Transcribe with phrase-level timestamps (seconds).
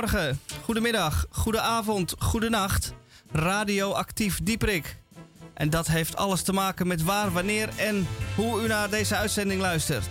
[0.00, 2.94] Goedemorgen, goedemiddag, goedenavond, goedenacht.
[3.32, 4.96] Radioactief Dieprik.
[5.54, 9.60] En dat heeft alles te maken met waar, wanneer en hoe u naar deze uitzending
[9.60, 10.08] luistert.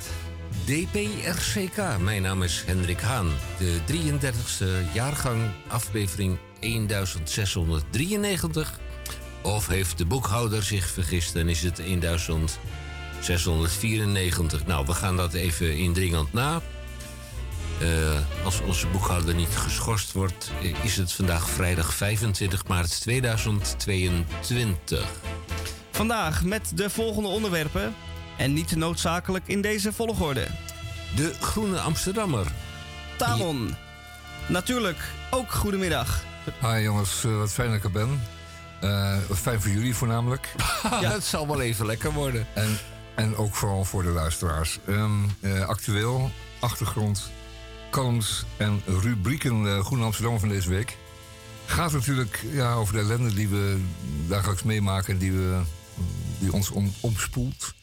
[0.65, 3.31] DPRCK, mijn naam is Hendrik Haan.
[3.57, 8.79] De 33ste jaargang, aflevering 1693.
[9.41, 14.65] Of heeft de boekhouder zich vergist en is het 1694?
[14.65, 16.61] Nou, we gaan dat even indringend na.
[17.81, 20.51] Uh, als onze boekhouder niet geschorst wordt,
[20.81, 25.07] is het vandaag vrijdag 25 maart 2022.
[25.91, 27.95] Vandaag met de volgende onderwerpen.
[28.37, 30.47] En niet noodzakelijk in deze volgorde.
[31.15, 32.47] De Groene Amsterdammer.
[33.17, 33.75] Tamon.
[34.47, 34.97] Natuurlijk,
[35.29, 36.23] ook goedemiddag.
[36.61, 38.21] Hi jongens, uh, wat fijn dat ik er ben.
[38.83, 40.53] Uh, fijn voor jullie voornamelijk.
[41.01, 42.47] ja, het zal wel even lekker worden.
[42.53, 42.77] En,
[43.15, 44.79] en ook vooral voor de luisteraars.
[44.87, 47.29] Um, uh, actueel, achtergrond,
[47.89, 50.97] columns en rubrieken uh, Groene Amsterdam van deze week.
[51.65, 53.81] Gaat natuurlijk ja, over de ellende die we
[54.27, 55.61] dagelijks meemaken en die, we,
[56.39, 57.73] die ons om, omspoelt.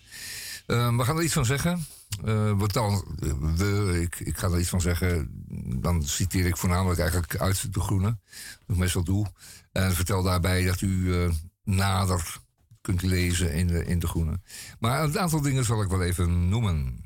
[0.66, 1.86] Uh, we gaan er iets van zeggen.
[2.24, 3.04] Uh, wat dan,
[3.56, 5.44] we, ik, ik ga er iets van zeggen.
[5.80, 8.18] Dan citeer ik voornamelijk eigenlijk uit de Groene.
[8.66, 9.26] Dat ik meestal doe.
[9.72, 11.30] En vertel daarbij dat u
[11.64, 12.38] nader
[12.80, 14.40] kunt lezen in in de Groene.
[14.78, 17.05] Maar een aantal dingen zal ik wel even noemen.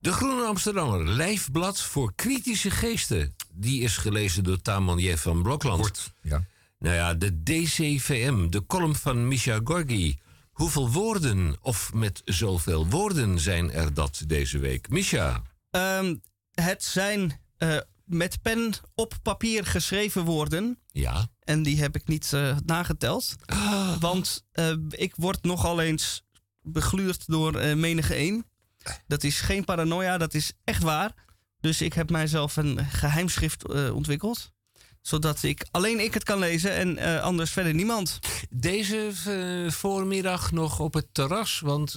[0.00, 3.34] De Groene Amsterdammer, lijfblad voor kritische geesten.
[3.52, 5.16] Die is gelezen door Tamon J.
[5.16, 5.80] van Blokland.
[5.80, 6.44] Kort, ja.
[6.78, 10.18] Nou ja, de DCVM, de column van Misha Gorgi.
[10.52, 14.88] Hoeveel woorden, of met zoveel woorden, zijn er dat deze week?
[14.88, 15.42] Misha?
[15.70, 20.78] Um, het zijn uh, met pen op papier geschreven woorden.
[20.92, 21.28] Ja.
[21.44, 23.34] En die heb ik niet uh, nageteld.
[23.46, 24.00] Ah.
[24.00, 26.24] Want uh, ik word nogal eens
[26.62, 28.44] begluurd door menige een.
[29.06, 31.12] Dat is geen paranoia, dat is echt waar.
[31.60, 34.52] Dus ik heb mijzelf een geheimschrift uh, ontwikkeld.
[35.00, 38.18] Zodat ik alleen ik het kan lezen en uh, anders verder niemand.
[38.50, 41.60] Deze uh, voormiddag nog op het terras.
[41.60, 41.96] Want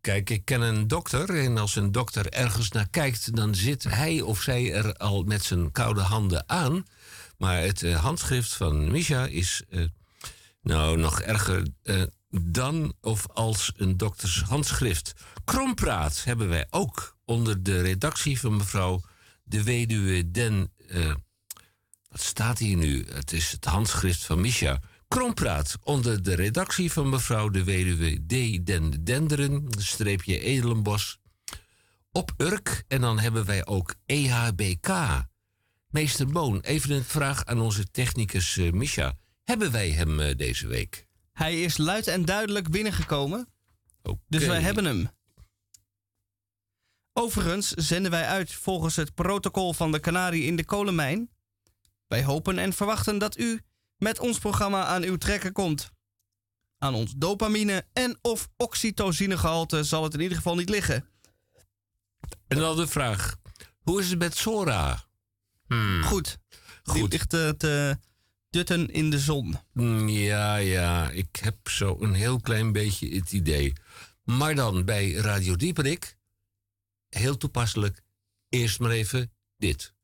[0.00, 1.44] kijk, ik ken een dokter.
[1.44, 5.44] En als een dokter ergens naar kijkt, dan zit hij of zij er al met
[5.44, 6.84] zijn koude handen aan.
[7.38, 9.62] Maar het handschrift van Misha is
[10.62, 11.66] nou nog erger
[12.30, 15.12] dan of als een dokters handschrift.
[15.46, 19.00] Krompraat hebben wij ook onder de redactie van mevrouw
[19.44, 20.72] de weduwe Den.
[20.88, 21.14] Uh,
[22.08, 23.06] wat staat hier nu?
[23.08, 24.80] Het is het handschrift van Misha.
[25.08, 28.66] Krompraat onder de redactie van mevrouw de weduwe D.
[28.66, 31.18] Den Denderen, streepje Edelenbos.
[32.12, 34.88] Op Urk en dan hebben wij ook EHBK.
[35.88, 39.14] Meester Boon, even een vraag aan onze technicus uh, Misha.
[39.44, 41.06] Hebben wij hem uh, deze week?
[41.32, 43.48] Hij is luid en duidelijk binnengekomen.
[44.02, 44.20] Okay.
[44.28, 45.08] Dus wij hebben hem.
[47.18, 51.30] Overigens zenden wij uit volgens het protocol van de Canarie in de kolenmijn.
[52.06, 53.60] Wij hopen en verwachten dat u
[53.96, 55.90] met ons programma aan uw trekken komt.
[56.78, 61.08] Aan ons dopamine en of oxytocinegehalte zal het in ieder geval niet liggen.
[62.48, 63.36] En dan de vraag:
[63.78, 65.04] hoe is het met Sora?
[65.66, 66.02] Hmm.
[66.02, 66.38] Goed.
[66.82, 66.94] Goed.
[66.94, 67.98] Die ligt te, te
[68.50, 69.56] dutten in de zon.
[70.08, 73.72] Ja, ja, ik heb zo een heel klein beetje het idee.
[74.24, 76.15] Maar dan bij Radio Dieperik,
[77.08, 78.02] heel toepasselijk,
[78.48, 79.94] eerst maar even dit.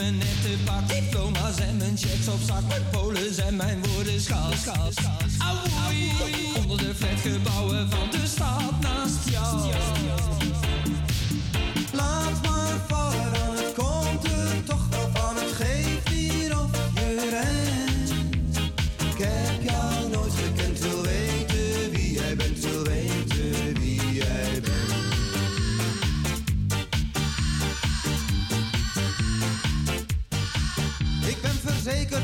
[0.00, 0.88] Mijn nette pak.
[0.88, 2.62] Diploma's en mijn checks op zak.
[2.68, 5.18] Mijn polen zijn mijn woorden schaal, schaal, schaal.
[5.38, 6.12] Auwoei,
[6.60, 9.99] onder de flatgebouwen van de stad naast jou.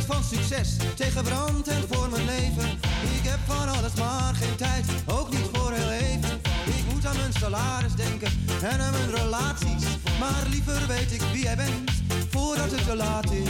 [0.06, 2.70] Van succes, tegen brand en voor mijn leven.
[3.18, 6.40] Ik heb van alles maar geen tijd, ook niet voor heel even.
[6.64, 8.28] Ik moet aan mijn salaris denken
[8.62, 9.84] en aan mijn relaties.
[10.18, 11.90] Maar liever weet ik wie jij bent,
[12.30, 13.48] voordat het te laat is.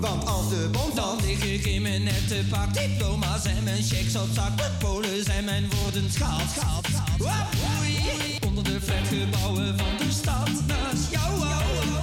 [0.00, 2.74] Want als de bom Dan lig ik in mijn nette pak.
[2.74, 4.56] Diploma's en mijn checks op zak.
[4.56, 6.80] Mijn polen zijn mijn woorden schaal, schaal.
[7.18, 11.99] Auwoei, onder de flatgebouwen van de stad naast jou.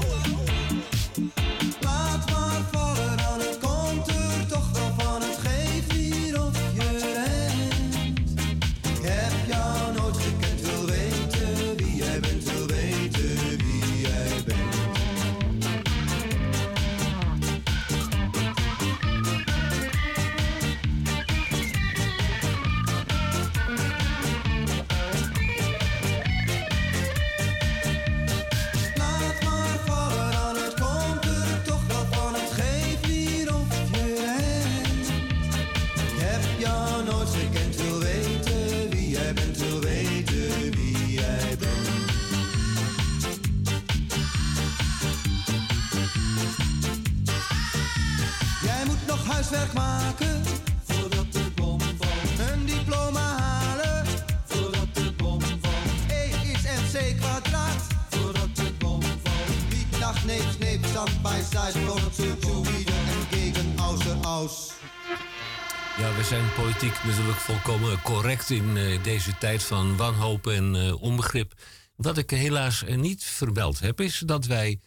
[65.97, 71.01] Ja, we zijn politiek natuurlijk volkomen correct in eh, deze tijd van wanhoop en eh,
[71.01, 71.53] onbegrip.
[71.95, 74.79] Wat ik helaas eh, niet vermeld heb, is dat wij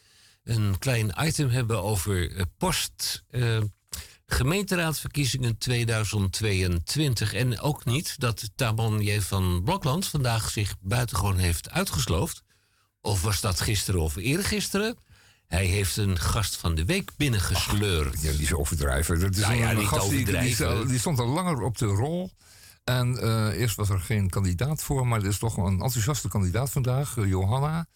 [0.44, 3.24] een klein item hebben over post.
[3.30, 3.58] eh,
[4.26, 7.34] Gemeenteraadsverkiezingen 2022.
[7.34, 9.20] En ook niet dat Tamon J.
[9.20, 12.42] van Blokland vandaag zich buitengewoon heeft uitgesloofd.
[13.00, 14.96] Of was dat gisteren of eergisteren?
[15.50, 18.22] Hij heeft een gast van de week binnengesleurd.
[18.22, 19.20] Ja, die is overdrijven.
[19.20, 20.88] Dat is Nou ja, een gast die, die, overdrijven.
[20.88, 22.30] die stond al langer op de rol.
[22.84, 26.70] En eh, eerst was er geen kandidaat voor, maar er is toch een enthousiaste kandidaat
[26.70, 27.86] vandaag, eh, Johanna,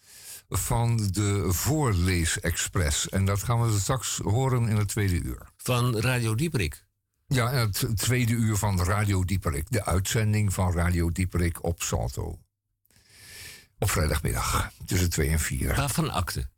[0.49, 3.09] van de Voorleesexpress.
[3.09, 5.47] En dat gaan we straks horen in het tweede uur.
[5.57, 6.85] Van Radio Dieprik.
[7.27, 9.65] Ja, het tweede uur van Radio Dieperik.
[9.69, 12.39] De uitzending van Radio Dieperik op Salto.
[13.79, 15.75] Op vrijdagmiddag, tussen 2 en 4.
[15.75, 16.49] Waarvan akte?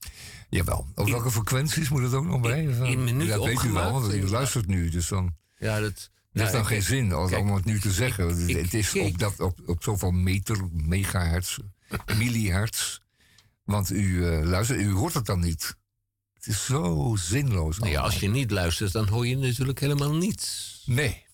[0.50, 0.88] Jawel.
[0.96, 2.64] Op welke frequenties moet het ook nog bij?
[2.64, 4.90] in- in minuut dat weet u wel, want u luistert nu.
[4.90, 5.92] Dus dan Ja, dat...
[5.92, 8.48] heeft nou, dan geen zin als, kijk, om het nu te zeggen.
[8.50, 9.06] ik- het is kijk.
[9.14, 11.58] op, dat, op, op zoveel meter, megahertz,
[12.18, 12.98] millihertz.
[13.64, 15.76] Want u uh, luistert, u hoort het dan niet.
[16.34, 17.80] Het is zo zinloos.
[17.80, 20.82] Nou ja, als je niet luistert, dan hoor je natuurlijk helemaal niets.
[20.86, 21.26] Nee.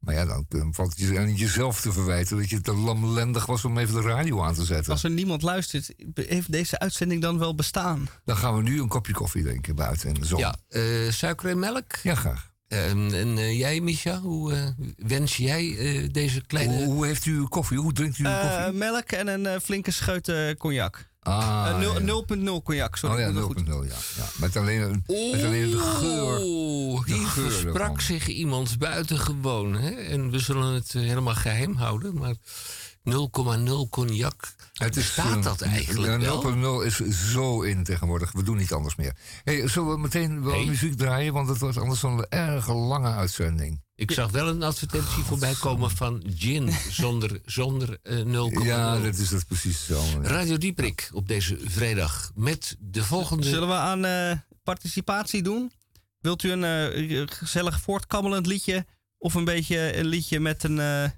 [0.00, 3.64] Maar ja, dan valt het je aan jezelf te verwijten dat je te lamlendig was
[3.64, 4.92] om even de radio aan te zetten.
[4.92, 8.08] Als er niemand luistert, heeft deze uitzending dan wel bestaan?
[8.24, 10.38] Dan gaan we nu een kopje koffie drinken buiten in de zon.
[10.38, 11.96] Ja, uh, suiker en melk.
[12.02, 12.48] Ja, graag.
[12.68, 14.66] Uh, en uh, jij, Misha, hoe uh,
[14.96, 16.74] wens jij deze kleine...
[16.74, 17.78] Hoe, hoe, heeft u koffie?
[17.78, 18.78] Hoe drinkt u Eh, koffie?
[18.78, 21.08] melk en een flinke scheut cognac.
[21.22, 22.60] Ah, 0,0 ja.
[22.62, 23.24] cognac, sorry.
[23.24, 23.94] Oh ja, 0,0, ja.
[24.16, 24.28] ja.
[24.36, 26.38] Met, alleen, een, met alleen de geur.
[26.38, 28.00] Oh, hier geur versprak ervan.
[28.00, 29.74] zich iemand buitengewoon.
[29.74, 29.90] Hè?
[29.90, 34.54] En we zullen het eh, helemaal geheim houden, maar 0,0 cognac.
[34.72, 36.82] Het is, eh, dat eigenlijk ja, wel?
[36.82, 38.32] 0,0 is zo in tegenwoordig.
[38.32, 39.16] We doen niet anders meer.
[39.44, 41.32] Hey, zullen we meteen wel muziek draaien?
[41.32, 43.80] Want het wordt anders een erg lange uitzending.
[44.00, 48.62] Ik zag wel een advertentie voorbij komen van gin zonder, zonder 0,0.
[48.62, 50.02] Ja, dat is het precies zo.
[50.22, 53.48] Radio Dieprik op deze vrijdag met de volgende...
[53.48, 55.72] Zullen we aan eh, participatie doen?
[56.20, 58.86] Wilt u een eh, gezellig voortkabbelend liedje
[59.18, 61.10] of een beetje een liedje met een, eh,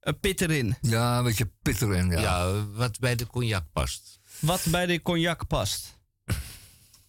[0.00, 0.76] een pit erin?
[0.80, 2.10] Ja, een beetje pit erin.
[2.10, 2.20] Ja.
[2.20, 4.18] Ja, wat bij de cognac past.
[4.38, 5.98] Wat bij de cognac past.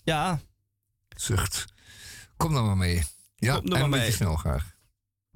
[0.03, 0.39] Ja,
[1.15, 1.65] Zucht.
[2.38, 3.03] Kom dan maar mee.
[3.35, 4.15] Ja, Kom er en maar een beetje mee.
[4.15, 4.77] snel graag.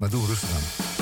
[0.04, 0.93] Maar doe rustig aan.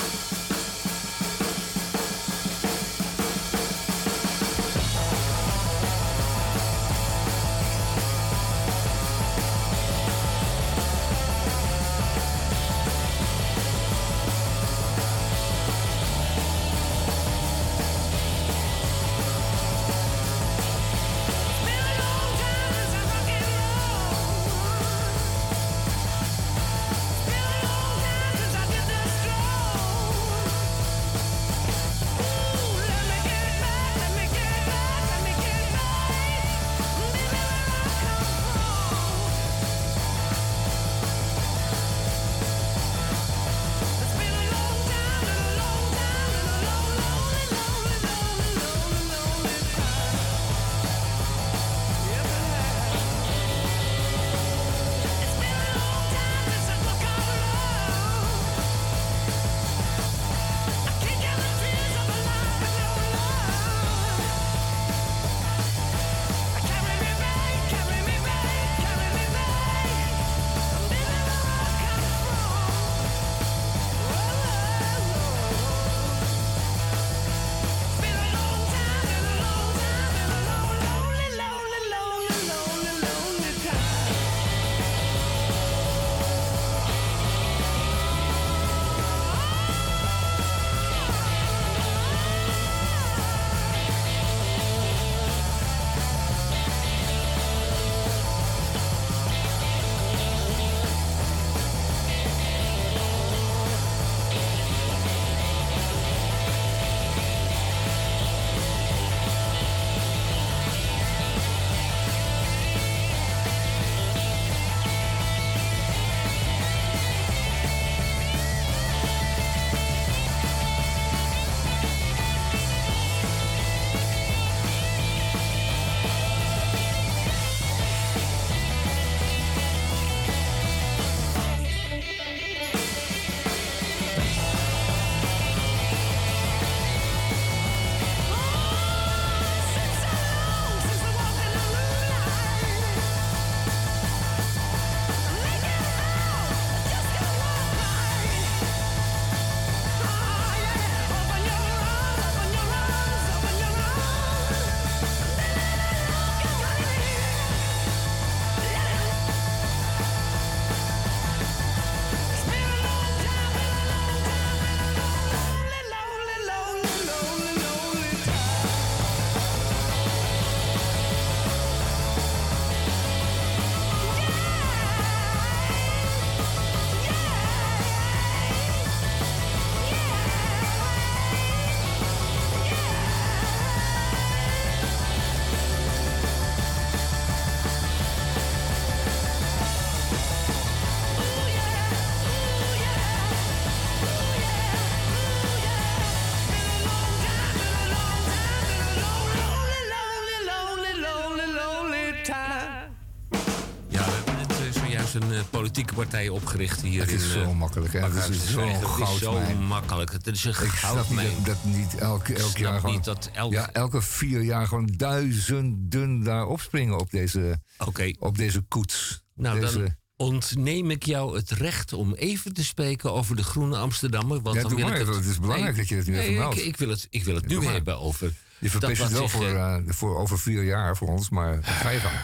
[205.94, 207.30] Partij opgericht hier Het is in...
[207.30, 207.92] zo eh, makkelijk.
[207.92, 208.00] hè.
[208.00, 208.90] Het is zo'n Zwijger.
[208.90, 209.62] Het is zo goudmijn.
[209.66, 210.12] makkelijk.
[210.12, 211.28] Het is een Ik snap goudmijn.
[211.28, 212.94] niet dat, dat niet elke, elk jaar gewoon...
[212.94, 213.52] niet dat elk...
[213.52, 219.22] Ja, elke vier jaar gewoon duizenden daar opspringen op deze, Oké, op deze koets.
[219.34, 223.76] nou deze, dan ontneem ik jou het recht om even te spreken over de Groene
[223.76, 224.40] Amsterdammer.
[224.42, 225.14] Want Ja, dan wil maar ik even.
[225.14, 226.58] Het is belangrijk dat je het nu even meldt.
[226.58, 228.32] ik, ik, wil het, ik wil het nu hebben over...
[228.58, 231.90] je verpest het wel voor, eh, eh, voor over vier jaar voor ons, maar ga
[231.90, 232.14] je gang.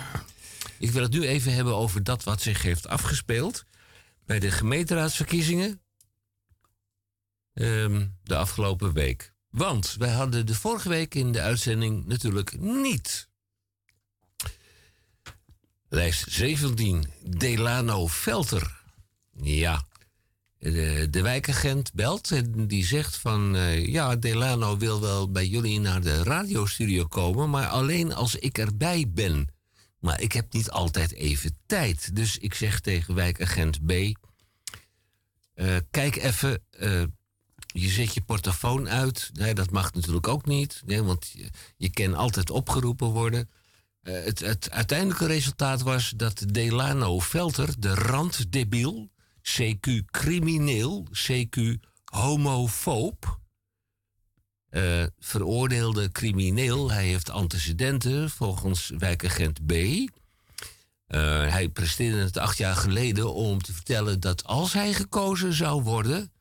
[0.79, 3.65] Ik wil het nu even hebben over dat wat zich heeft afgespeeld
[4.27, 5.81] bij de gemeenteraadsverkiezingen
[7.55, 9.33] ehm, de afgelopen week.
[9.51, 13.29] Want wij hadden de vorige week in de uitzending natuurlijk niet.
[15.89, 18.83] Lijst 17, Delano Velter.
[19.33, 19.87] Ja,
[20.59, 23.57] de, wijkagent belt en die zegt van...
[23.57, 27.51] eh, ja, Delano wil wel bij jullie naar de radiostudio komen...
[27.51, 29.49] maar alleen als ik erbij ben.
[29.99, 32.17] Maar ik heb niet altijd even tijd.
[32.17, 33.91] Dus ik zeg tegen wijkagent B...
[35.55, 37.03] eh, kijk even, eh,
[37.67, 39.31] je zet je portofoon uit.
[39.33, 40.83] Nee, dat mag natuurlijk ook niet.
[40.87, 41.35] Nee, want
[41.77, 43.51] je, kan altijd opgeroepen worden.
[44.03, 49.11] Eh, het, het uiteindelijke resultaat was dat Delano Velter, de randdebiel...
[49.43, 51.75] CQ crimineel, CQ
[52.05, 53.39] homofoob...
[54.71, 56.91] eh, veroordeelde crimineel.
[56.91, 59.73] Hij heeft antecedenten volgens wijkagent B.
[59.73, 65.83] Eh, hij presteerde het acht jaar geleden om te vertellen dat als hij gekozen zou
[65.83, 66.33] worden,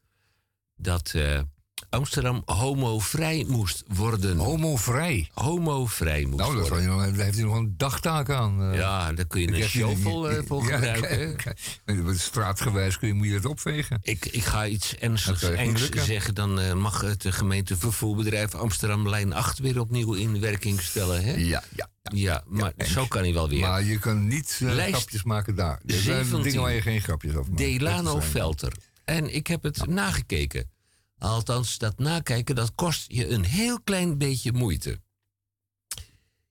[0.76, 1.42] dat eh,
[1.90, 4.38] Amsterdam homovrij moest worden.
[4.38, 5.30] Homovrij.
[5.34, 6.88] Homovrij moest Nou, dat worden.
[6.88, 8.72] nog, daar heeft hij nog een dagtaak aan.
[8.72, 8.78] eh.
[8.78, 12.20] Ja, daar kun je een shovel eh, voor Ja, gebruiken.
[12.20, 14.00] Straatgewijs kun je, moet je het opvegen.
[14.02, 16.36] Ik, ik ga iets ernstigs engs zeggen.
[16.36, 21.24] Dan eh, mag het de gemeente vervoerbedrijf Amsterdam lijn 8 weer opnieuw in werking stellen.
[21.24, 21.34] Hè?
[21.36, 21.90] Ja, ja.
[22.14, 23.60] Ja, maar zo kan hij wel weer.
[23.60, 25.80] Maar je kan niet Lijst grapjes maken daar.
[25.86, 26.42] Er zijn 17.
[26.44, 27.58] dingen waar je geen grapjes over maakt.
[27.58, 28.72] Delano Velter.
[29.06, 30.70] En ik heb het nagekeken.
[31.18, 35.00] Althans, dat nakijken, dat kost je een heel klein beetje moeite.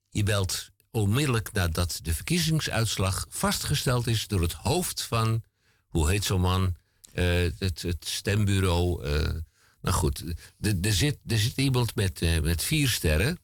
[0.09, 5.43] Je belt onmiddellijk nadat de verkiezingsuitslag vastgesteld is door het hoofd van,
[5.87, 6.75] hoe heet zo'n man,
[7.13, 9.03] Eh, het, stembureau.
[9.03, 9.33] eh,
[9.81, 10.23] nou goed,
[10.59, 13.39] er- er zit, er zit iemand met, eh, met vier sterren.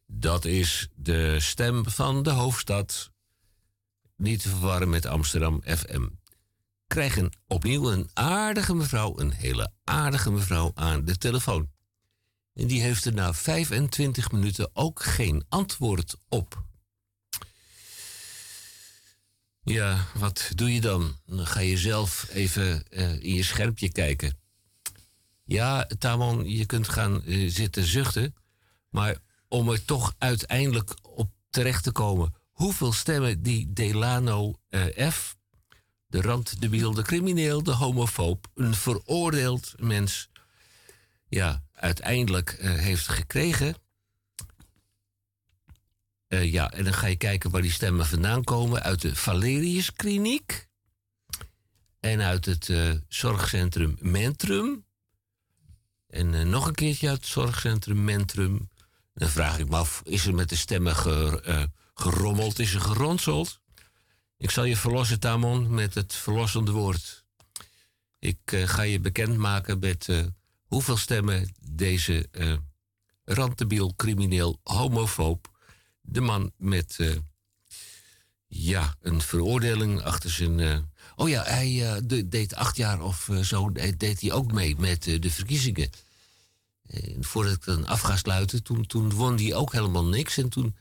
[0.06, 3.10] Dat is de stem van de hoofdstad.
[4.16, 6.06] Niet te verwarren met Amsterdam FM.
[6.90, 11.70] Krijgen opnieuw een aardige mevrouw, een hele aardige mevrouw aan de telefoon.
[12.54, 16.64] En die heeft er na 25 minuten ook geen antwoord op.
[19.62, 21.16] Ja, wat doe je dan?
[21.26, 24.38] Dan ga je zelf even eh, in je schermpje kijken.
[25.44, 28.34] Ja, Tamon, je kunt gaan eh, zitten zuchten.
[28.88, 29.18] Maar
[29.48, 32.34] om er toch uiteindelijk op terecht te komen.
[32.50, 35.38] Hoeveel stemmen die Delano eh, F,
[36.10, 40.28] de randdebiel, de crimineel, de homofoob, een veroordeeld mens,
[41.28, 43.74] ja, uiteindelijk eh, heeft gekregen.
[46.26, 48.82] Eh, ja, en dan ga je kijken waar die stemmen vandaan komen.
[48.82, 50.68] Uit de Valerius Kliniek.
[52.00, 54.84] En uit het eh, zorgcentrum Mentrum.
[56.06, 58.68] En nog een keertje uit het zorgcentrum Mentrum.
[59.14, 61.62] Dan vraag ik me af, is er met de stemmen ge- eh,
[61.94, 62.58] gerommeld?
[62.58, 63.59] Is er geronseld?
[64.40, 67.24] Ik zal je verlossen, Tamon, met het verlossende woord.
[68.18, 70.26] Ik eh, ga je bekendmaken met eh,
[70.64, 72.28] hoeveel stemmen deze
[73.24, 75.58] rantebiel, crimineel, homofoob.
[76.00, 76.98] De man met,
[78.46, 80.90] ja, een veroordeling achter zijn...
[81.16, 85.30] oh ja, hij de- deed acht jaar of zo, deed hij ook mee met de
[85.30, 85.90] verkiezingen.
[87.20, 90.36] Voordat ik dan af ga sluiten, toen, toen won hij ook helemaal niks.
[90.36, 90.76] En toen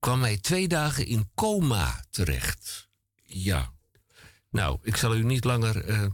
[0.00, 2.88] kwam hij twee dagen in coma terecht.
[3.22, 3.74] Ja.
[4.50, 6.06] Nou, ik zal u niet langer eh,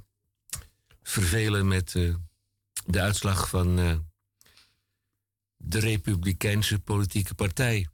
[1.03, 2.15] vervelen met eh,
[2.85, 3.99] de uitslag van eh,
[5.57, 7.89] de Republikeinse Politieke Partij.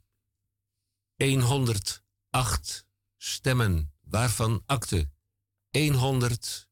[1.41, 2.85] 108
[3.17, 5.09] stemmen, waarvan akte
[5.71, 6.67] 108.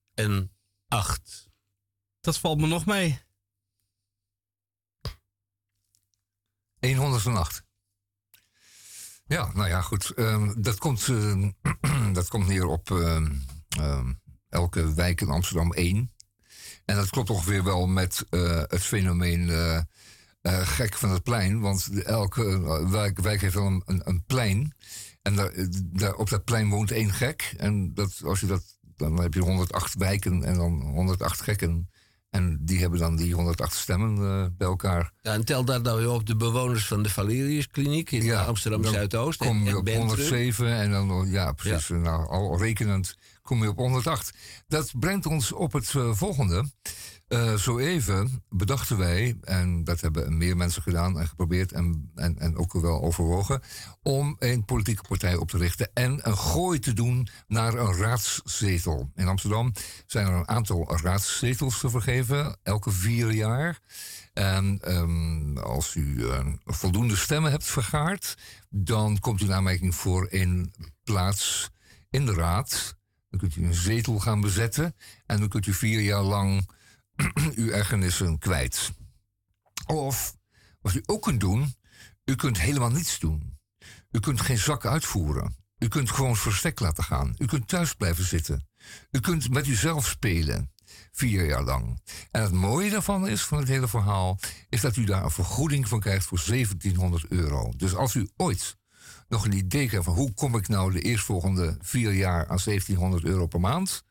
[2.19, 3.21] Dat valt me nog mee.
[6.79, 7.69] 108.
[9.31, 10.09] Ja, nou ja, goed.
[10.09, 11.49] ehm, dat, komt, ehm,
[12.13, 14.13] dat komt neer op ehm,
[14.49, 16.11] elke wijk in Amsterdam één.
[16.85, 19.77] En dat klopt ongeveer wel met eh, het fenomeen eh,
[20.41, 21.59] eh, gek van het plein.
[21.59, 24.75] Want elke wijk, heeft wel een, een, plein.
[25.21, 27.53] En daar, op dat plein woont één gek.
[27.57, 31.89] En dat, als je dat, dan heb je 108 wijken en dan 108 gekken.
[32.31, 35.11] En die hebben dan die 108 stemmen eh, bij elkaar.
[35.21, 38.81] Ja, en tel daar nou weer op de bewoners van de Valeriuskliniek in Ja, Amsterdam
[38.81, 39.39] dan Zuidoost.
[39.39, 40.07] kom je en op Bentrum.
[40.07, 41.87] 107 en dan, ja, precies.
[41.89, 44.33] Nou, al rekenend kom je op 108.
[44.67, 46.65] Dat brengt ons op het eh, volgende.
[47.31, 52.57] Eh, zo even bedachten wij, en dat hebben meer mensen gedaan en geprobeerd en, en,
[52.57, 53.61] ook wel overwogen,
[54.01, 59.11] om een politieke partij op te richten en een gooi te doen naar een raadszetel.
[59.15, 59.73] In Amsterdam
[60.05, 63.79] zijn er een aantal raadszetels te vergeven, elke vier jaar.
[64.33, 68.37] En ehm, als u eh, voldoende stemmen hebt vergaard,
[68.69, 71.71] dan komt u in aanmerking voor een plaats
[72.09, 72.97] in de raad.
[73.29, 76.79] Dan kunt u een zetel gaan bezetten en dan kunt u vier jaar lang
[77.55, 78.91] uw ergernissen kwijt.
[79.86, 80.36] Of
[80.81, 81.75] wat u ook kunt doen,
[82.25, 83.60] u kunt helemaal niets doen.
[84.12, 85.55] U kunt geen zak uitvoeren.
[85.77, 87.36] U kunt gewoon verstek laten gaan.
[87.38, 88.67] U kunt thuis blijven zitten.
[89.12, 90.71] U kunt met uzelf spelen.
[91.12, 92.01] Vier jaar lang.
[92.31, 95.88] En het mooie daarvan is, van het hele verhaal, is dat u daar een vergoeding
[95.88, 97.73] van krijgt voor 1700 euro.
[97.77, 98.77] Dus als u ooit
[99.27, 103.23] nog een idee krijgt van hoe kom ik nou de eerstvolgende vier jaar aan 1700
[103.23, 104.03] euro per maand,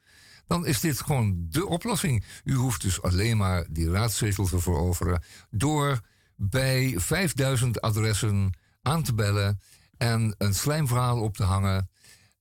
[0.51, 2.25] dan is dit gewoon de oplossing.
[2.45, 6.01] U hoeft dus alleen maar die raadzetel te veroveren door
[6.37, 9.61] bij 5000 adressen aan te bellen
[9.97, 11.91] en een slijmverhaal op te hangen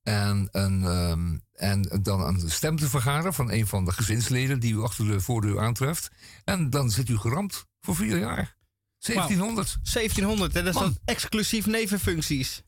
[0.04, 4.74] en, een, ehm, en dan een stem te vergaren van een van de gezinsleden die
[4.74, 6.12] u achter de voordeur aantreft.
[6.44, 8.56] En dan zit u geramd voor vier jaar.
[8.98, 9.78] 1700.
[9.84, 12.64] 1700, hè, dat is dan exclusief nevenfuncties.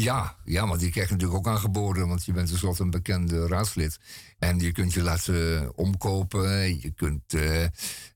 [0.00, 3.46] Ja, ja, maar die krijg je natuurlijk ook aangeboden, want je bent tenslotte een bekende
[3.46, 3.98] raadslid.
[4.38, 7.66] En je kunt je laten omkopen, je kunt, eh,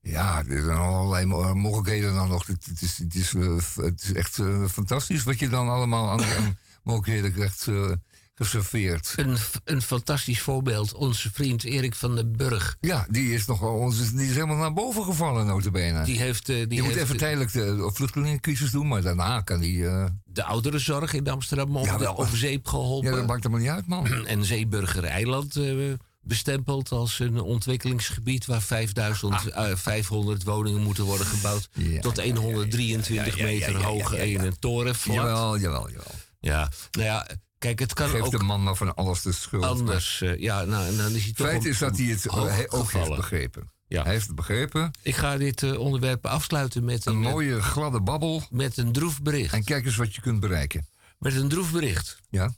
[0.01, 2.47] ja, er zijn allerlei mo- mogelijkheden dan nog.
[2.47, 6.25] Het, is, het, is, eh, het is echt eh, fantastisch wat je dan allemaal aan,
[6.83, 7.91] mogelijkheden krijgt eh,
[8.35, 9.13] geserveerd.
[9.15, 12.77] Een, een fantastisch voorbeeld, onze vriend Erik van den Burg.
[12.79, 16.03] Ja, die is nog wel, ons- die is helemaal naar boven gevallen, notabene.
[16.03, 19.87] Die heeft, eh, die moet heeft even tijdelijk de vluchtelingencrisis doen, maar daarna kan die...
[19.87, 22.17] eh, de ouderenzorg in Amsterdam over, Jawel.
[22.17, 23.09] over zeep geholpen.
[23.09, 24.25] ja, dat maakt helemaal niet uit, man.
[24.25, 31.25] en Zeeburger Eiland eh, bestempeld als een ontwikkelingsgebied waar 5000, eh, 500 woningen moeten worden
[31.27, 31.69] gebouwd.
[31.77, 31.91] Ah.
[31.91, 34.39] Ja, tot ja, 123 ja, ja, ja, meter ja, ja, hoog ja, ja.
[34.39, 35.15] in een torenflat.
[35.15, 36.11] Jawel, jawel, jawel.
[36.39, 37.27] Ja, nou ja,
[37.63, 39.63] kijk, het kan Geef ook de man maar van alles de schuld.
[39.63, 40.21] anders.
[40.21, 42.43] eh, ja, nou, en dan is hij toch Feit om- is dat hij het eh,
[42.45, 43.71] hij ook heeft begrepen.
[43.87, 44.03] Ja.
[44.03, 44.91] Hij heeft het begrepen.
[45.01, 48.43] Ik ga dit eh, onderwerp afsluiten met Een een, mooie gladde babbel.
[48.49, 49.53] met een droef bericht.
[49.53, 50.87] En kijk eens wat je kunt bereiken.
[51.19, 52.17] Met een droef bericht.
[52.29, 52.53] Ja?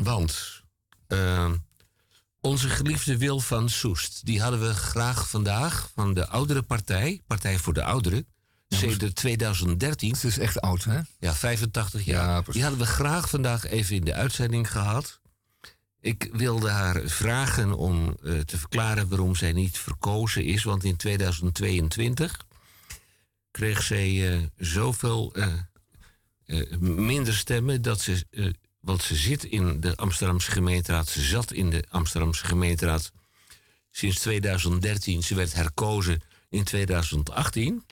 [0.00, 0.62] Want
[1.06, 1.50] eh,
[2.40, 7.58] onze geliefde Wil van Soest, die hadden we graag vandaag van de oudere partij, Partij
[7.58, 8.26] voor de Ouderen,
[8.68, 11.00] sinds 2013, Het is echt oud, hè?
[11.18, 12.28] ja, 85 jaar.
[12.28, 15.20] Ja, die hadden we graag vandaag even in de uitzending gehad.
[16.00, 20.96] Ik wilde haar vragen om eh, te verklaren waarom zij niet verkozen is, want in
[20.96, 22.46] 2022
[23.50, 25.52] kreeg zij eh, zoveel eh,
[26.80, 28.24] minder stemmen dat ze,
[28.80, 33.12] want ze zit in de Amsterdamse gemeenteraad, ze zat in de Amsterdamse gemeenteraad
[33.90, 35.22] sinds 2013.
[35.22, 37.84] Ze werd herkozen in 2018.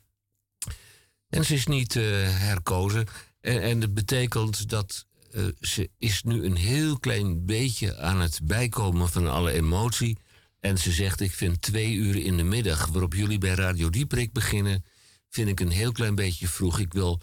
[1.29, 2.03] En ze is niet eh,
[2.39, 3.07] herkozen.
[3.41, 8.41] En, en dat betekent dat eh, ze is nu een heel klein beetje aan het
[8.43, 10.19] bijkomen van alle emotie.
[10.61, 14.33] En ze zegt, ik vind twee uur in de middag, waarop jullie bij Radio Dieprik
[14.33, 14.85] beginnen,
[15.29, 16.79] vind ik een heel klein beetje vroeg.
[16.79, 17.21] Ik wil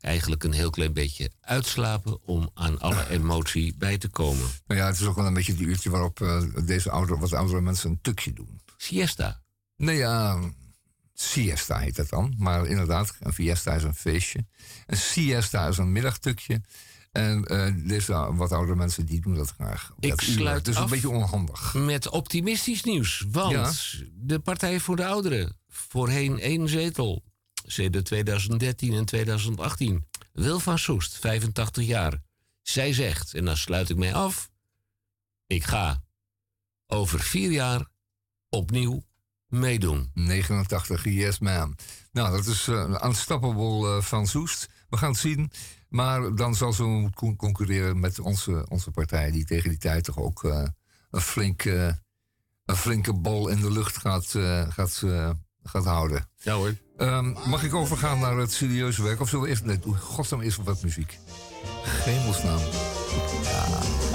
[0.00, 4.48] eigenlijk een heel klein beetje uitslapen om aan alle emotie bij te komen.
[4.66, 7.32] Nou ja, het is ook wel een beetje het uurtje waarop eh, deze oudere, wat
[7.32, 8.60] oudere mensen een tukje doen.
[8.76, 9.42] Siesta.
[9.76, 10.38] Nee, ja,
[11.20, 12.34] siesta heet dat dan.
[12.38, 14.46] Maar inderdaad, een fiesta is een feestje.
[14.86, 16.60] Een siesta is een middagtukje.
[17.12, 17.42] En
[17.86, 19.92] deze wat oudere mensen die doen dat graag.
[20.00, 20.82] Ik dat sluit Dus af.
[20.84, 21.74] een beetje onhandig.
[21.74, 23.24] Met optimistisch nieuws.
[23.30, 27.22] Want de Partij voor de Ouderen, voorheen één zetel,
[27.66, 30.06] sedert 2013 en 2018.
[30.32, 32.22] Wil van Soest, 85 jaar.
[32.62, 34.50] Zij zegt, en dan sluit ik mij af,
[35.46, 36.02] ik ga
[36.86, 37.86] over vier jaar
[38.48, 39.04] opnieuw
[39.48, 40.10] meedoen.
[40.14, 41.76] 89, yes man.
[42.12, 44.68] Nou, dat is eh, een unstoppable eh, van Soest.
[44.88, 45.50] We gaan het zien.
[45.88, 49.30] Maar dan zal ze moeten con- concurreren met onze, onze partij...
[49.30, 50.62] die tegen die tijd toch ook eh,
[51.10, 52.02] een, flinke,
[52.64, 54.26] een flinke bal in de lucht gaat,
[54.68, 55.02] gaat,
[55.62, 56.28] gaat houden.
[56.36, 56.74] Ja hoor.
[56.96, 59.20] Ehm, mag ik overgaan naar het serieuze werk?
[59.20, 59.64] Of zullen we eerst...
[59.64, 61.18] Nee, godsnaam eerst wat muziek.
[61.84, 62.60] Hemelsnaam.
[62.60, 64.05] My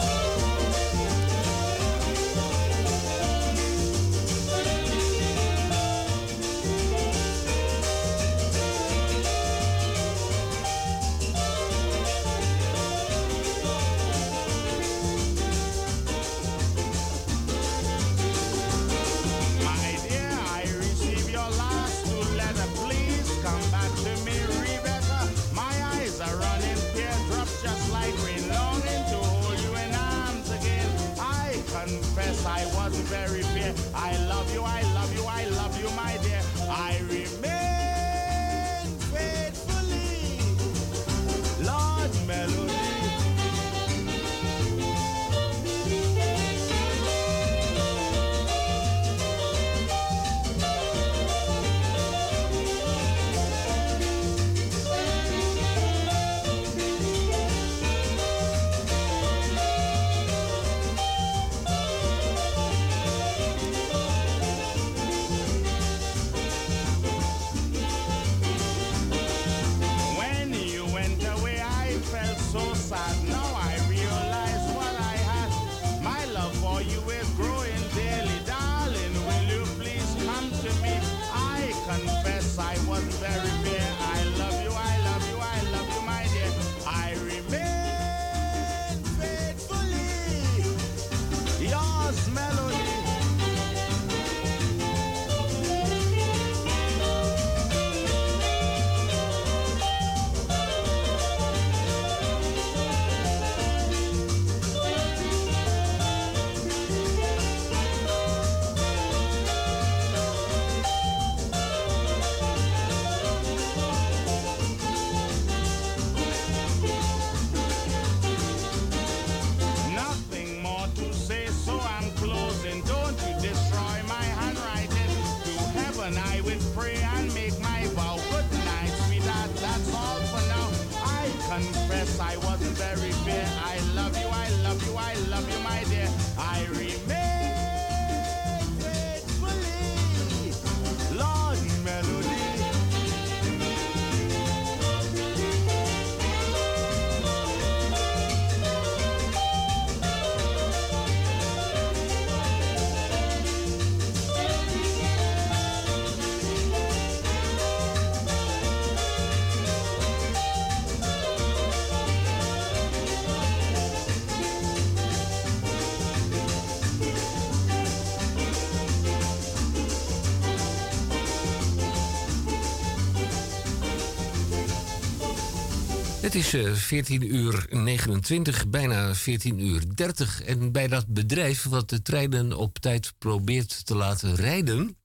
[176.32, 180.42] Het is eh, 14 uur 29, bijna 14 uur 30.
[180.42, 184.98] En bij dat bedrijf wat de treinen op tijd probeert te laten rijden,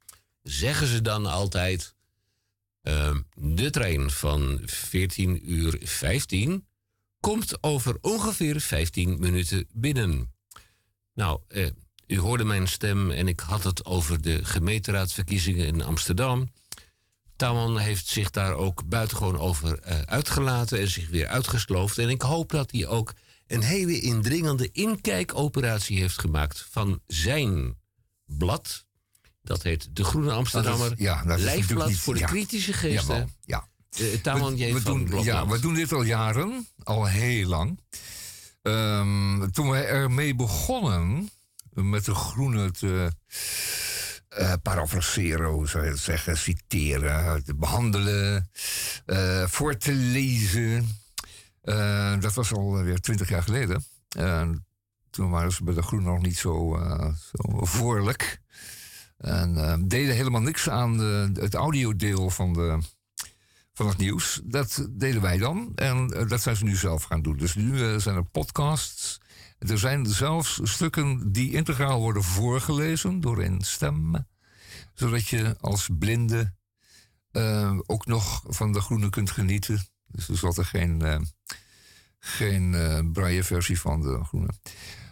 [0.43, 1.95] zeggen ze dan altijd:
[2.83, 6.67] eh, de trein van 14 uur 15
[7.21, 10.35] komt over ongeveer 15 minuten binnen.
[11.15, 11.67] Nou, eh,
[12.07, 16.51] u hoorde mijn stem en ik had het over de gemeenteraadsverkiezingen in Amsterdam.
[17.37, 21.99] Taman heeft zich daar ook buitengewoon over eh, uitgelaten en zich weer uitgesloofd.
[21.99, 23.13] En ik hoop dat hij ook
[23.47, 27.77] een hele indringende inkijkoperatie heeft gemaakt van zijn
[28.25, 28.85] blad.
[29.43, 30.89] Dat heet De Groene Amsterdammer.
[30.89, 32.27] Dat is- ja, dat is Lijfblad niet- voor de ja.
[32.27, 33.35] kritische geesten.
[33.45, 33.69] Ja.
[33.91, 37.81] Eh, Taman, jij we, van doen, ja, we doen dit al jaren, al heel lang.
[38.63, 41.31] Ehm, toen wij ermee begonnen
[41.71, 43.11] met de groene te
[44.37, 48.51] eh parafraseren, zou je het zeggen, citeren, te behandelen,
[49.07, 50.89] eh, voor te lezen.
[51.63, 53.85] Eh, dat was alweer twintig jaar geleden.
[54.17, 54.67] En
[55.11, 56.79] toen waren ze bij de groene nog niet zo,
[57.67, 58.41] zo.
[59.17, 62.79] En deden helemaal niks aan de, het audiodeel van, de,
[63.73, 64.41] van het nieuws.
[64.45, 65.73] Dat deden wij dan.
[65.75, 67.37] En dat zijn ze nu zelf gaan doen.
[67.37, 69.21] Dus nu zijn er podcasts.
[69.59, 74.27] Er zijn zelfs stukken die integraal worden voorgelezen door een stem.
[74.95, 76.55] Zodat je als blinde
[77.31, 79.89] eh, ook nog van de groene kunt genieten.
[80.07, 81.21] Dus er zat er geen, eh
[82.19, 84.51] geen eh braille versie van de groene.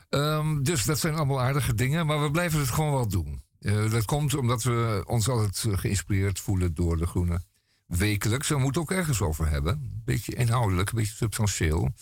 [0.08, 3.42] Ehm, dus dat zijn allemaal aardige dingen, maar we blijven het gewoon wel doen.
[3.90, 7.40] Dat komt omdat we ons altijd geïnspireerd voelen door de groene.
[7.86, 9.72] Wekelijks, we moeten ook ergens over hebben.
[9.72, 11.92] Een beetje inhoudelijk, een beetje substantieel.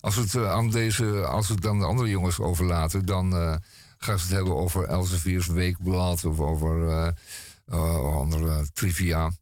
[0.00, 3.36] Als we het, eh, aan deze, als we het dan de andere jongens overlaten, dan
[3.36, 3.56] eh,
[3.98, 9.32] gaan ze het hebben over Elsevier's Weekblad of over eh, andere trivia.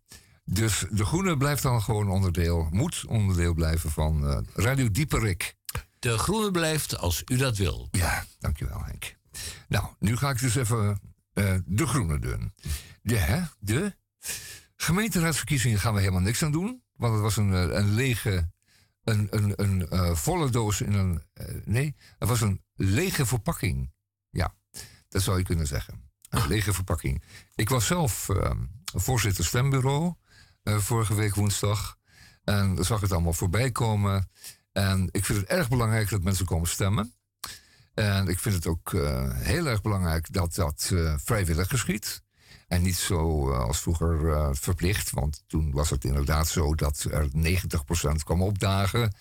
[0.45, 5.55] Dus de groene blijft dan gewoon onderdeel, moet onderdeel blijven van Radio Dieperik.
[5.99, 7.89] De groene blijft als u dat wil.
[7.91, 9.15] Ja, dankjewel Henk.
[9.69, 11.01] Nou, nu ga ik dus even
[11.65, 12.53] de groene doen.
[13.03, 13.97] De, hè, de
[14.77, 16.83] gemeenteraadsverkiezingen gaan we helemaal niks aan doen.
[16.97, 18.51] Want het was een, een lege,
[19.09, 23.93] een, een, een eh, volle doos in een, eh, nee, het was een lege verpakking.
[24.31, 24.55] Ja,
[25.09, 26.11] dat zou je kunnen zeggen.
[26.29, 27.23] Een lege verpakking.
[27.55, 28.51] Ik was zelf eh,
[28.85, 30.15] voorzitter stembureau
[30.63, 31.97] eh, vorige week woensdag.
[32.45, 34.31] En zag het allemaal voorbij komen.
[34.73, 37.13] En ik vind het erg belangrijk dat mensen komen stemmen.
[37.95, 38.93] En ik vind het ook
[39.33, 42.23] heel erg belangrijk dat dat vrijwillig geschiet.
[42.69, 45.11] En niet zo eh, als vroeger eh, verplicht.
[45.11, 49.15] Want toen was het inderdaad zo dat er 90% kwam opdagen.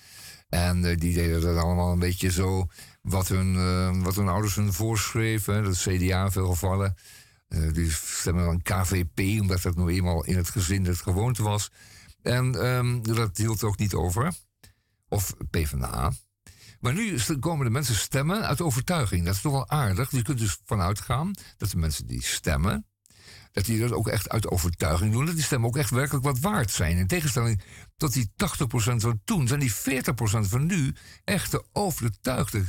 [0.50, 2.68] En eh, die deden dat allemaal een beetje zo
[3.02, 5.64] wat hun, wat hun ouders hun voorschreven.
[5.64, 6.96] Dat CDA in veel gevallen.
[7.74, 11.72] Die stemmen dan KVP, omdat dat nou eenmaal in het gezin het gewoonte was.
[12.22, 14.34] En ehm, dat hield ook niet over.
[15.10, 16.12] Of PvdA.
[16.80, 19.26] Maar nu komen de mensen stemmen uit overtuiging.
[19.26, 20.12] Dat is toch wel aardig.
[20.12, 22.86] Je kunt dus vanuit gaan dat de mensen die stemmen,
[23.52, 25.26] dat die dat ook echt uit overtuiging doen.
[25.26, 26.98] Dat die stemmen ook echt werkelijk wat waard zijn.
[26.98, 27.62] In tegenstelling
[27.98, 28.34] tot die 80%
[28.96, 29.76] van toen, zijn die 40%
[30.22, 32.64] van nu echte overtuigde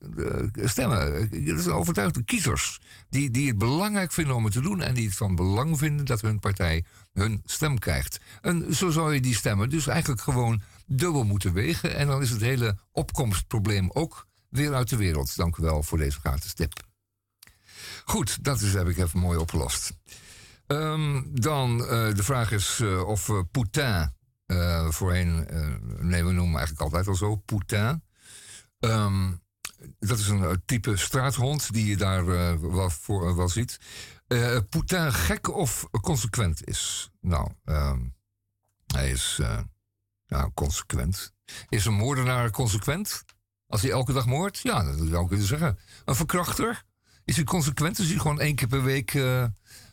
[0.00, 1.28] eh, stemmen.
[1.46, 2.80] Dat zijn overtuigde kiezers.
[3.08, 6.06] Die, die het belangrijk vinden om het te doen en die het van belang vinden
[6.06, 8.20] dat hun partij hun stem krijgt.
[8.40, 11.96] En zo zou je die stemmen dus eigenlijk gewoon dubbel moeten wegen.
[11.96, 15.36] En dan is het hele opkomstprobleem ook weer uit de wereld.
[15.36, 16.84] Dank u wel voor deze gratis tip.
[18.04, 19.92] Goed, dat is, heb ik even mooi opgelost.
[20.66, 24.14] Ehm, dan eh, de vraag is eh, of eh, Poutin
[24.88, 25.34] voorheen,
[26.00, 28.02] nee we noemen hem eigenlijk altijd al zo, Poutin.
[28.78, 29.32] Ehm,
[29.98, 32.26] dat is een type straathond die je daar
[32.72, 33.80] wel, voor, wel ziet.
[34.68, 37.10] Poutin gek of consequent is?
[37.20, 38.00] Nou, ehm,
[38.86, 39.40] hij is
[40.26, 41.32] nou, consequent.
[41.68, 43.24] Is een moordenaar consequent?
[43.66, 44.58] Als hij elke dag moordt?
[44.58, 45.78] Ja, dat zou ik kunnen zeggen.
[46.04, 46.84] Een verkrachter?
[47.24, 47.98] Is hij consequent?
[47.98, 49.14] Is hij gewoon één keer per week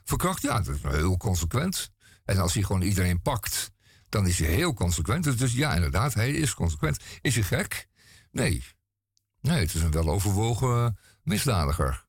[0.04, 0.42] verkracht?
[0.42, 1.92] Ja, dat is heel consequent.
[2.26, 3.72] En als hij gewoon iedereen pakt,
[4.10, 5.24] dan is hij heel consequent.
[5.24, 7.00] Dus, dus ja, inderdaad, hij is consequent.
[7.22, 7.88] Is hij gek?
[8.32, 8.63] Nee.
[9.42, 12.06] Nee, het is een weloverwogen misdadiger.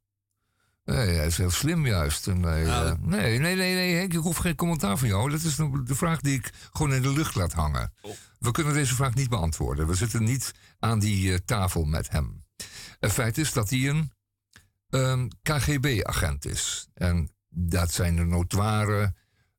[0.85, 2.27] Nee, hij is heel slim juist.
[2.27, 5.31] En hij, Nou, eh, nee, nee, nee, nee, Henk, ik hoef geen commentaar van jou.
[5.31, 7.93] Dat is de vraag die ik gewoon in de lucht laat hangen.
[8.39, 9.87] We kunnen deze vraag niet beantwoorden.
[9.87, 12.45] We zitten niet aan die eh, tafel met hem.
[13.01, 14.13] Het feit is dat hij een
[14.89, 16.89] ehm, KGB-agent is.
[16.95, 19.14] En dat zijn de notoire,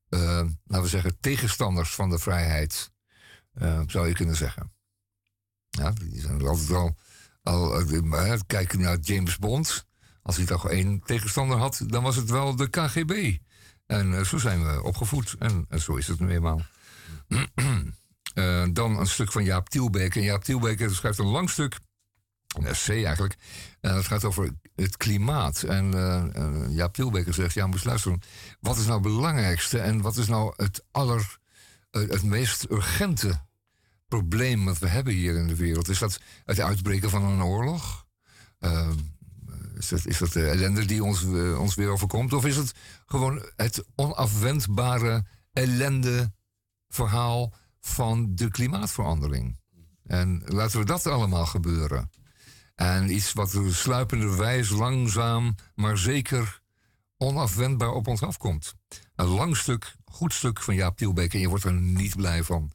[0.08, 0.20] eh,
[0.64, 2.90] laten we zeggen, tegenstanders van de vrijheid,
[3.52, 4.72] eh, zou je kunnen zeggen.
[5.68, 6.96] Ja, die zijn altijd al,
[7.42, 9.86] al eh, maar kijken naar James Bond.
[10.22, 13.36] Als hij toch één tegenstander had, dan was het wel de KGB.
[13.86, 15.34] En zo zijn we opgevoed.
[15.38, 16.62] En, zo is het nu eenmaal.
[18.72, 20.16] Dan een stuk van Jaap Tielbeek.
[20.16, 21.78] En Jaap Tielbeek schrijft een lang stuk,
[22.64, 23.36] een eigenlijk.
[23.80, 25.62] En dat gaat over het klimaat.
[25.62, 28.20] En eh, eh, Jaap Tielbeker zegt, ja, moet je luisteren.
[28.60, 31.38] Wat is nou het belangrijkste en wat is nou het aller,
[31.90, 33.44] eh, het meest urgente
[34.08, 35.88] probleem wat we hebben hier in de wereld?
[35.88, 38.06] Is dat het uitbreken van een oorlog?
[38.58, 38.90] Eh,
[39.74, 41.24] is dat, is de ellende die ons,
[41.58, 42.32] ons weer overkomt?
[42.32, 42.72] Of is het
[43.06, 46.32] gewoon het onafwendbare ellende
[46.88, 49.58] verhaal van de klimaatverandering?
[50.06, 52.10] En laten we dat allemaal gebeuren.
[52.76, 56.60] En iets wat er sluipenderwijs langzaam, maar zeker
[57.16, 58.74] onafwendbaar op ons afkomt.
[59.14, 62.72] Een lang stuk, goed stuk van Jaap Tielbeek en je wordt er niet blij van.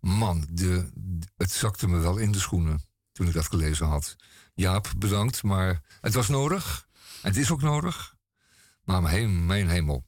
[0.00, 0.90] Man, de,
[1.36, 4.16] het zakte me wel in de schoenen toen ik dat gelezen had.
[4.54, 6.86] Jaap, bedankt, maar het was nodig.
[7.22, 8.14] Het is ook nodig.
[8.84, 10.04] Maar mijn, hemel.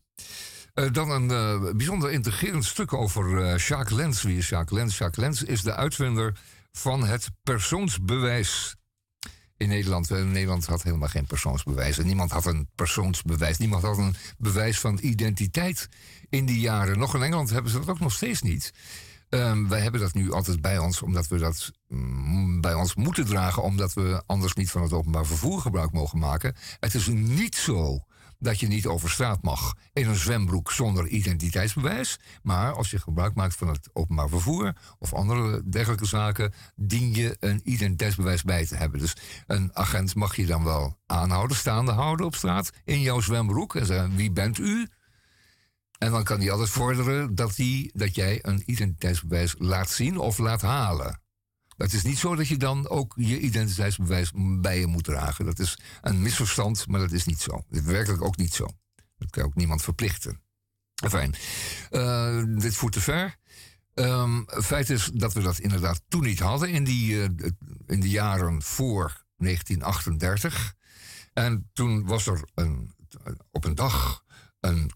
[0.75, 4.23] Eh, dan een eh, bijzonder intrigerend stuk over eh Jacques Lens.
[4.23, 4.99] Wie is Jacques Lens?
[4.99, 6.39] Jacques Lens is de uitvinder
[6.73, 8.77] van het persoonsbewijs.
[9.57, 10.11] In Nederland.
[10.11, 11.99] Eh, Nederland had helemaal geen persoonsbewijs.
[11.99, 13.59] En niemand had een persoonsbewijs.
[13.59, 15.89] Niemand had een bewijs van identiteit
[16.29, 16.99] in die jaren.
[16.99, 18.73] Nog in Engeland hebben ze dat ook nog steeds niet.
[19.29, 23.27] Ehm, wij hebben dat nu altijd bij ons, omdat we dat mm, bij ons moeten
[23.27, 26.57] dragen, omdat we anders niet van het openbaar vervoer gebruik mogen maken.
[26.81, 28.06] Het is niet zo
[28.39, 32.19] dat je niet over straat mag in een zwembroek zonder identiteitsbewijs.
[32.43, 37.37] Maar als je gebruik maakt van het openbaar vervoer of andere dergelijke zaken, dien je
[37.41, 39.01] een identiteitsbewijs bij te hebben.
[39.01, 43.75] Dus een agent mag je dan wel aanhouden, staande houden op straat in jouw zwembroek
[43.75, 44.89] en zeggen: wie bent u?
[45.99, 50.39] En dan kan hij altijd vorderen dat, die, dat jij een identiteitsbewijs laat zien of
[50.39, 51.21] laat halen.
[51.77, 55.45] Het is niet zo dat je dan ook je identiteitsbewijs bij je moet dragen.
[55.45, 57.51] Dat is een misverstand, maar dat is niet zo.
[57.51, 58.67] Dat is werkelijk ook niet zo.
[59.19, 60.41] Dat kan ook niemand verplichten.
[60.95, 61.35] Fijn.
[61.91, 63.37] Uh, dit voert te ver.
[63.95, 67.25] Um, feit is dat we dat inderdaad toen niet hadden in, die, uh,
[67.87, 70.75] in de jaren voor 1938.
[71.33, 72.95] En toen was er een,
[73.51, 74.25] op een dag
[74.61, 74.91] een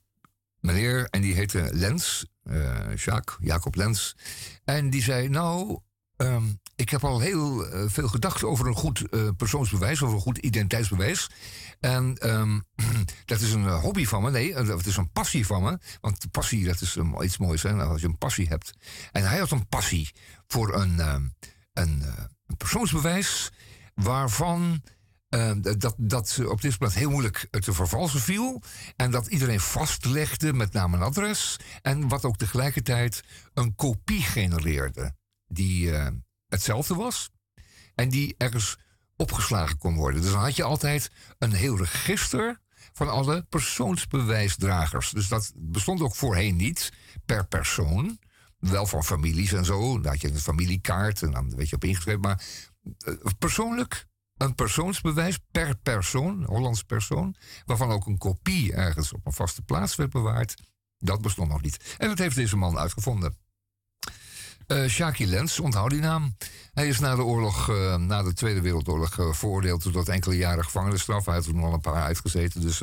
[0.60, 4.16] meneer en die heette Lens, uh, Jacques, Jacob Lens.
[4.64, 5.80] En die zei, nou,
[6.16, 10.22] um, ik heb al heel uh, veel gedacht over een goed uh, persoonsbewijs, over een
[10.22, 11.30] goed identiteitsbewijs.
[11.80, 12.64] En um,
[13.24, 15.78] dat is een hobby van me, nee, het is een passie van me.
[16.00, 18.72] Want passie, dat is iets moois, hè, als je een passie hebt.
[19.12, 20.10] En hij had een passie
[20.46, 21.34] voor een, een,
[22.46, 23.50] een persoonsbewijs
[23.94, 24.82] waarvan
[25.28, 28.62] uh, dat, dat op dit moment heel moeilijk te vervalsen viel.
[28.96, 31.56] En dat iedereen vastlegde met naam en adres.
[31.82, 35.14] En wat ook tegelijkertijd een kopie genereerde.
[35.46, 35.92] Die
[36.50, 37.30] hetzelfde was.
[37.94, 38.78] En die ergens
[39.16, 40.22] opgeslagen kon worden.
[40.22, 42.60] Dus dan had je altijd een heel register
[42.92, 45.10] van alle persoonsbewijsdragers.
[45.10, 46.92] Dus dat bestond ook voorheen niet
[47.26, 48.18] per persoon.
[48.58, 50.00] Wel van families en zo.
[50.00, 52.20] Daar had je een familiekaart en dan werd je op ingeschreven.
[52.20, 52.44] Maar
[53.06, 54.06] uh, persoonlijk
[54.36, 59.96] een persoonsbewijs per persoon, Hollands persoon, waarvan ook een kopie ergens op een vaste plaats
[59.96, 60.54] werd bewaard.
[60.98, 61.94] Dat bestond nog niet.
[61.98, 63.36] En dat heeft deze man uitgevonden.
[64.72, 66.36] Uh, Shaki Lens, onthoud die naam.
[66.72, 70.64] Hij is na de oorlog, uh, na de Tweede Wereldoorlog, uh, veroordeeld tot enkele jaren
[70.64, 71.24] gevangenisstraf.
[71.24, 72.78] Hij had nog al een paar uitgezeten, dus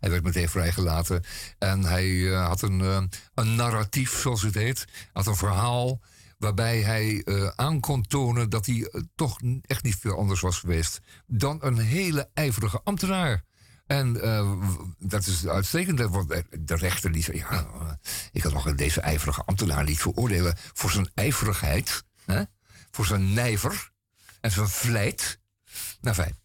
[0.00, 1.24] hij werd meteen vrijgelaten.
[1.58, 4.84] En hij had een, een narratief, zoals het heet.
[5.12, 6.00] Had een verhaal
[6.38, 7.24] waarbij hij
[7.56, 12.28] aan kon tonen dat hij toch echt niet veel anders was geweest dan een hele
[12.34, 13.44] ijverige ambtenaar.
[13.92, 14.52] En uh,
[14.98, 15.98] dat is uitstekend.
[15.98, 17.98] De rechter die zei: Ja,
[18.32, 22.42] ik had nog deze ijverige ambtenaar niet veroordelen voor zijn ijverigheid, hè?
[22.90, 23.90] voor zijn nijver
[24.40, 25.40] en zijn vlijt.
[26.00, 26.36] Nou, fijn.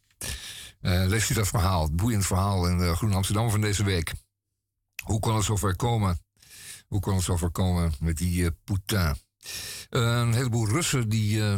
[1.09, 4.13] leest u dat verhaal, het boeiend verhaal in Groen Amsterdam van deze week.
[5.03, 6.19] Hoe kon het zover komen?
[6.87, 9.15] Hoe kon het zover komen met die Poutin?
[9.89, 11.57] een heleboel Russen die uh,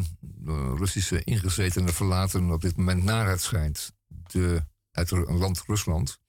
[0.78, 4.64] Russische ingezetenen verlaten op dit moment naar het schijnt de,
[5.00, 6.20] uit een land Rusland.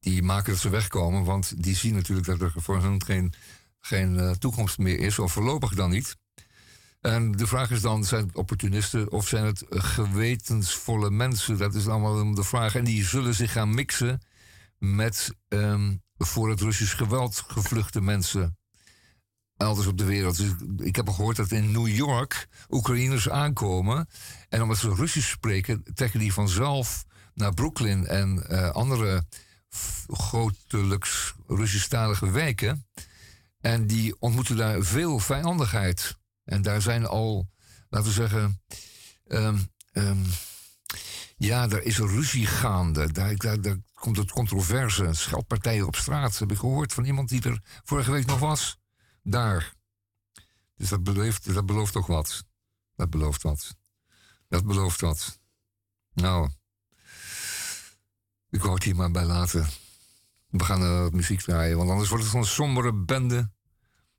[0.00, 3.32] Die maken dat ze wegkomen, want die zien natuurlijk dat er voor hen geen,
[3.80, 6.16] geen uh, toekomst meer is, of voorlopig dan niet.
[7.00, 11.58] En de vraag is dan, zijn het opportunisten of zijn het gewetensvolle mensen?
[11.58, 12.74] Dat is allemaal de vraag.
[12.74, 14.20] En die zullen zich gaan mixen
[14.78, 18.56] met um, voor het Russisch geweld gevluchte mensen
[19.56, 20.36] elders op de wereld.
[20.36, 20.50] Dus
[20.86, 24.08] ik heb al gehoord dat in New York Oekraïners aankomen.
[24.48, 27.04] En omdat ze Russisch spreken, trekken die vanzelf
[27.34, 29.24] naar Brooklyn en uh, andere
[30.06, 32.86] grotelijks Russisch-talige wijken.
[33.60, 36.18] En die ontmoeten daar veel vijandigheid.
[36.44, 37.50] En daar zijn al,
[37.88, 38.60] laten we zeggen.
[39.26, 40.24] Um, um,
[41.36, 43.12] ja, er is ruzie gaande.
[43.12, 46.38] Daar, daar, daar komt het controverse, scheldpartijen op straat.
[46.38, 48.78] heb ik gehoord van iemand die er vorige week nog was
[49.22, 49.74] daar.
[50.76, 52.44] Dus dat belooft, dat belooft toch wat.
[52.96, 53.76] Dat belooft wat.
[54.48, 55.40] Dat belooft wat.
[56.14, 56.50] Nou,
[58.52, 59.66] ik wou het hier maar bij laten.
[60.48, 63.50] We gaan uh, muziek draaien, want anders wordt het een sombere bende.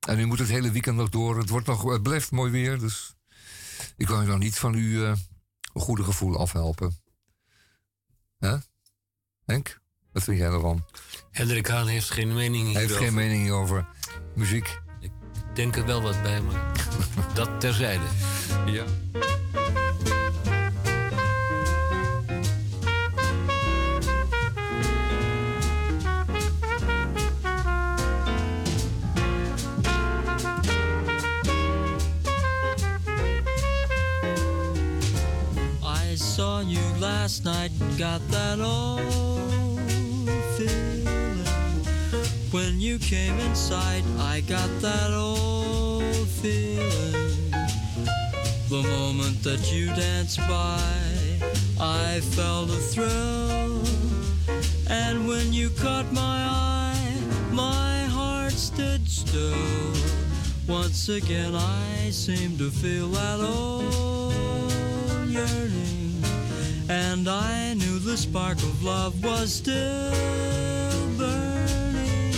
[0.08, 1.38] En u moet het hele weekend nog door.
[1.38, 3.16] Het, wordt nog, het blijft mooi weer, dus
[3.98, 5.14] ik wil u nog niet van uw uh,
[5.74, 7.02] goede gevoel afhelpen.
[8.38, 8.58] Hè?
[9.46, 9.82] Henk,
[10.12, 10.86] wat vind jij ervan?
[11.32, 12.74] Hendrik Haan heeft geen mening hierover.
[12.74, 13.88] Hij heeft geen mening over
[14.36, 14.82] muziek
[15.54, 16.74] denk er wel wat bij, maar
[17.34, 18.06] dat terzijde.
[18.66, 18.84] Ja.
[36.36, 39.78] Saw you last night, got that old
[40.58, 41.46] feeling.
[42.50, 47.52] When you came inside, I got that old feeling.
[48.68, 50.82] The moment that you danced by,
[51.80, 53.84] I felt a thrill.
[54.90, 57.16] And when you caught my eye,
[57.52, 59.94] my heart stood still.
[60.68, 64.72] Once again, I seemed to feel that old
[65.30, 65.93] yearning.
[66.90, 70.12] And I knew the spark of love was still
[71.18, 72.34] burning.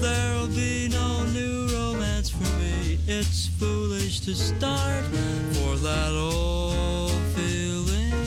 [0.00, 2.98] There'll be no new romance for me.
[3.06, 5.04] It's foolish to start,
[5.52, 8.24] for that old feeling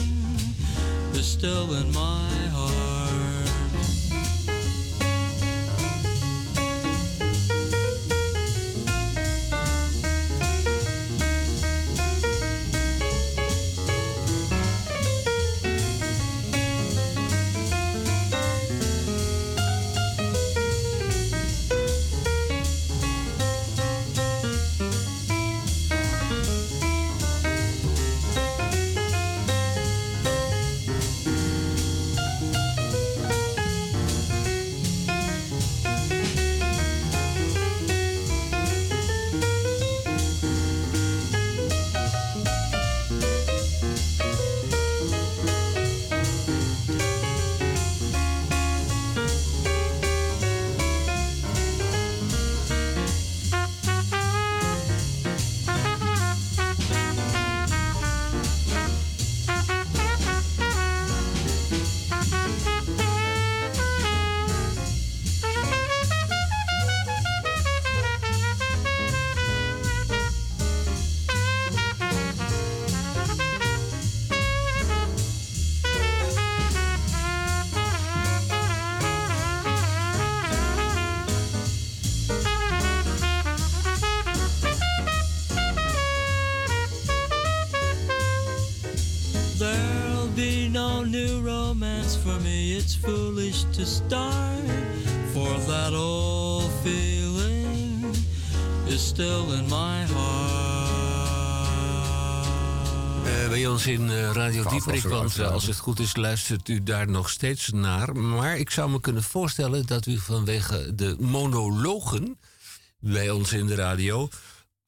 [1.14, 2.89] is still in my heart.
[92.30, 92.76] For me.
[92.76, 94.64] It's foolish to start,
[95.32, 98.14] for that old feeling
[98.86, 100.88] is still in my heart.
[103.24, 106.82] Eh, bij ons in eh, Radio Dieperik, want eh, als het goed is luistert u
[106.82, 108.16] daar nog steeds naar.
[108.16, 112.38] Maar ik zou me kunnen voorstellen dat u vanwege de monologen
[112.98, 114.28] bij ons in de radio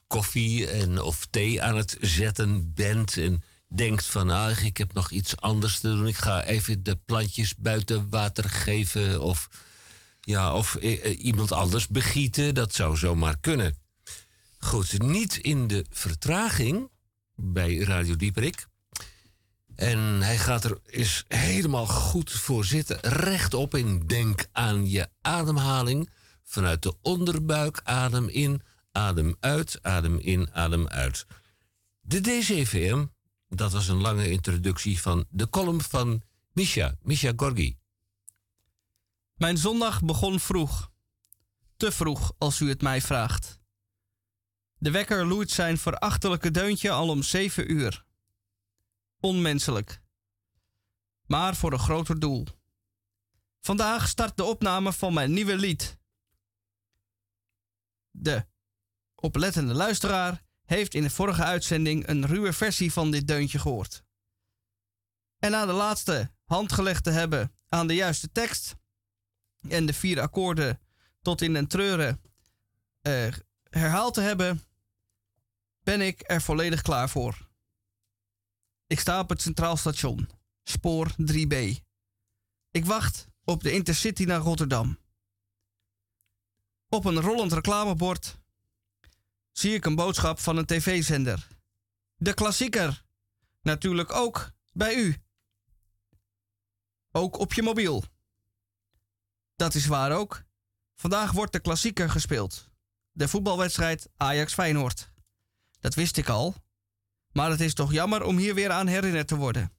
[0.07, 3.43] koffie en of thee aan het zetten bent en
[3.75, 6.07] denkt van ah, ik heb nog iets anders te doen.
[6.07, 9.49] Ik ga even de plantjes buiten water geven of,
[10.21, 12.55] ja, of eh, eh, iemand anders begieten.
[12.55, 13.77] Dat zou zomaar kunnen.
[14.59, 16.91] Goed, niet in de vertraging
[17.35, 18.67] bij Radio Dieperik.
[19.77, 26.11] En hij gaat er is helemaal goed voor zitten, rechtop en denk aan je ademhaling.
[26.45, 28.63] Vanuit de onderbuik, adem in,
[28.93, 31.27] adem uit, adem in, adem uit.
[32.01, 33.05] De DCVM,
[33.55, 36.23] dat was een lange introductie van de column van
[36.53, 37.79] Misha, Misha Gorgi.
[39.35, 40.91] Mijn zondag begon vroeg.
[41.77, 43.59] Te vroeg, als u het mij vraagt.
[44.79, 48.05] De wekker loeit zijn verachtelijke deuntje al om zeven uur.
[49.21, 50.03] Onmenselijk.
[51.27, 52.47] Maar voor een groter doel.
[53.61, 55.99] Vandaag start de opname van mijn nieuwe lied.
[58.11, 58.47] De
[59.15, 60.43] oplettende luisteraar
[60.73, 64.05] heeft in de vorige uitzending een ruwe versie van dit deuntje gehoord.
[65.39, 68.75] En na de laatste hand gelegd te hebben aan de juiste tekst
[69.69, 70.81] en de vier akkoorden
[71.23, 72.21] tot in den treuren
[73.01, 73.33] eh,
[73.69, 74.63] herhaald te hebben,
[75.83, 77.49] ben ik er volledig klaar voor.
[78.87, 80.29] Ik sta op het Centraal Station,
[80.65, 81.55] spoor 3B.
[82.71, 84.99] Ik wacht op de Intercity naar Rotterdam.
[86.89, 88.42] Op een rollend reclamebord
[89.53, 91.49] zie ik een boodschap van een tv-zender.
[92.17, 93.05] De klassieker.
[93.61, 95.17] Natuurlijk ook bij u.
[97.11, 98.05] Ook op je mobiel.
[99.57, 100.43] Dat is waar ook.
[100.95, 102.69] Vandaag wordt de klassieker gespeeld.
[103.13, 105.13] De voetbalwedstrijd Ajax-Feyenoord.
[105.81, 106.55] Dat wist ik al.
[107.33, 109.73] Maar het is toch jammer om hier weer aan herinnerd te worden.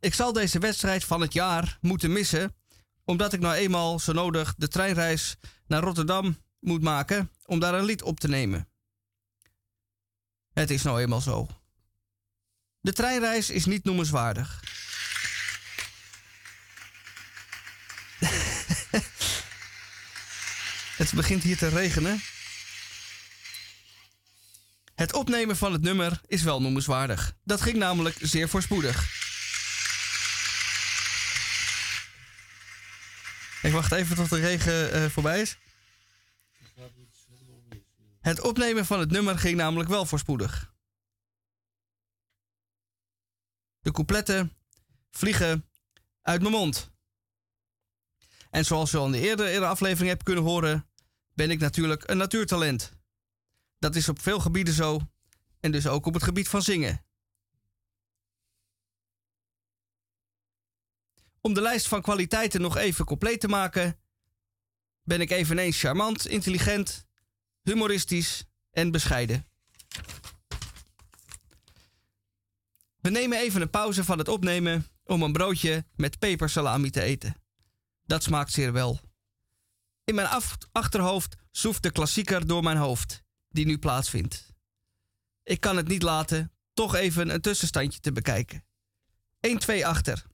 [0.00, 2.56] Ik zal deze wedstrijd van het jaar moeten missen,
[3.04, 7.84] omdat ik nou eenmaal zo nodig de treinreis naar Rotterdam moet maken om daar een
[7.84, 8.68] lied op te nemen.
[10.52, 11.48] Het is nou eenmaal zo.
[12.80, 14.62] De treinreis is niet noemenswaardig.
[20.96, 22.22] Het begint hier te regenen.
[24.94, 27.36] Het opnemen van het nummer is wel noemenswaardig.
[27.44, 29.24] Dat ging namelijk zeer voorspoedig.
[33.62, 35.56] Ik wacht even tot de regen eh, voorbij is.
[38.26, 40.74] Het opnemen van het nummer ging namelijk wel voorspoedig.
[43.80, 44.52] de coupletten
[45.10, 45.68] vliegen
[46.22, 46.90] uit mijn mond.
[48.50, 50.88] En zoals je al in de eerdere, aflevering hebt kunnen horen,
[51.34, 52.92] ben ik natuurlijk een natuurtalent.
[53.78, 55.00] Dat is op veel gebieden zo
[55.60, 57.04] en dus ook op het gebied van zingen.
[61.40, 64.00] Om de lijst van kwaliteiten nog even compleet te maken,
[65.02, 67.06] ben ik eveneens charmant, intelligent,
[67.66, 69.46] humoristisch en bescheiden.
[73.00, 77.36] We nemen even een pauze van het opnemen om een broodje met pepersalami te eten.
[78.02, 79.00] Dat smaakt zeer wel.
[80.04, 80.28] In mijn
[80.72, 84.52] achterhoofd soeft de klassieker door mijn hoofd, die nu plaatsvindt.
[85.42, 88.64] Ik kan het niet laten toch even een tussenstandje te bekijken.
[89.80, 90.24] 1-2 achter.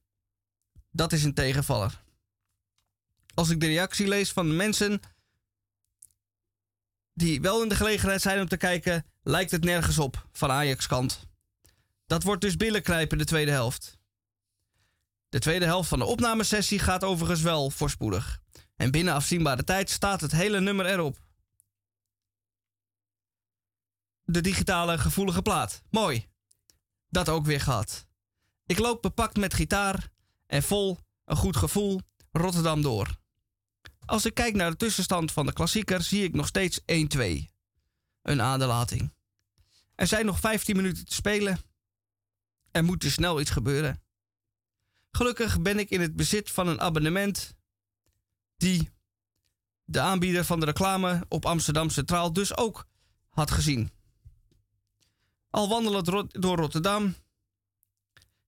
[0.90, 2.04] Dat is een tegenvaller.
[3.34, 5.00] Als ik de reactie lees van mensen
[7.14, 10.86] die wel in de gelegenheid zijn om te kijken, lijkt het nergens op van Ajax
[10.86, 11.26] kant.
[12.06, 13.98] Dat wordt dus billenknijpen de tweede helft.
[15.28, 18.40] De tweede helft van de opnamesessie gaat overigens wel voorspoedig.
[18.76, 21.18] En binnen afzienbare tijd staat het hele nummer erop.
[24.24, 25.82] De digitale gevoelige plaat.
[25.90, 26.28] Mooi.
[27.08, 28.06] Dat ook weer gehad.
[28.66, 30.08] Ik loop bepakt met gitaar
[30.46, 32.00] en vol een goed gevoel
[32.32, 33.20] Rotterdam door.
[34.04, 36.84] Als ik kijk naar de tussenstand van de klassieker, zie ik nog steeds 1-2.
[38.22, 39.12] Een aderlating.
[39.94, 41.58] Er zijn nog 15 minuten te spelen.
[42.70, 44.02] Er moet dus snel iets gebeuren.
[45.10, 47.54] Gelukkig ben ik in het bezit van een abonnement
[48.56, 48.90] die
[49.84, 52.86] de aanbieder van de reclame op Amsterdam Centraal dus ook
[53.28, 53.90] had gezien.
[55.50, 57.14] Al wandelend door Rotterdam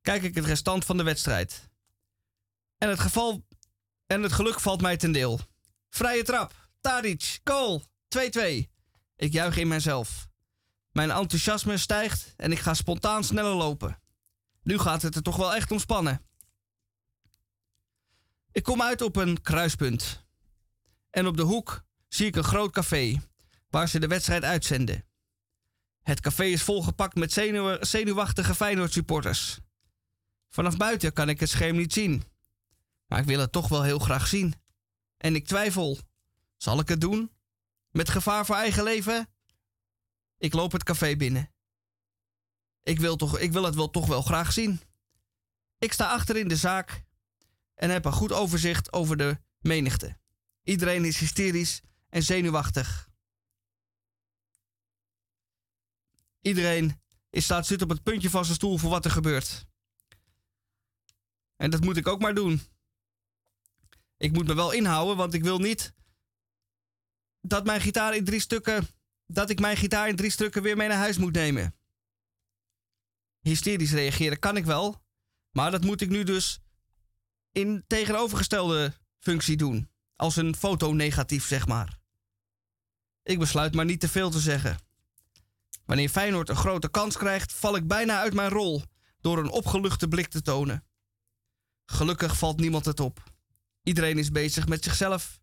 [0.00, 1.68] kijk ik het restant van de wedstrijd.
[2.78, 3.46] En het, geval,
[4.06, 5.40] en het geluk valt mij ten deel.
[5.90, 8.68] Vrije trap, Tadic, goal, 2-2.
[9.16, 10.28] Ik juich in mijzelf.
[10.90, 14.00] Mijn enthousiasme stijgt en ik ga spontaan sneller lopen.
[14.62, 16.26] Nu gaat het er toch wel echt ontspannen.
[18.52, 20.24] Ik kom uit op een kruispunt.
[21.10, 23.22] En op de hoek zie ik een groot café
[23.70, 25.04] waar ze de wedstrijd uitzenden.
[26.02, 29.58] Het café is volgepakt met zenuw- zenuwachtige Feyenoord supporters.
[30.48, 32.24] Vanaf buiten kan ik het scherm niet zien.
[33.06, 34.54] Maar ik wil het toch wel heel graag zien.
[35.16, 35.98] En ik twijfel.
[36.56, 37.30] Zal ik het doen?
[37.90, 39.28] Met gevaar voor eigen leven?
[40.38, 41.52] Ik loop het café binnen.
[42.82, 44.80] Ik wil, toch, ik wil het wel toch wel graag zien.
[45.78, 47.04] Ik sta achter in de zaak
[47.74, 50.18] en heb een goed overzicht over de menigte.
[50.62, 53.08] Iedereen is hysterisch en zenuwachtig.
[56.40, 57.00] Iedereen
[57.30, 59.66] is staat zit op het puntje van zijn stoel voor wat er gebeurt.
[61.56, 62.62] En dat moet ik ook maar doen.
[64.16, 65.94] Ik moet me wel inhouden, want ik wil niet
[67.40, 68.88] dat mijn gitaar in drie stukken.
[69.26, 71.74] dat ik mijn gitaar in drie stukken weer mee naar huis moet nemen.
[73.40, 75.02] Hysterisch reageren kan ik wel,
[75.50, 76.60] maar dat moet ik nu dus
[77.52, 79.90] in tegenovergestelde functie doen.
[80.16, 81.98] Als een fotonegatief, zeg maar.
[83.22, 84.78] Ik besluit maar niet te veel te zeggen.
[85.84, 88.82] Wanneer Feyenoord een grote kans krijgt, val ik bijna uit mijn rol
[89.20, 90.84] door een opgeluchte blik te tonen.
[91.86, 93.33] Gelukkig valt niemand het op.
[93.84, 95.40] Iedereen is bezig met zichzelf.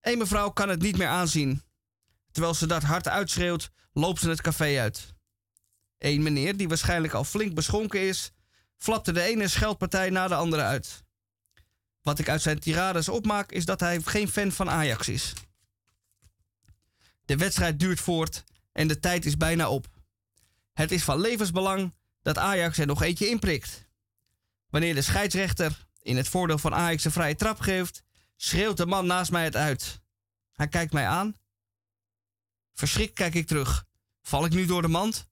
[0.00, 1.62] Eén mevrouw kan het niet meer aanzien.
[2.32, 5.14] Terwijl ze dat hard uitschreeuwt, loopt ze het café uit.
[5.98, 8.32] Eén meneer, die waarschijnlijk al flink beschonken is,
[8.76, 11.04] flapte de ene scheldpartij na de andere uit.
[12.02, 15.32] Wat ik uit zijn tirades opmaak, is dat hij geen fan van Ajax is.
[17.24, 19.86] De wedstrijd duurt voort en de tijd is bijna op.
[20.72, 23.88] Het is van levensbelang dat Ajax er nog eentje inprikt.
[24.68, 28.02] Wanneer de scheidsrechter in het voordeel van Ajax een vrije trap geeft,
[28.36, 30.00] schreeuwt de man naast mij het uit.
[30.52, 31.36] Hij kijkt mij aan.
[32.74, 33.84] Verschrikt kijk ik terug.
[34.22, 35.28] Val ik nu door de mand?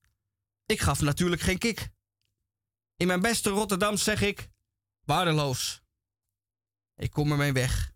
[0.67, 1.91] Ik gaf natuurlijk geen kick.
[2.97, 4.49] In mijn beste Rotterdam zeg ik:
[5.05, 5.83] waardeloos.
[6.97, 7.93] Ik kom ermee weg.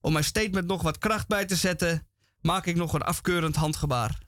[0.00, 2.08] Om mijn statement nog wat kracht bij te zetten,
[2.40, 4.22] maak ik nog een afkeurend handgebaar.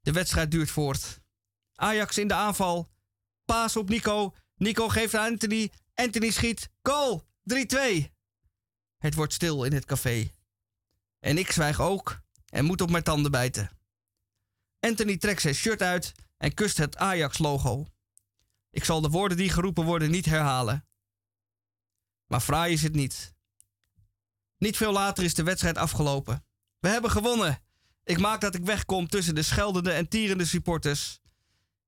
[0.00, 1.20] De wedstrijd duurt voort.
[1.74, 2.90] Ajax in de aanval.
[3.44, 4.34] Paas op Nico.
[4.56, 5.72] Nico geeft aan Anthony.
[6.00, 6.70] Anthony schiet.
[6.82, 7.26] Goal!
[7.42, 8.04] 3-2.
[8.98, 10.32] Het wordt stil in het café.
[11.20, 13.70] En ik zwijg ook en moet op mijn tanden bijten.
[14.80, 17.86] Anthony trekt zijn shirt uit en kust het Ajax-logo.
[18.70, 20.88] Ik zal de woorden die geroepen worden niet herhalen.
[22.26, 23.34] Maar fraai is het niet.
[24.58, 26.44] Niet veel later is de wedstrijd afgelopen.
[26.78, 27.62] We hebben gewonnen.
[28.04, 31.20] Ik maak dat ik wegkom tussen de scheldende en tierende supporters.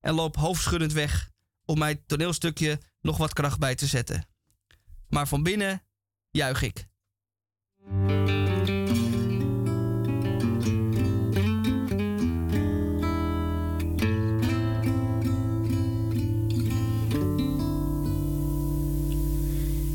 [0.01, 1.31] En loop hoofdschuddend weg
[1.65, 4.27] om mijn toneelstukje nog wat kracht bij te zetten.
[5.09, 5.83] Maar van binnen
[6.31, 6.89] juich ik.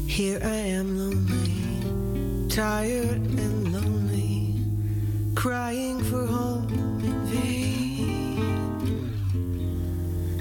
[0.07, 4.53] Here I am lonely, tired and lonely,
[5.33, 6.71] crying for home
[7.03, 7.75] in vain.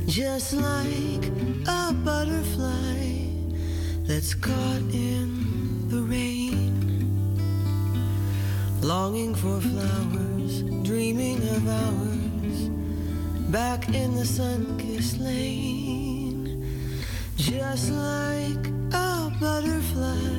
[0.06, 1.33] Just like
[1.66, 3.28] a butterfly
[4.02, 6.72] that's caught in the rain,
[8.82, 12.68] longing for flowers, dreaming of hours
[13.50, 16.66] back in the sun-kissed lane,
[17.36, 20.34] just like a butterfly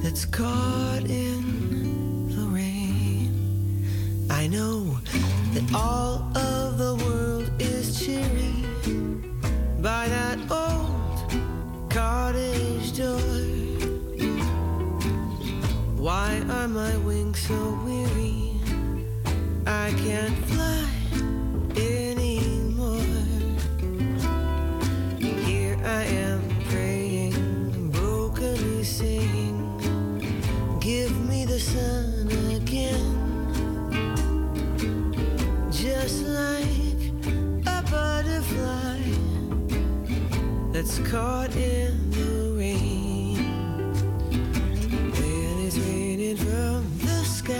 [0.00, 3.86] that's caught in the rain.
[4.30, 4.98] I know
[5.54, 8.66] that all of the world is cheery
[9.86, 11.30] by that old
[11.88, 13.20] cottage door.
[15.96, 18.58] Why are my wings so weary?
[19.64, 20.88] I can't fly
[21.76, 23.14] anymore.
[25.20, 29.60] Here I am praying, brokenly saying,
[30.80, 32.26] Give me the sun
[32.56, 33.06] again.
[35.70, 36.75] Just like
[40.76, 43.36] that's caught in the rain.
[45.16, 47.54] When it's raining from the sky,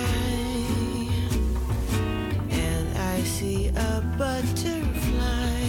[2.50, 5.62] and I see a butterfly,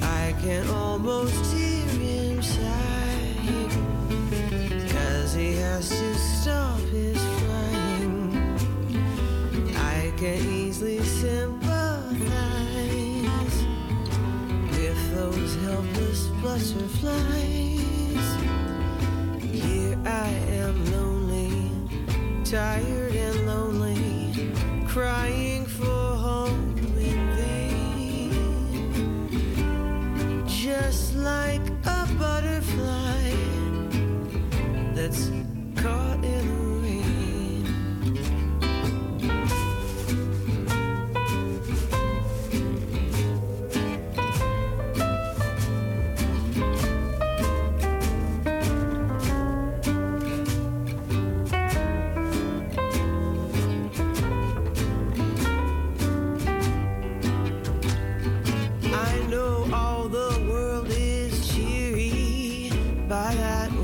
[0.00, 1.43] I can almost
[16.54, 18.28] butterflies.
[19.42, 20.28] Here I
[20.62, 21.72] am lonely,
[22.44, 24.52] tired and lonely,
[24.86, 25.84] crying for
[26.26, 28.32] home in vain.
[30.46, 31.73] Just like
[63.24, 63.83] by that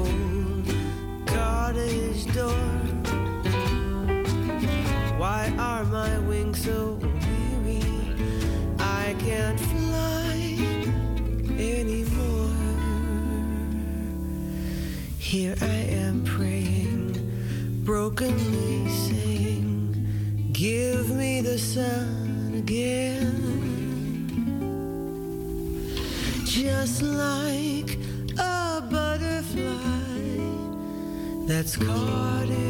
[31.61, 32.70] that's caught in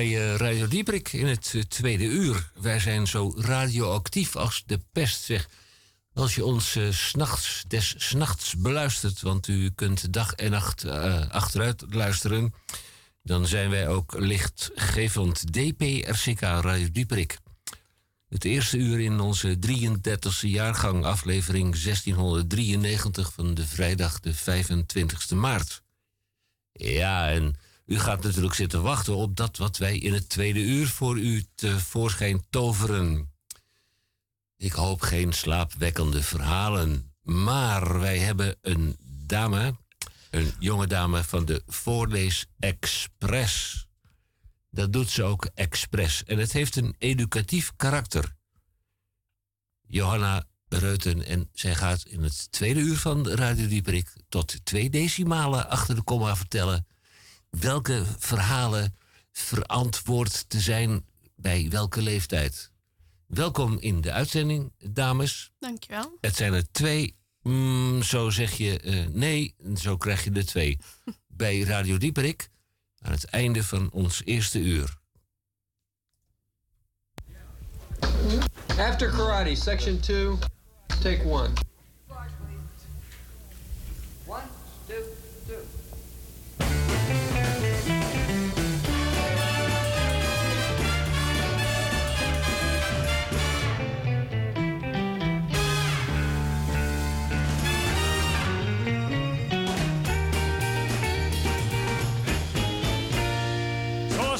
[0.00, 2.50] Bij eh, Radio Dieprik in het eh, tweede uur.
[2.60, 5.48] Wij zijn zo radioactief als de pest, zeg.
[6.12, 10.84] Als je ons eh, 's s'nachts, des s'nachts beluistert, want u kunt dag en nacht
[11.30, 12.54] achteruit luisteren,
[13.22, 17.38] dan zijn wij ook lichtgevend DPRCK Radio Dieprik.
[18.28, 25.82] Het eerste uur in onze 33e jaargang, aflevering 1693 van de vrijdag de 25e maart.
[26.72, 27.56] Ja, en
[27.90, 31.44] u gaat natuurlijk zitten wachten op dat wat wij in het tweede uur voor u
[31.54, 33.32] tevoorschijn toveren.
[34.56, 39.76] Ik hoop geen slaapwekkende verhalen, maar wij hebben een dame,
[40.30, 43.86] een jonge dame van de Voorlees Express.
[44.70, 48.36] Dat doet ze ook expres en het heeft een educatief karakter.
[49.86, 55.68] Johanna Reuten en zij gaat in het tweede uur van Radio Dieperik tot twee decimalen
[55.68, 56.86] achter de komma vertellen
[57.50, 58.96] welke verhalen
[59.32, 62.70] verantwoord te zijn bij welke leeftijd.
[63.26, 65.52] Welkom in de uitzending, dames.
[65.58, 66.16] Dankjewel.
[66.20, 67.18] Het zijn er twee.
[67.42, 70.78] Mm, zo zeg je eh, nee, zo krijg je er twee.
[71.26, 72.48] bij Radio Dieperik
[72.98, 74.98] aan het einde van ons eerste uur.
[78.78, 80.38] After karate, section 2,
[81.02, 81.69] take 1.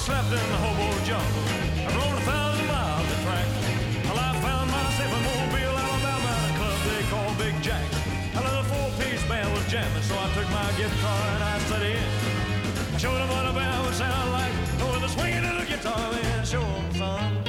[0.00, 1.44] Slept in the hobo jungle.
[1.84, 3.48] I rode a thousand miles of track.
[4.06, 7.84] Till I found myself in Mobile, Alabama, at a club they call Big Jack.
[8.32, 12.08] A little four-piece band was jamming, so I took my guitar and I set in.
[12.94, 15.66] I showed them what a band would sound like oh, with the swinging of the
[15.68, 16.46] guitar, man.
[16.46, 17.40] Show 'em, son.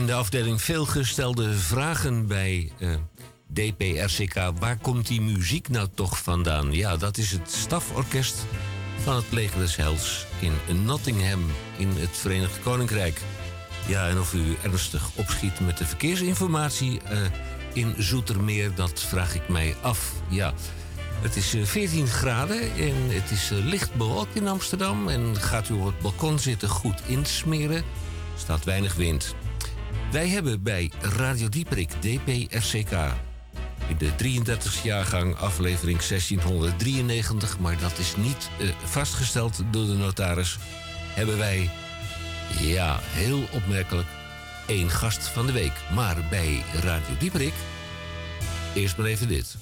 [0.00, 2.94] In de afdeling veelgestelde vragen bij eh,
[3.52, 4.34] DPRCK.
[4.58, 6.72] Waar komt die muziek nou toch vandaan?
[6.72, 8.46] Ja, dat is het staforkest
[9.02, 11.44] van het Leger des Heils in Nottingham
[11.76, 13.20] in het Verenigd Koninkrijk.
[13.86, 17.18] Ja, en of u ernstig opschiet met de verkeersinformatie eh,
[17.72, 20.12] in Zoetermeer, dat vraag ik mij af.
[20.28, 20.54] Ja,
[21.20, 25.08] het is eh, 14 graden en het is eh, licht bewolkt in Amsterdam.
[25.08, 27.84] En gaat u op het balkon zitten goed insmeren,
[28.36, 29.34] staat weinig wind.
[30.12, 32.92] Wij hebben bij Radio Dieperik DPRCK
[33.88, 40.58] in de 33e jaargang aflevering 1693, maar dat is niet eh, vastgesteld door de notaris,
[41.14, 41.70] hebben wij,
[42.60, 44.06] ja, heel opmerkelijk,
[44.66, 45.72] één gast van de week.
[45.94, 47.54] Maar bij Radio Dieperik,
[48.74, 49.56] eerst maar even dit.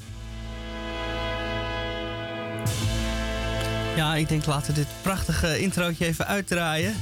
[3.96, 6.94] Ja, ik denk laten we dit prachtige introotje even uitdraaien.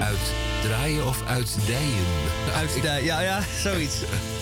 [0.00, 2.06] Uitdraaien of uitdijen?
[2.56, 3.94] Uitdijen, ja, ja, zoiets.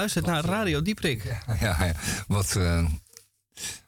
[0.00, 1.24] Luistert naar Radio Dieprik.
[1.24, 1.92] Ja, ja.
[2.26, 2.84] Wat, eh,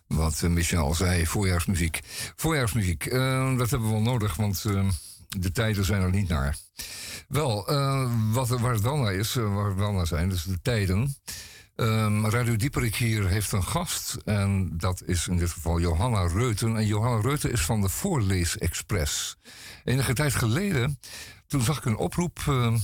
[0.07, 2.01] wat Michel zei, voorjaarsmuziek.
[2.37, 4.89] Voorjaarsmuziek, eh, dat hebben we wel nodig, want eh,
[5.29, 6.57] de tijden zijn er niet naar.
[7.29, 7.65] Wel,
[8.33, 11.17] wat, waar het wel naar is, waar we wel naar zijn, dus de tijden.
[11.77, 16.77] Ehm, Radio Dieperik hier heeft een gast en dat is in dit geval Johanna Reuten.
[16.77, 19.37] En Johanna Reuten is van de Voorleesexpress.
[19.85, 20.99] Enige tijd geleden,
[21.47, 22.75] toen zag ik een oproep eh,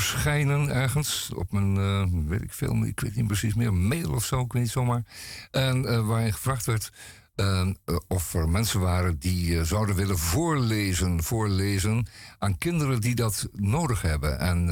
[0.00, 4.24] verschijnen ergens op mijn, eh, weet ik veel, ik weet niet precies meer, mail of
[4.24, 5.02] zo, ik weet niet zomaar.
[5.50, 6.92] En eh, waarin gevraagd werd
[7.34, 7.68] eh,
[8.08, 12.06] of er mensen waren die zouden willen voorlezen, voorlezen
[12.38, 14.38] aan kinderen die dat nodig hebben.
[14.38, 14.68] En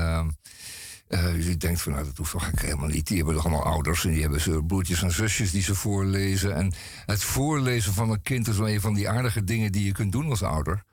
[1.09, 3.07] eh, je denkt van, nou, dat hoeft toch helemaal niet.
[3.07, 6.55] Die hebben toch allemaal ouders en die hebben ze broertjes en zusjes die ze voorlezen.
[6.55, 6.73] En
[7.07, 10.13] het voorlezen van een kind is wel een van die aardige dingen die je kunt
[10.13, 10.85] doen als ouder.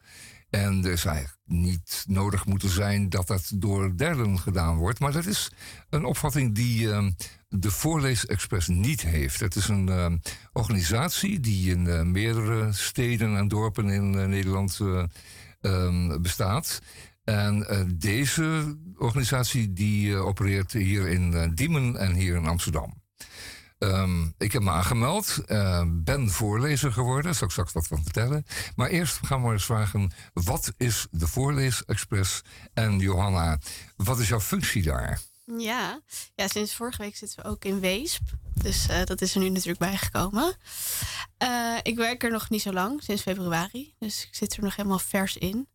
[0.54, 5.00] En is eigenlijk niet nodig moeten zijn dat dat door derden gedaan wordt.
[5.00, 5.52] Maar dat is
[5.90, 7.08] een opvatting die eh,
[7.50, 9.40] de Voorleesexpress niet heeft.
[9.40, 10.12] Het is een eh,
[10.54, 15.04] organisatie die in eh, meerdere steden en dorpen in eh, Nederland eh,
[15.62, 16.82] ehm, bestaat.
[17.24, 17.66] En
[17.98, 23.02] deze organisatie die opereert hier in Diemen en hier in Amsterdam.
[23.84, 28.46] Ehm, ik heb me aangemeld, eh, ben voorlezer geworden, zal ik straks wat van vertellen.
[28.76, 32.42] Maar eerst gaan we eens vragen, wat is de Voorleesexpress?
[32.74, 33.60] En Johanna,
[33.96, 35.20] wat is jouw functie daar?
[35.58, 36.02] Ja.
[36.36, 38.22] ja, sinds vorige week zitten we ook in Weesp.
[38.54, 40.56] Dus eh, dat is er nu natuurlijk bijgekomen.
[41.38, 43.94] Eh, ik werk er nog niet zo lang, sinds februari.
[44.00, 45.68] Dus ik zit er nog helemaal vers in.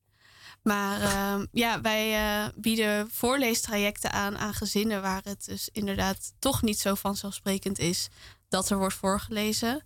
[0.63, 6.63] Maar ehm, ja, wij eh, bieden voorleestrajecten aan aan gezinnen waar het dus inderdaad toch
[6.63, 8.09] niet zo vanzelfsprekend is
[8.49, 9.85] dat er wordt voorgelezen.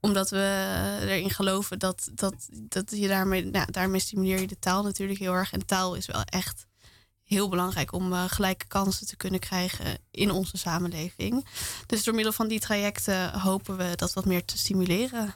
[0.00, 4.82] Omdat we erin geloven dat, dat, dat je daarmee, nou, daarmee stimuleer je de taal
[4.82, 5.52] natuurlijk heel erg.
[5.52, 6.66] En taal is wel echt
[7.24, 11.46] heel belangrijk om eh, gelijke kansen te kunnen krijgen in onze samenleving.
[11.86, 15.34] Dus door middel van die trajecten hopen we dat wat meer te stimuleren.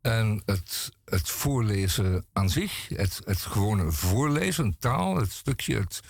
[0.00, 6.00] En het, het voorlezen aan zich, het, het gewone voorlezen, taal, het stukje, het,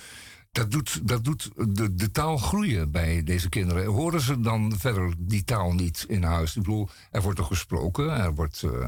[0.53, 3.85] dat doet, dat doet de, de taal groeien bij deze kinderen.
[3.87, 6.57] Horen ze dan verder die taal niet in huis?
[6.57, 8.63] Ik bedoel, er wordt toch gesproken, er wordt...
[8.63, 8.87] eh,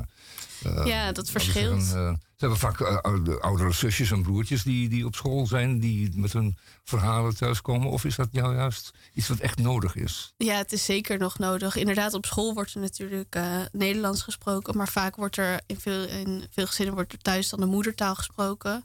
[0.62, 1.92] eh, Ja, dat verschilt.
[1.92, 6.10] eh, ze hebben vaak oude- oudere zusjes en broertjes die, die op school zijn, die
[6.14, 7.90] met hun verhalen thuiskomen.
[7.90, 10.34] Of is dat jou juist iets wat echt nodig is?
[10.36, 11.76] Ja, het is zeker nog nodig.
[11.76, 14.76] Inderdaad, op school wordt er natuurlijk eh, Nederlands gesproken.
[14.76, 18.14] Maar vaak wordt er in veel, in veel gezinnen wordt er thuis dan de moedertaal
[18.14, 18.84] gesproken.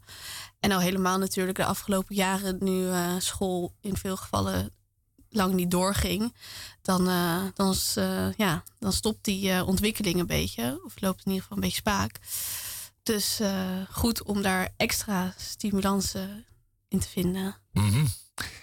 [0.59, 4.69] En al helemaal natuurlijk de afgelopen jaren, nu eh, school in veel gevallen
[5.29, 6.35] lang niet doorging.
[6.81, 7.93] Dan, eh, dan, is,
[8.37, 10.81] ja, dan stopt die ontwikkeling een beetje.
[10.85, 12.19] Of loopt in ieder geval een beetje spaak.
[13.05, 16.45] Dus eh, goed om daar extra stimulansen
[16.87, 17.55] in te vinden.
[17.71, 18.05] Mhm.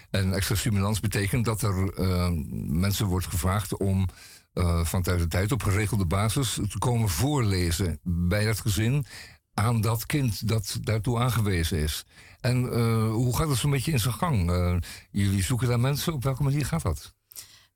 [0.09, 2.29] En extra stimulans betekent dat er eh,
[2.67, 4.09] mensen wordt gevraagd om
[4.53, 9.05] eh, van tijd tot tijd op geregelde basis te komen voorlezen bij dat gezin
[9.53, 12.05] aan dat kind dat daartoe aangewezen is.
[12.39, 14.51] En eh, hoe gaat dat zo'n beetje in zijn gang?
[14.51, 14.75] Eh,
[15.11, 17.13] jullie zoeken daar mensen, op welke manier gaat dat?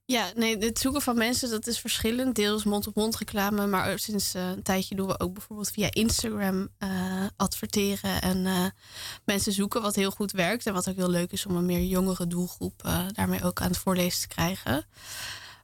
[0.09, 2.35] Ja, nee, het zoeken van mensen, dat is verschillend.
[2.35, 7.25] Deels mond-op-mond reclame, maar sinds eh, een tijdje doen we ook bijvoorbeeld via Instagram eh,
[7.35, 8.65] adverteren en eh,
[9.25, 11.83] mensen zoeken, wat heel goed werkt en wat ook heel leuk is om een meer
[11.83, 12.81] jongere doelgroep
[13.11, 14.85] daarmee ook aan het voorlezen te krijgen.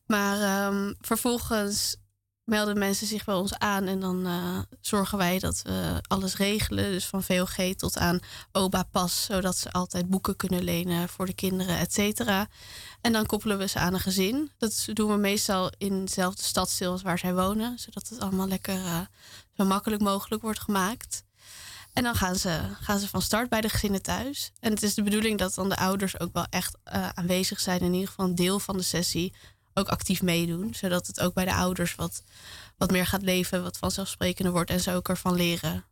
[0.05, 1.95] Maar ehm, vervolgens
[2.43, 6.91] melden mensen zich bij ons aan en dan eh, zorgen wij dat we alles regelen.
[6.91, 8.19] Dus van VOG tot aan
[8.51, 12.47] OBA Pas, zodat ze altijd boeken kunnen lenen voor de kinderen, et cetera.
[13.01, 14.51] En dan koppelen we ze aan een gezin.
[14.57, 18.85] Dat doen we meestal in dezelfde stadsdeel als waar zij wonen, zodat het allemaal lekker
[18.85, 18.99] eh,
[19.57, 21.23] zo makkelijk mogelijk wordt gemaakt.
[21.93, 24.51] En dan gaan ze, gaan ze van start bij de gezinnen thuis.
[24.59, 27.79] En het is de bedoeling dat dan de ouders ook wel echt eh, aanwezig zijn.
[27.79, 29.33] In ieder geval een deel van de sessie
[29.73, 30.73] ook actief meedoen.
[30.73, 32.23] Zodat het ook bij de ouders wat,
[32.77, 34.69] wat meer gaat leven, wat vanzelfsprekender wordt.
[34.69, 35.83] En ze ook ervan leren.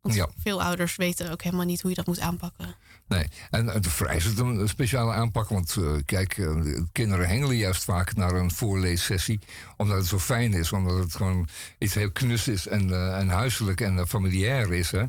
[0.00, 0.28] Want Ja.
[0.38, 2.74] veel ouders weten ook helemaal niet hoe je dat moet aanpakken.
[3.08, 5.48] Nee, en vereist het een speciale aanpak.
[5.48, 9.40] Want eh, kijk, eh, kinderen hengelen juist vaak naar een voorleessessie.
[9.76, 10.72] Omdat het zo fijn is.
[10.72, 14.90] Omdat het gewoon iets heel knus is en, eh, en huiselijk en familiair is.
[14.90, 15.04] Hè.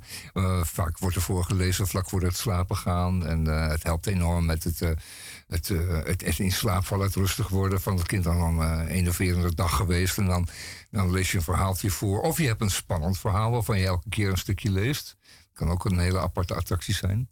[0.65, 3.25] Vaak wordt er voorgelezen vlak voor het slapen gaan.
[3.25, 4.81] En het helpt enorm met het,
[5.53, 8.23] het, eh, het, in slaap vallen, het rustig worden van het kind.
[8.23, 10.17] Dan een eh, enerverende dag geweest.
[10.17, 10.47] En dan,
[10.91, 12.21] dan lees je een verhaaltje voor.
[12.21, 15.15] Of je hebt een spannend verhaal waarvan je elke keer een stukje leest.
[15.53, 17.29] Kan ook een hele aparte attractie zijn.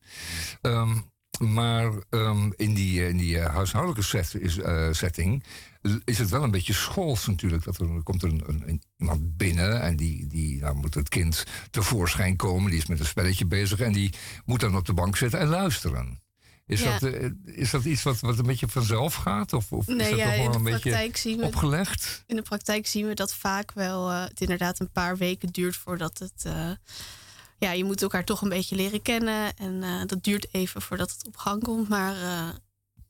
[0.62, 0.98] Ehm,
[1.40, 5.44] maar ehm, in die, in die eh, huishoudelijke set, is, eh, setting
[6.04, 7.64] is het wel een beetje schools natuurlijk.
[7.64, 12.36] Dat er, komt een, een, een- iemand binnen en die, die moet het kind tevoorschijn
[12.36, 12.70] komen.
[12.72, 14.14] Die is met een spelletje bezig en die
[14.46, 16.22] moet dan op de bank zitten en luisteren.
[16.72, 17.00] Is, Ja.
[17.00, 19.54] dat, eh, is dat iets wat, wat een beetje vanzelf gaat?
[19.54, 22.24] Of, of is dat ja, toch wel een beetje praktijk zien we opgelegd?
[22.28, 25.76] In de praktijk zien we dat vaak wel eh, het inderdaad een paar weken duurt
[25.76, 26.44] voordat het.
[26.46, 26.70] eh,
[27.58, 29.58] ja, je moet elkaar toch een beetje leren kennen.
[29.58, 31.90] En dat duurt even voordat het op gang komt.
[31.90, 32.16] Maar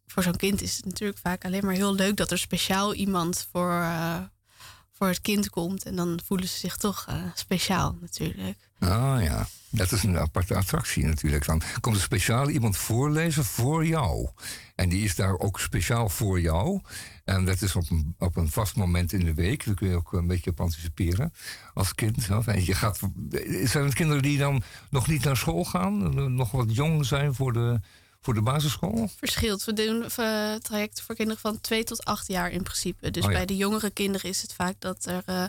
[0.08, 3.48] voor zo'n kind is het natuurlijk vaak alleen maar heel leuk dat er speciaal iemand
[3.52, 3.86] voor,
[4.92, 5.84] voor het kind komt.
[5.86, 8.58] En dan voelen ze zich toch speciaal natuurlijk.
[8.80, 11.46] Ah ja, dat is een aparte attractie natuurlijk.
[11.46, 14.30] Dan komt er speciaal iemand voorlezen voor jou.
[14.76, 16.82] En die is daar ook speciaal voor jou.
[17.24, 19.66] En dat is op een, op een vast moment in de week.
[19.66, 21.34] Daar kun je ook een beetje op anticiperen
[21.74, 22.28] als kind.
[22.28, 22.42] hè.
[22.46, 23.00] En je gaat,
[23.64, 26.14] zijn het kinderen die dan nog niet naar school gaan?
[26.36, 27.80] Nog wat jong zijn voor de,
[28.22, 29.10] voor de basisschool?
[29.18, 29.64] Verschilt.
[29.64, 33.12] We doen eh, trajecten voor kinderen van 2 tot 8 jaar in principe.
[33.12, 33.38] Dus Oh ja.
[33.38, 35.44] bij de jongere kinderen is het vaak dat er, eh,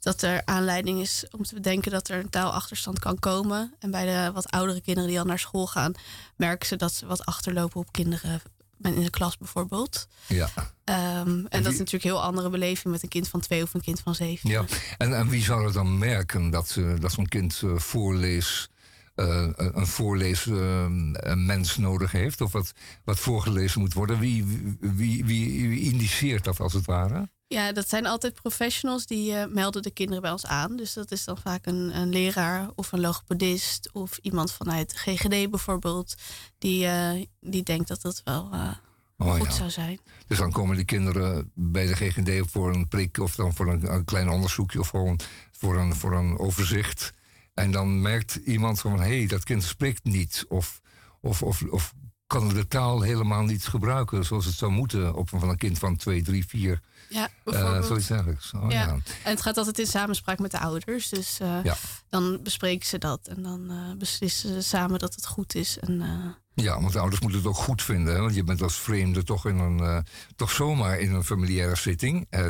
[0.00, 3.74] dat er aanleiding is om te bedenken dat er een taalachterstand kan komen.
[3.78, 5.92] En bij de wat oudere kinderen die al naar school gaan,
[6.36, 8.42] merken ze dat ze wat achterlopen op kinderen
[8.82, 10.06] in de klas bijvoorbeeld.
[10.26, 10.48] Ja.
[10.84, 10.98] Ehm,
[11.28, 13.74] en, dat wie- is natuurlijk een heel andere beleving met een kind van twee of
[13.74, 14.50] een kind van zeven.
[14.50, 14.64] Ja,
[14.98, 18.68] en, en wie zou het dan merken dat, eh, dat zo'n kind eh, voorlees,
[19.14, 22.40] eh, een voorleesmens nodig heeft?
[22.40, 22.72] Of wat,
[23.04, 24.18] wat voorgelezen moet worden?
[24.18, 24.44] Wie,
[24.80, 27.28] wie, wie, wie indiceert dat als het ware?
[27.46, 30.76] Ja, dat zijn altijd professionals die eh, melden de kinderen bij ons aan.
[30.76, 34.96] Dus dat is dan vaak een, een leraar of een logopedist of iemand vanuit de
[34.96, 36.14] GGD bijvoorbeeld.
[36.58, 38.70] Die, eh, die denkt dat dat wel eh,
[39.18, 39.52] Oh, goed ja.
[39.52, 40.00] zou zijn.
[40.26, 43.92] Dus dan komen de kinderen bij de GGD voor een prik of dan voor een,
[43.92, 45.20] een klein onderzoekje of gewoon
[45.52, 47.12] voor een, voor een overzicht.
[47.54, 50.44] En dan merkt iemand van hé, hey, dat kind spreekt niet.
[50.48, 50.80] Of,
[51.20, 51.92] of, of, of
[52.26, 55.96] kan de taal helemaal niet gebruiken zoals het zou moeten op, van een kind van
[55.96, 56.80] 2, 3, 4.
[57.08, 57.86] Ja, Eh, bijvoorbeeld.
[57.86, 58.52] zoiets dergelijks.
[58.52, 58.80] Oh, ja.
[58.84, 58.88] ja.
[59.24, 61.08] En het gaat altijd in samenspraak met de ouders.
[61.08, 61.76] Dus eh, Ja.
[62.08, 65.78] dan bespreken ze dat en dan eh, beslissen ze samen dat het goed is.
[65.78, 66.02] En,
[66.54, 68.14] Ja, want de ouders moeten het ook goed vinden.
[68.14, 68.20] Hè?
[68.20, 70.04] Want je bent als vreemde toch, in een,
[70.36, 72.26] toch zomaar in een familiaire setting.
[72.30, 72.44] eh,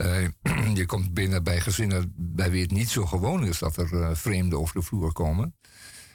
[0.00, 0.28] Eh,
[0.80, 4.14] je komt binnen bij gezinnen bij wie het niet zo gewoon is dat er eh,
[4.14, 5.54] vreemden over de vloer komen.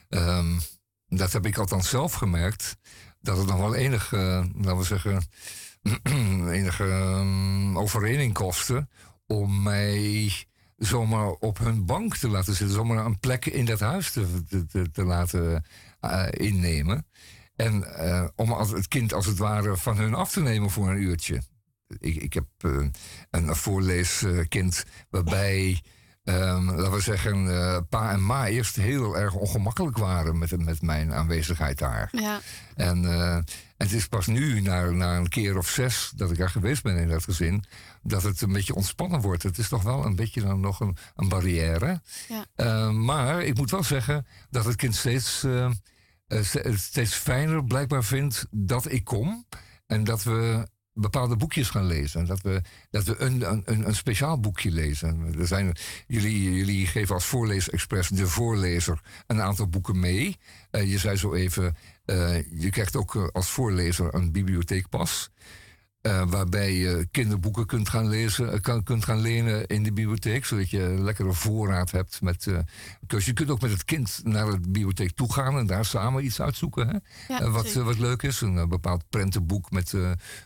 [0.08, 0.58] Ehm,
[1.08, 2.76] dat heb ik althans zelf gemerkt.
[3.20, 5.22] Dat het nog wel enig, eh, laten we zeggen,
[6.60, 8.88] enige um, kostte
[9.26, 10.32] om mij
[10.76, 14.66] zomaar op hun bank te laten zitten, zomaar een plek in dat huis te, te,
[14.66, 15.64] te, te laten
[16.00, 17.06] eh, innemen.
[17.56, 17.84] En
[18.34, 21.42] om het kind als het ware van hun af te nemen voor een uurtje.
[21.98, 22.86] Ik, ik heb eh,
[23.30, 25.82] een voorleeskind waarbij,
[26.24, 30.82] ehm, laten we zeggen, eh, pa en ma eerst heel erg ongemakkelijk waren met, met
[30.82, 32.08] mijn aanwezigheid daar.
[32.12, 32.40] ja.
[32.74, 33.44] En, eh, en
[33.76, 36.96] het is pas nu, na, na een keer of zes dat ik daar geweest ben
[36.96, 37.64] in dat gezin,
[38.02, 39.42] dat het een beetje ontspannen wordt.
[39.42, 42.02] Het is toch wel een beetje dan nog een, een barrière.
[42.28, 42.90] Ja.
[42.90, 45.44] Maar ik moet wel zeggen dat het kind steeds,
[46.28, 49.46] ste- steeds fijner blijkbaar vindt dat ik kom.
[49.86, 50.66] En dat we
[50.96, 52.20] bepaalde boekjes gaan lezen.
[52.20, 55.34] En Dat we, dat we een, een, een speciaal boekje lezen.
[55.38, 60.36] Er zijn, jullie, jullie geven als Voorleesexpress de voorlezer een aantal boeken mee.
[60.70, 65.30] Eh, je zei zo even, eh, je krijgt ook eh, als voorlezer een bibliotheekpas.
[66.06, 70.44] Eh, waarbij je kinderboeken kunt gaan lezen, eh, kan, kunt gaan lenen in de bibliotheek,
[70.44, 72.58] zodat je een lekkere voorraad hebt met eh
[73.06, 73.28] keuze.
[73.28, 76.40] Je kunt ook met het kind naar de bibliotheek toe gaan en daar samen iets
[76.40, 76.88] uitzoeken.
[76.88, 76.96] Hè?
[77.34, 79.92] Ja, wat, wat leuk is, een bepaald prentenboek met,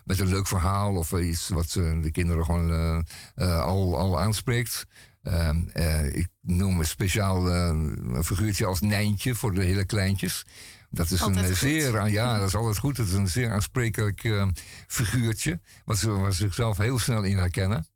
[0.04, 3.04] met een leuk verhaal of iets wat de kinderen gewoon
[3.36, 4.86] al, al aanspreekt.
[5.22, 10.46] Ehm, eh, ik noem een speciaal een figuurtje als Nijntje voor de hele kleintjes.
[10.90, 11.58] Dat is Altijd een eh, goed.
[11.58, 12.96] zeer, ja, dat is altijd goed.
[12.96, 14.46] Het is een zeer aansprekelijk eh,
[14.86, 17.86] figuurtje, wat ze, waar ze zichzelf heel snel in herkennen.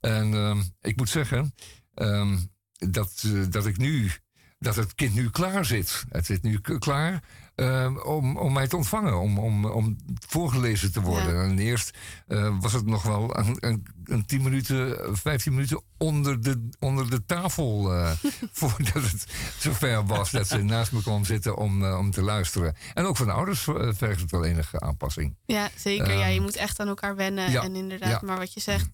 [0.00, 1.54] En ehm, ik moet zeggen
[1.94, 2.36] ehm,
[2.72, 4.10] dat, eh, dat ik nu,
[4.58, 6.04] dat het kind nu klaar zit.
[6.08, 7.22] Het zit nu klaar
[7.54, 9.96] ehm, om, om mij te ontvangen, om, om, om
[10.28, 11.34] voorgelezen te worden.
[11.34, 11.42] Ja.
[11.42, 16.40] En eerst eh, was het nog wel een, een, een 10 minuten, 15 minuten onder
[16.42, 17.92] de, onder de tafel.
[17.94, 18.10] eh,
[18.52, 19.26] voordat het
[19.58, 22.76] zover was dat ze naast me kwam zitten om, eh, om te luisteren.
[22.94, 25.34] En ook van de ouders eh, vergt het wel enige aanpassing.
[25.46, 26.12] Ja, zeker.
[26.12, 27.50] ja, je Ehm, moet echt aan elkaar wennen.
[27.50, 28.20] ja, en inderdaad, ja.
[28.24, 28.88] maar wat je zegt,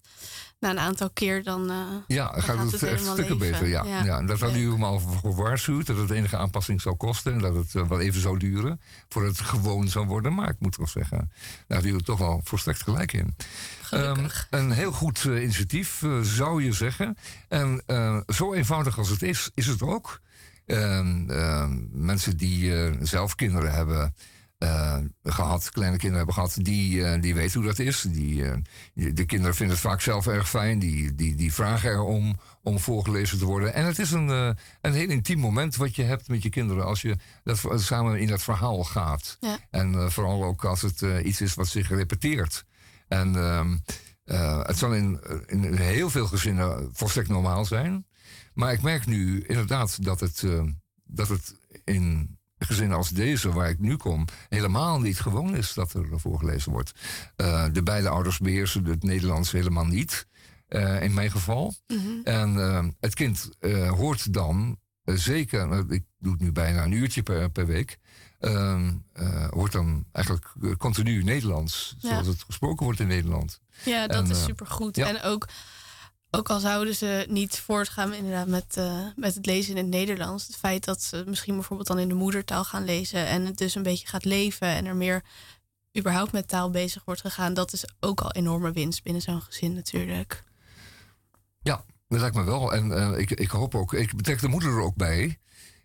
[0.59, 1.69] na een aantal keer dan.
[1.69, 1.75] eh,
[2.07, 3.51] Ja, dan gaat het, echt helemaal stukken leven.
[3.51, 3.67] beter.
[3.67, 4.03] Ja.
[4.03, 4.17] Ja.
[4.17, 5.85] en dat hadden jullie allemaal gewaarschuwd.
[5.85, 7.33] Dat het enige aanpassing zou kosten.
[7.33, 8.81] En dat het eh, wel even zou duren.
[9.09, 10.33] Voordat het gewoon zou worden.
[10.33, 11.27] Maar ik moet wel zeggen, daar
[11.67, 13.35] hadden jullie toch wel volstrekt gelijk in.
[13.91, 17.17] Ehm, een heel goed eh, initiatief, eh, zou je zeggen.
[17.47, 20.21] En eh, zo eenvoudig als het is, is het ook.
[20.65, 22.73] Ehm, ehm, mensen die
[23.05, 24.15] zelf kinderen hebben
[24.57, 28.01] eh, gehad, kleine kinderen hebben gehad, die, die weten hoe dat is.
[28.01, 28.43] Die,
[28.93, 30.79] de kinderen vinden het vaak zelf erg fijn.
[30.79, 33.73] Die, die, die vragen erom om voorgelezen te worden.
[33.73, 34.27] En het is een,
[34.81, 38.27] een heel intiem moment wat je hebt met je kinderen als je dat, samen in
[38.27, 39.37] dat verhaal gaat.
[39.39, 39.57] Ja.
[39.69, 42.65] En vooral ook als het iets is wat zich repeteert.
[43.11, 43.77] En ehm,
[44.23, 48.05] eh, het zal in, in heel veel gezinnen volstrekt normaal zijn.
[48.53, 50.63] Maar ik merk nu inderdaad dat het, eh,
[51.03, 55.93] dat het in gezinnen als deze, waar ik nu kom, helemaal niet gewoon is dat
[55.93, 56.91] er voorgelezen wordt.
[57.35, 60.27] Eh, de beide ouders beheersen het Nederlands helemaal niet,
[60.67, 61.73] eh, in mijn geval.
[62.23, 63.49] En eh, het kind
[63.87, 67.97] hoort dan zeker, ik doe het nu bijna een uurtje per, per week,
[68.41, 72.09] eh, hoort dan eigenlijk eh, continu Nederlands, Ja.
[72.09, 73.61] zoals het gesproken wordt in Nederland.
[73.85, 74.95] Ja, dat En, is eh, supergoed.
[74.95, 75.07] ja.
[75.07, 75.47] En ook,
[76.31, 78.79] ook al zouden ze niet voortgaan inderdaad met,
[79.15, 80.47] met het lezen in het Nederlands.
[80.47, 83.27] Het feit dat ze misschien bijvoorbeeld dan in de moedertaal gaan lezen.
[83.27, 84.67] En het dus een beetje gaat leven.
[84.67, 85.23] En er meer
[85.97, 87.53] überhaupt met taal bezig wordt gegaan.
[87.53, 90.43] Dat is ook al enorme winst binnen zo'n gezin natuurlijk.
[91.61, 92.73] Ja, dat lijkt me wel.
[92.73, 95.39] En ik, ik hoop ook, ik betrek de moeder er ook bij.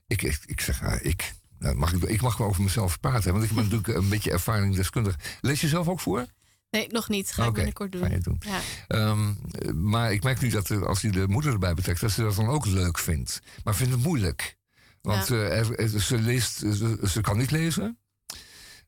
[0.06, 3.32] Ik, ik, ik zeg, ah, ik, nou, mag ik, ik mag wel over mezelf praten,
[3.32, 5.16] want ik ben natuurlijk een beetje ervaringsdeskundig.
[5.40, 6.26] Lees je zelf ook voor?
[6.70, 7.32] Nee, nog niet.
[7.32, 8.00] Ga ik binnenkort doen.
[8.02, 8.40] ga je doen.
[8.46, 8.60] Ja.
[8.88, 12.10] Ehm, eh, maar ik merk nu dat er, als je de moeder erbij betrekt, dat
[12.10, 13.40] ze dat dan ook leuk vindt.
[13.64, 14.56] Maar vindt het moeilijk.
[15.02, 15.48] Want Ja.
[15.48, 17.98] eh, ze, leest, ze, ze kan niet lezen.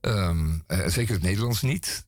[0.01, 2.07] Ehm, eh, zeker het Nederlands niet.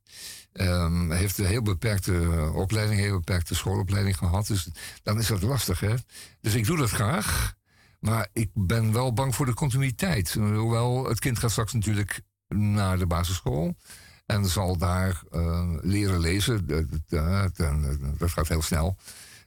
[0.53, 4.47] Ehm heeft een heel beperkte eh, opleiding, heel beperkte schoolopleiding gehad.
[4.47, 4.69] Dus
[5.03, 5.95] dan is dat lastig, hè?
[6.41, 7.55] Dus ik doe dat graag.
[8.01, 10.33] Maar ik ben wel bang voor de continuïteit.
[10.35, 13.75] Hoewel het kind gaat straks natuurlijk naar de basisschool.
[14.27, 16.67] En zal daar eh, leren lezen.
[17.07, 18.97] Dat, gaat heel snel.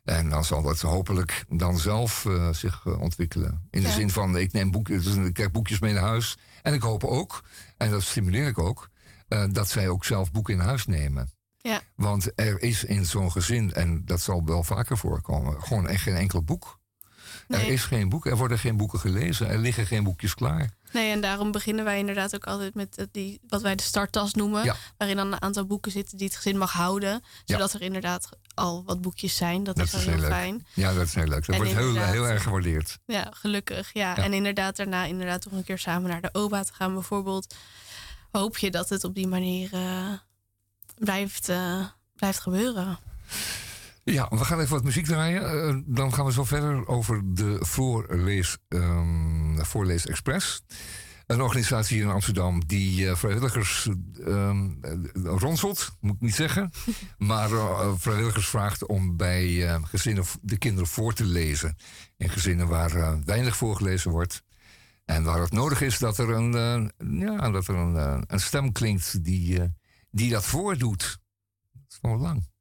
[0.04, 3.68] En dan zal dat hopelijk dan zelf eh, zich eh, ontwikkelen.
[3.70, 6.38] In de zin van, ik neem boekjes, dus ik krijg boekjes mee naar huis.
[6.62, 7.44] En ik hoop ook,
[7.78, 8.90] en dat stimuleer ik ook...
[9.52, 11.30] dat zij ook zelf boeken in huis nemen.
[11.58, 11.82] Ja.
[11.96, 15.62] Want er is in zo'n gezin, en dat zal wel vaker voorkomen...
[15.64, 16.80] gewoon echt geen enkel boek.
[17.54, 19.48] Er is geen boek, er worden geen boeken gelezen.
[19.48, 20.70] Er liggen geen boekjes klaar.
[20.92, 24.64] Nee, en daarom beginnen wij inderdaad ook altijd met die, wat wij de starttas noemen.
[24.64, 24.76] Ja.
[24.98, 27.24] Waarin dan een aantal boeken zitten die het gezin mag houden.
[27.46, 29.64] Zodat er inderdaad al wat boekjes zijn.
[29.64, 30.66] Dat, is heel fijn.
[30.74, 31.46] Ja, dat is heel leuk.
[31.46, 31.76] Dat En wordt
[32.12, 33.00] heel, erg gewaardeerd.
[33.06, 33.94] Ja, gelukkig.
[33.94, 34.16] Ja.
[34.16, 34.24] Ja.
[34.24, 37.56] En inderdaad daarna inderdaad toch een keer samen naar de OBA te gaan bijvoorbeeld.
[38.32, 40.12] Hoop je dat het op die manier eh,
[40.98, 41.86] blijft, eh,
[42.16, 43.00] blijft gebeuren.
[44.06, 45.68] Ja, we gaan even wat muziek draaien.
[45.68, 50.64] Eh, dan gaan we zo verder over de Voorlees, ehm Voorlees Express.
[51.26, 53.90] Een organisatie hier in Amsterdam die eh, vrijwilligers
[54.26, 54.94] ehm, eh,
[55.24, 56.72] ronselt, moet ik niet zeggen.
[57.18, 57.50] maar
[57.98, 61.76] vrijwilligers vraagt om bij gezinnen de kinderen voor te lezen.
[62.18, 64.44] In gezinnen waar weinig voorgelezen wordt.
[65.06, 66.52] En waar het nodig is dat er een,
[67.20, 69.74] ja, dat er een, een stem klinkt die,
[70.12, 71.20] die dat voordoet.
[71.72, 72.52] Dat is wel lang.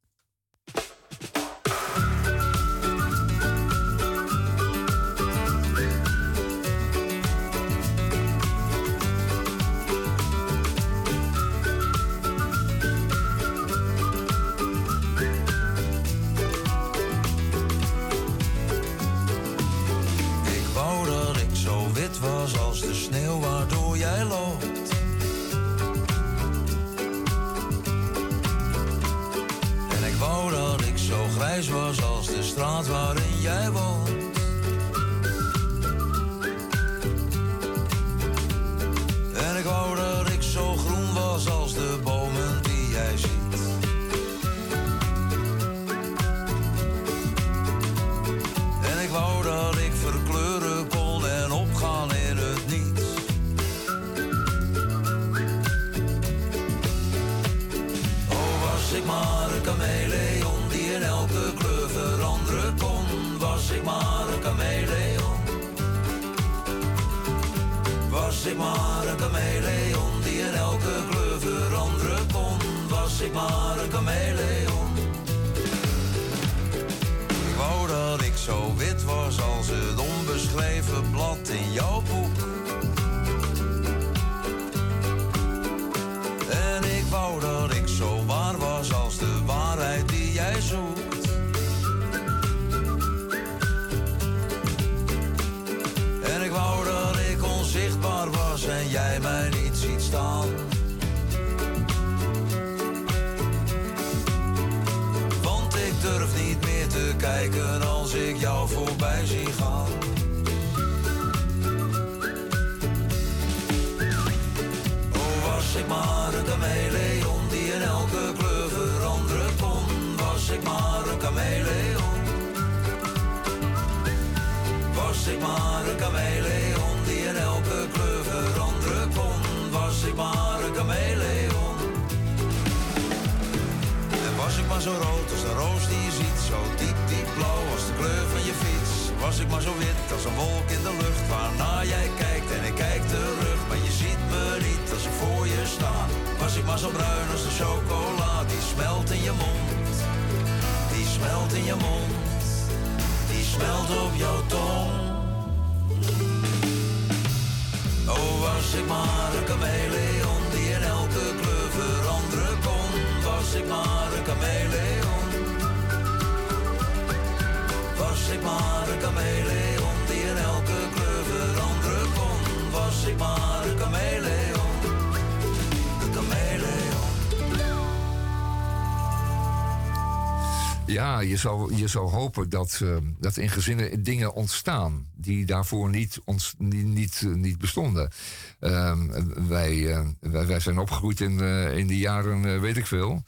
[181.19, 186.19] Je zou, je zou hopen dat, eh, dat in gezinnen dingen ontstaan die daarvoor niet,
[186.25, 188.11] ons, niet, niet, eh, niet bestonden.
[188.59, 189.07] Ehm,
[189.47, 193.23] wij, eh, wij, wij zijn opgegroeid in, eh, in de jaren, weet ik veel.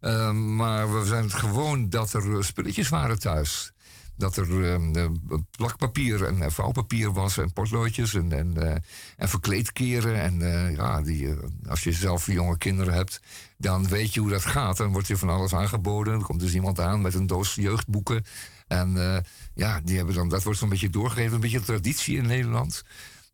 [0.00, 3.72] Ehm, maar we zijn het gewoon dat er spulletjes waren thuis.
[4.16, 5.12] Dat er ehm,
[5.50, 8.82] plakpapier en vouwpapier was en potloodjes en, en,
[9.16, 10.20] en verkleedkeren.
[10.20, 10.38] En
[10.76, 11.34] ja, die,
[11.68, 13.20] als je zelf jonge kinderen hebt,
[13.64, 14.76] dan weet je hoe dat gaat.
[14.76, 16.12] Dan wordt je van alles aangeboden.
[16.12, 18.24] Dan komt dus iemand aan met een doos jeugdboeken.
[18.66, 19.22] En eh,
[19.54, 21.34] ja, die hebben dan, dat wordt zo'n beetje doorgegeven.
[21.34, 22.82] Een beetje traditie in Nederland.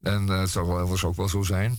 [0.03, 1.79] En eh, het zal wel elders ook wel zo zijn.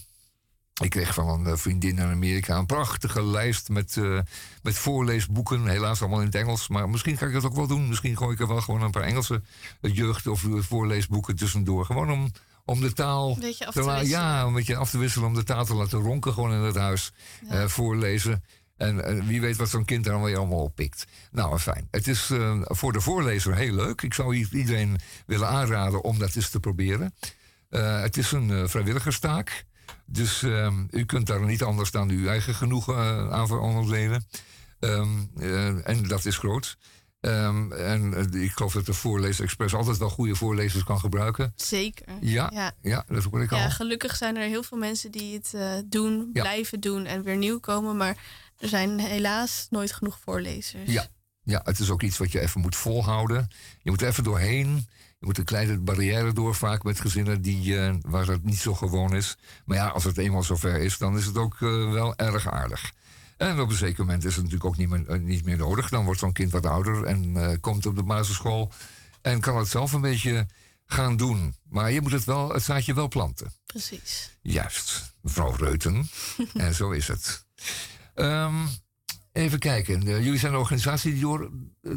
[0.81, 4.19] Ik kreeg van een eh, vriendin in Amerika een prachtige lijst met, eh,
[4.61, 5.67] met voorleesboeken.
[5.67, 6.67] Helaas allemaal in het Engels.
[6.67, 7.87] Maar misschien ga ik dat ook wel doen.
[7.87, 9.41] Misschien gooi ik er wel gewoon een paar Engelse
[9.81, 11.85] eh, jeugd- of eh, voorleesboeken tussendoor.
[11.85, 12.31] Gewoon om,
[12.71, 14.01] om de taal beetje af te.
[14.03, 15.27] Ja, een beetje af te wisselen.
[15.27, 17.11] Om de taal te laten ronken gewoon in het huis.
[17.49, 18.43] eh, voorlezen.
[18.77, 21.07] En eh, wie weet wat zo'n kind er dan weer allemaal oppikt.
[21.31, 21.87] Nou, fijn.
[21.91, 24.01] Het is eh, voor de voorlezer heel leuk.
[24.01, 27.13] Ik zou iedereen willen aanraden om dat eens te proberen.
[27.69, 29.65] Het is een vrijwilligerstaak.
[30.05, 34.25] Dus ehm, u kunt daar niet anders dan uw eigen genoegen aan voor ontleden.
[34.81, 36.77] Ehm, eh, en dat is groot.
[37.21, 41.53] Ehm, en eh, ik geloof dat de Voorlezer Express altijd wel goede voorlezers kan gebruiken.
[41.55, 42.05] Zeker.
[42.21, 42.71] Ja, ja.
[42.81, 43.03] ja.
[43.07, 43.57] dat hoor ik al.
[43.57, 46.41] Ja, gelukkig zijn er heel veel mensen die het eh, doen, Ja.
[46.41, 47.97] blijven doen en weer nieuw komen.
[47.97, 48.17] Maar
[48.57, 50.91] er zijn helaas nooit genoeg voorlezers.
[50.91, 51.07] Ja.
[51.43, 53.47] ja, het is ook iets wat je even moet volhouden.
[53.81, 54.87] Je moet er even doorheen.
[55.19, 58.73] Je moet een kleine barrière door, vaak met gezinnen die, eh, waar het niet zo
[58.73, 59.37] gewoon is.
[59.65, 62.91] Maar ja, als het eenmaal zover is, dan is het ook wel erg aardig.
[63.41, 65.89] En op een zeker moment is het natuurlijk ook niet meer, eh, niet meer nodig.
[65.89, 68.71] Dan wordt zo'n kind wat ouder en eh, komt op de basisschool.
[69.21, 70.47] En kan het zelf een beetje
[70.85, 71.55] gaan doen.
[71.69, 73.53] Maar je moet het wel, het zaadje wel planten.
[73.65, 74.37] Precies.
[74.41, 76.09] Juist, mevrouw Reuten.
[76.53, 77.45] en zo is het.
[78.13, 78.65] Ehm,
[79.31, 80.01] even kijken.
[80.01, 81.51] Jullie zijn een organisatie die door.
[81.81, 81.91] eh,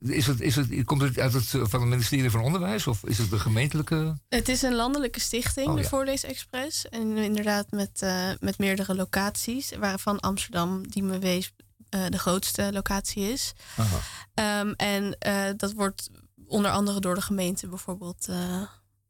[0.00, 3.04] is het, is het, komt het uit het, eh, van het ministerie van Onderwijs of
[3.04, 4.18] is het de gemeentelijke?
[4.28, 5.88] Het is een landelijke stichting, Oh, de ja.
[5.88, 6.88] Voorleesexpress.
[6.88, 11.52] En inderdaad met, eh, met meerdere locaties, waarvan Amsterdam, Diemen, Weesp
[11.88, 13.52] eh, de grootste locatie is.
[13.76, 13.98] Aha.
[14.34, 15.16] Ehm, en
[15.56, 16.10] dat wordt
[16.46, 18.28] onder andere door de gemeente bijvoorbeeld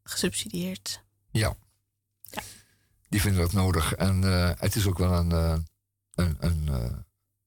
[0.02, 1.02] gesubsidieerd.
[1.30, 1.56] Ja.
[3.08, 3.94] Die vinden dat nodig.
[3.94, 4.22] En
[4.58, 5.30] het is ook wel een,
[6.14, 6.68] een, een,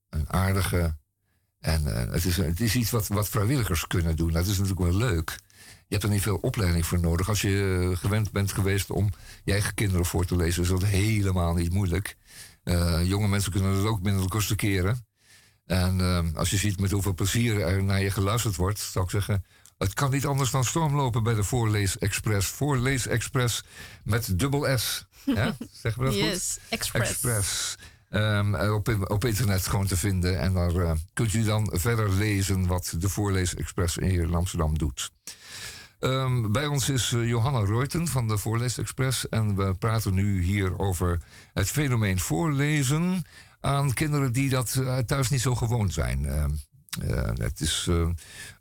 [0.09, 0.95] een aardige
[1.63, 4.31] En eh, het, is, het is iets wat, wat vrijwilligers kunnen doen.
[4.31, 5.39] Dat is natuurlijk wel leuk.
[5.87, 7.29] Je hebt er niet veel opleiding voor nodig.
[7.29, 9.09] Als je eh, gewend bent geweest om
[9.43, 12.17] je eigen kinderen voor te lezen, is dat helemaal niet moeilijk.
[12.63, 15.05] Eh, jonge mensen kunnen dat ook binnen de kosten keren.
[15.65, 19.45] En als je ziet met hoeveel plezier er naar je geluisterd wordt, zou ik zeggen.
[19.77, 22.47] Het kan niet anders dan stormlopen bij de Voorlees Express.
[22.47, 23.63] Voorlees Express
[24.03, 25.05] met dubbel S.
[25.25, 25.55] Ja?
[25.81, 26.23] Zeggen we dat goed?
[26.23, 27.09] Yes, Express.
[27.09, 27.75] Express.
[28.13, 30.39] Ehm, eh, op, op internet gewoon te vinden.
[30.39, 34.77] En daar eh, kunt u dan verder lezen wat de Voorlees Express hier in Amsterdam
[34.77, 35.11] doet.
[35.99, 39.29] Ehm, bij ons is eh, Johanna Reuten van de Voorlees Express.
[39.29, 41.21] En we praten nu hier over
[41.53, 43.23] het fenomeen voorlezen
[43.59, 46.25] aan kinderen die dat eh, thuis niet zo gewoon zijn.
[46.25, 46.51] Ehm,
[47.09, 47.89] eh, het is,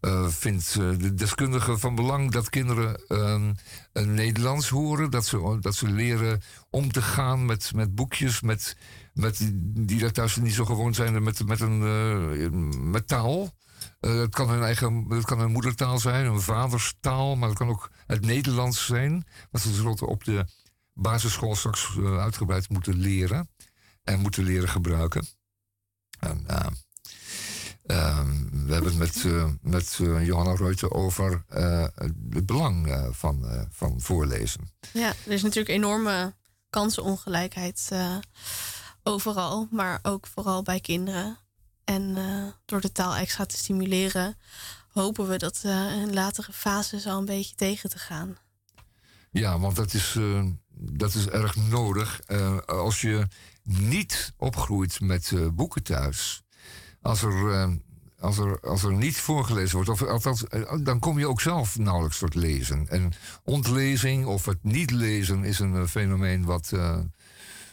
[0.00, 3.00] eh, vindt de deskundige van belang dat kinderen
[3.92, 5.10] Nederlands horen.
[5.10, 8.76] Dat ze, dat ze leren om te gaan met, met boekjes, met,
[9.12, 13.50] met die, daar thuis niet zo gewoon zijn, met, met, een, eh, met taal.
[14.00, 17.68] Eh, het kan hun eigen het kan hun moedertaal zijn, een vaderstaal, maar het kan
[17.68, 19.26] ook het Nederlands zijn.
[19.50, 20.44] Wat ze tenslotte op de
[20.94, 23.48] basisschool straks eh, uitgebreid moeten leren
[24.04, 25.26] en moeten leren gebruiken.
[26.18, 26.66] En, eh,
[27.86, 28.30] ehm,
[28.66, 31.86] we hebben het met, eh, met eh, Johanna Reuter over eh,
[32.30, 34.70] het belang eh, van, eh, van voorlezen.
[34.92, 36.34] Ja, er is natuurlijk enorme
[36.70, 38.16] kansenongelijkheid eh,
[39.02, 41.38] overal, maar ook vooral bij kinderen.
[41.84, 44.36] En eh, door de taal extra te stimuleren,
[44.92, 48.36] hopen we dat eh, in latere fases al een beetje tegen te gaan.
[49.30, 52.20] Ja, want dat is, eh, dat is erg nodig.
[52.66, 53.26] Als je
[53.62, 56.42] niet opgroeit met boeken thuis,
[57.00, 57.78] als er,
[58.18, 60.44] als, er, als er niet voorgelezen wordt, of althans,
[60.82, 62.88] dan kom je ook zelf nauwelijks tot lezen.
[62.88, 63.12] En
[63.44, 66.72] ontlezing of het niet lezen is een fenomeen wat,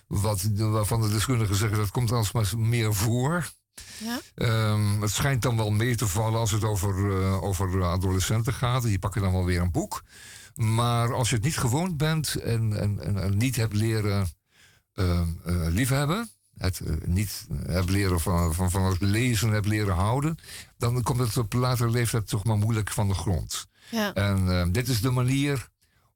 [0.10, 3.50] wat, waarvan de deskundigen zeggen dat komt alsmaar meer voor.
[3.98, 4.20] Ja?
[4.36, 8.84] Ehm, het schijnt dan wel mee te vallen als het over, eh, over adolescenten gaat.
[8.84, 10.04] Die pakken dan wel weer een boek.
[10.60, 14.28] Maar als je het niet gewoond bent en, en, en, en niet hebt leren
[14.94, 19.96] ehm, eh, liefhebben, het eh, niet hebt leren van, van, van het lezen hebt leren
[19.96, 20.38] houden,
[20.78, 23.68] dan komt het op latere leeftijd toch maar moeilijk van de grond.
[23.92, 24.14] Ja.
[24.14, 25.68] En eh, dit is de manier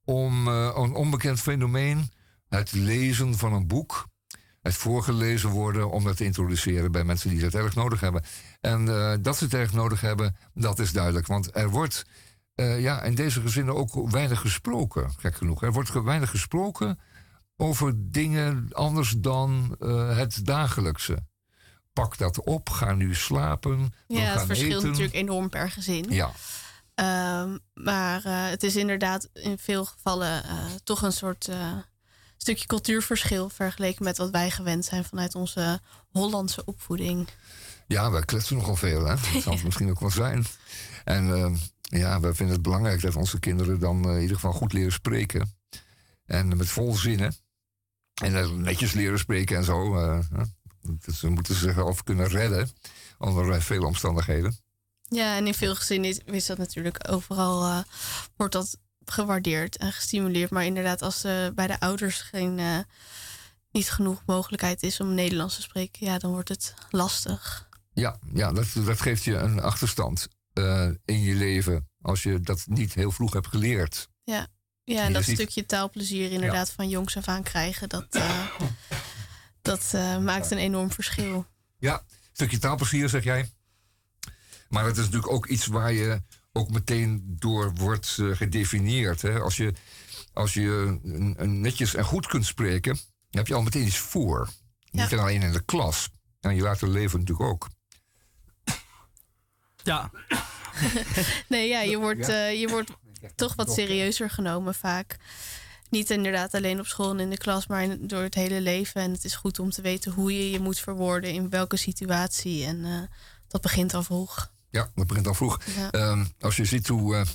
[0.05, 2.11] om een onbekend fenomeen,
[2.57, 4.07] het lezen van een boek,
[4.61, 8.23] het voorgelezen worden, om dat te introduceren bij mensen die dat erg nodig hebben.
[8.61, 11.27] En eh, dat ze het erg nodig hebben, dat is duidelijk.
[11.27, 12.05] Want er wordt
[12.55, 15.63] eh, ja, in deze gezinnen ook weinig gesproken, gek genoeg.
[15.63, 16.99] Er wordt weinig gesproken
[17.57, 21.17] over dingen anders dan eh, het dagelijkse.
[21.93, 23.93] Pak dat op, ga nu slapen.
[24.07, 24.87] Ja, het verschilt eten.
[24.87, 26.05] natuurlijk enorm per gezin.
[26.09, 26.31] Ja,
[26.95, 30.43] Ehm, maar het is inderdaad in veel gevallen
[30.83, 31.49] toch een soort
[32.43, 35.79] stukje cultuurverschil vergeleken met wat wij gewend zijn vanuit onze
[36.11, 37.27] Hollandse opvoeding.
[37.87, 39.15] Ja, wij kletsen nogal veel, hè?
[39.33, 40.45] Dat zal het misschien ook wel zijn.
[41.03, 41.53] En eh,
[41.99, 44.91] ja, wij vinden het belangrijk dat onze kinderen dan eh, in ieder geval goed leren
[44.91, 45.55] spreken.
[46.25, 47.35] En met vol zinnen.
[48.21, 49.97] En netjes leren spreken en zo.
[49.97, 50.19] eh.
[50.81, 52.69] Dat ze moeten zichzelf kunnen redden
[53.17, 54.57] onder eh, vele omstandigheden.
[55.01, 57.83] Ja, en in veel gezinnen is, dat natuurlijk overal
[58.35, 60.49] wordt dat gewaardeerd en gestimuleerd.
[60.49, 62.77] Maar inderdaad, als er bij de ouders geen eh,
[63.71, 67.69] niet genoeg mogelijkheid is om Nederlands te spreken, ja, dan wordt het lastig.
[67.93, 71.89] Ja, ja dat, dat geeft je een achterstand eh, in je leven.
[72.01, 74.09] Als je dat niet heel vroeg hebt geleerd.
[74.23, 74.47] Ja,
[74.83, 78.45] ja en dat ziet- stukje taalplezier inderdaad van jongs af aan krijgen, dat, eh,
[79.61, 81.45] dat eh, maakt een enorm verschil.
[81.77, 83.49] Ja, stukje taalplezier zeg jij.
[84.69, 86.21] Maar het is natuurlijk ook iets waar je
[86.55, 89.21] ook meteen door wordt eh, gedefinieerd.
[89.21, 89.39] Hè?
[89.39, 89.73] Als je,
[90.33, 93.01] als je een, een netjes en goed kunt spreken, dan
[93.41, 94.49] heb je al meteen iets voor.
[94.91, 96.09] Niet alleen in de klas.
[96.39, 97.69] En je later leven natuurlijk ook.
[99.83, 100.11] Ja.
[101.49, 102.47] Nee, ja, je wordt, Ja.
[102.47, 102.91] eh, je wordt
[103.35, 105.17] toch wat serieuzer genomen vaak.
[105.89, 109.01] Niet inderdaad alleen op school en in de klas, maar in- door het hele leven.
[109.01, 112.65] En het is goed om te weten hoe je je moet verwoorden, in welke situatie.
[112.65, 113.01] En eh,
[113.47, 114.51] dat begint al vroeg.
[114.73, 115.59] Ja, dat begint al vroeg.
[115.75, 115.91] Ja.
[115.91, 117.25] Ehm, als je ziet hoe, eh,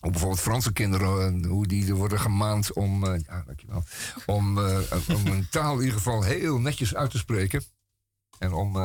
[0.00, 3.84] hoe bijvoorbeeld Franse kinderen, eh, hoe die er worden gemaand om, eh, ja, dankjewel,
[4.26, 4.58] om,
[5.16, 7.64] om een taal in ieder geval heel netjes uit te spreken.
[8.38, 8.76] En om,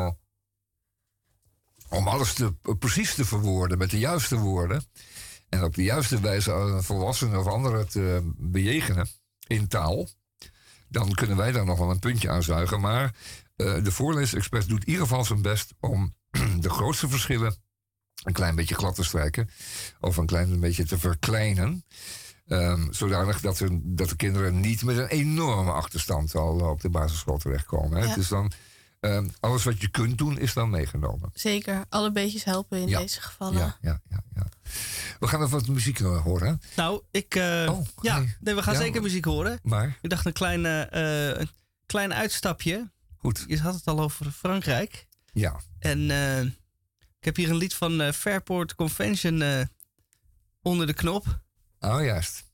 [1.89, 4.83] om alles te, precies te verwoorden met de juiste woorden.
[5.49, 9.07] En op de juiste wijze volwassenen of anderen te bejegenen
[9.47, 10.07] in taal.
[10.87, 12.79] Dan kunnen wij daar nog wel een puntje aan zuigen.
[12.79, 13.15] Maar
[13.55, 16.13] de voorleesexpert doet in ieder geval zijn best om
[16.59, 17.55] de grootste verschillen
[18.23, 19.49] een klein beetje glad te strijken.
[19.99, 21.85] Of een klein beetje te verkleinen.
[22.47, 26.89] Ehm, zodanig dat, er, dat de kinderen niet met een enorme achterstand al op de
[26.89, 27.97] basisschool terechtkomen.
[27.97, 28.03] Hè.
[28.03, 28.09] Ja.
[28.09, 28.51] Het is dan
[28.99, 31.29] Ehm, alles wat je kunt doen is dan meegenomen.
[31.33, 32.99] Zeker, alle beetjes helpen in Ja.
[32.99, 33.57] deze gevallen.
[33.57, 34.45] Ja, ja, ja, ja.
[35.19, 36.61] We gaan even wat muziek eh, horen.
[36.75, 37.35] Nou, ik.
[37.35, 39.59] eh, ja, nee, we gaan Ja, zeker muziek horen.
[39.63, 39.97] Maar?
[40.01, 41.49] Ik dacht een klein, eh, eh, een
[41.85, 42.91] klein uitstapje.
[43.17, 43.43] Goed.
[43.47, 45.07] Je had het al over Frankrijk.
[45.31, 45.59] Ja.
[45.79, 46.41] En eh,
[47.19, 49.61] ik heb hier een lied van eh, Fairport Convention eh,
[50.61, 51.41] onder de knop.
[51.79, 52.49] Oh, juist.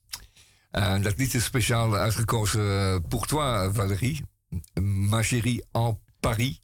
[0.70, 4.24] Dat lied is speciaal uitgekozen pour toi, Valérie.
[4.80, 6.62] Ma chérie en Paris.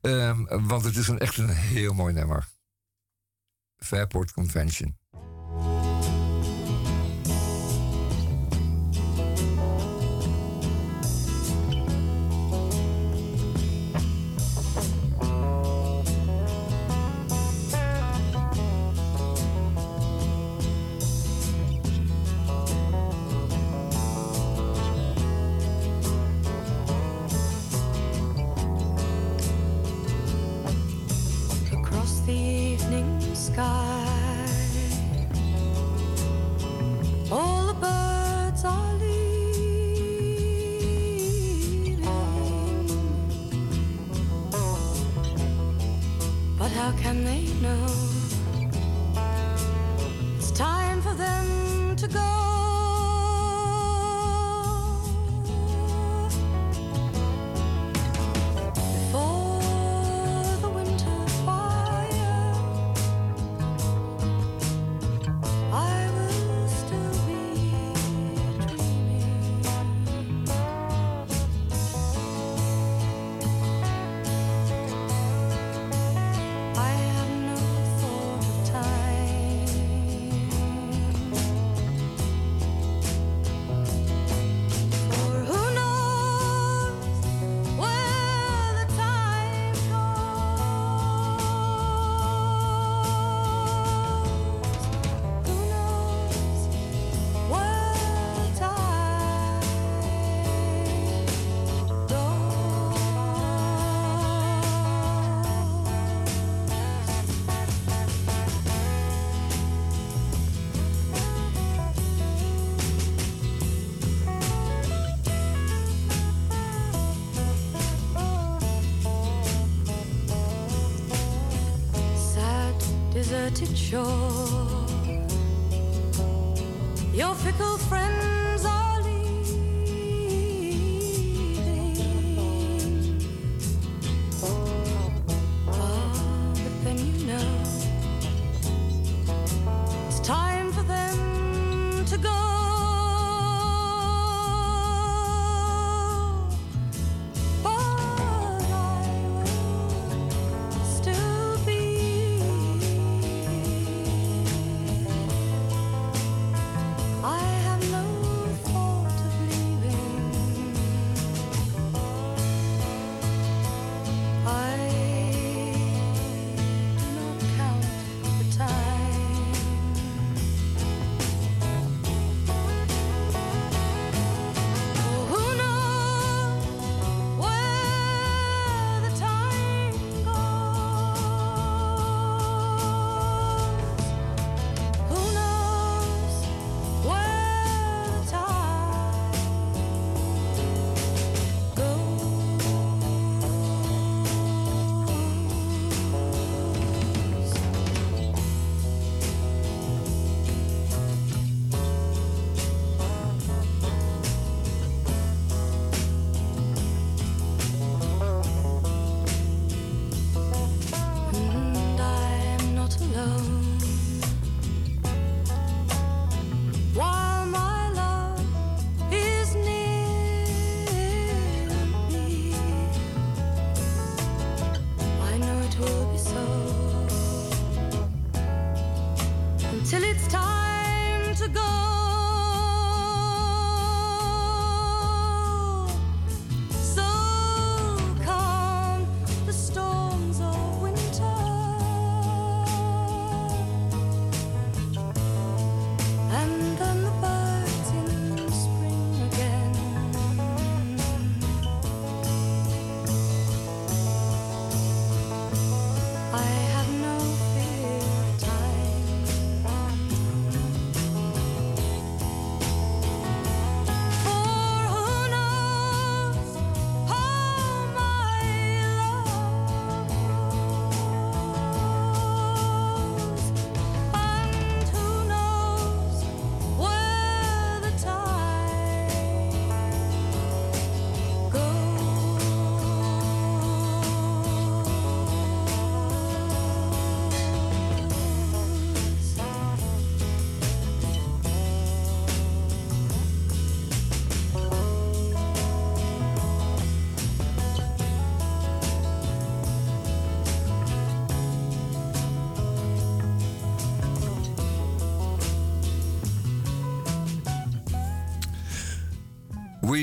[0.00, 2.48] Ehm, want het is een, echt een heel mooi nummer.
[3.76, 4.99] Fairport Convention.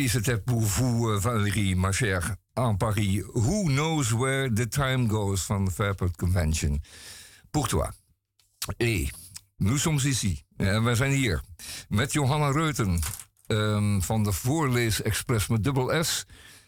[0.08, 3.22] Oui, c'était pour vous, euh, Valérie, ma chère, en Paris.
[3.34, 6.80] Who knows where the time goes van de Fairport Convention?
[7.52, 7.92] Pour toi.
[8.80, 9.10] Et
[9.60, 10.46] nous sommes ici.
[10.58, 11.42] En wij zijn hier
[11.90, 13.00] met Johanna Reuten
[13.48, 16.26] ehm, van de Voorleesexpress met dubbel S.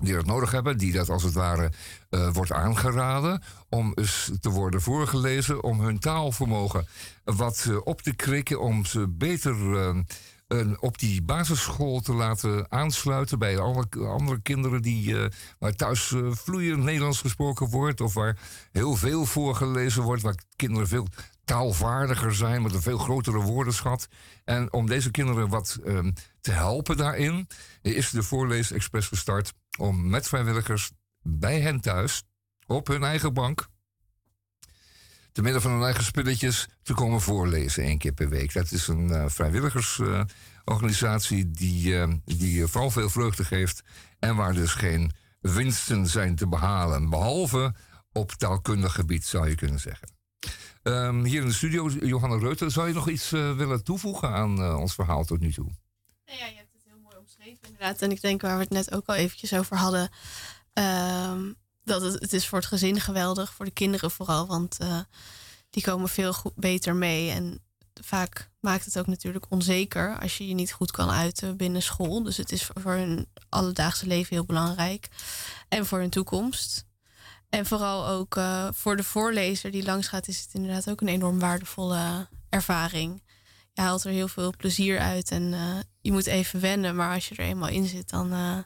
[0.01, 1.71] die dat nodig hebben, die dat als het ware
[2.09, 3.93] eh, wordt aangeraden om
[4.39, 6.87] te worden voorgelezen, om hun taalvermogen
[7.23, 9.97] wat eh, op te krikken, om ze beter eh,
[10.79, 15.15] op die basisschool te laten aansluiten bij alle andere kinderen die,
[15.59, 18.37] waar thuis vloeiend Nederlands gesproken wordt, of waar
[18.71, 21.07] heel veel voorgelezen wordt, waar kinderen veel
[21.45, 24.07] taalvaardiger zijn met een veel grotere woordenschat.
[24.45, 26.11] En om deze kinderen wat ehm,
[26.43, 27.47] te helpen daarin,
[27.81, 30.91] is de Voorleesexpress gestart om met vrijwilligers
[31.21, 32.23] bij hen thuis,
[32.65, 33.67] op hun eigen bank,
[35.31, 38.53] te midden van hun eigen spulletjes te komen voorlezen één keer per week.
[38.53, 43.83] Dat is een eh, vrijwilligersorganisatie die, eh, die vooral veel vreugde geeft
[44.19, 47.73] en waar dus geen winsten zijn te behalen, behalve
[48.11, 50.11] op taalkundig gebied zou je kunnen zeggen.
[50.81, 54.75] Ehm, hier in de studio, Johanna Reuter, zou je nog iets eh, willen toevoegen aan
[54.75, 55.81] ons verhaal tot nu toe?
[56.37, 58.01] Ja, je hebt het heel mooi omschreven inderdaad.
[58.01, 60.09] En ik denk waar we het net ook al eventjes over hadden.
[60.73, 61.53] ehm,
[61.83, 64.47] dat het, het is voor het gezin geweldig, voor de kinderen vooral.
[64.47, 64.99] Want eh,
[65.69, 67.29] die komen veel beter mee.
[67.31, 67.59] En
[68.01, 72.23] vaak maakt het ook natuurlijk onzeker als je je niet goed kan uiten binnen school.
[72.23, 75.07] Dus het is voor, voor hun alledaagse leven heel belangrijk.
[75.69, 76.85] En voor hun toekomst.
[77.49, 81.07] En vooral ook eh, voor de voorlezer die langs gaat, is het inderdaad ook een
[81.07, 83.21] enorm waardevolle ervaring.
[83.73, 86.95] Je haalt er heel veel plezier uit en eh, je moet even wennen.
[86.95, 88.57] Maar als je er eenmaal in zit, dan, eh,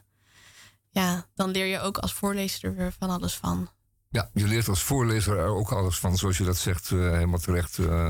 [0.89, 3.69] ja, dan leer je ook als voorlezer er weer van alles van.
[4.09, 7.39] Ja, je leert als voorlezer er ook alles van, zoals je dat zegt, eh, helemaal
[7.39, 8.07] terecht, eh,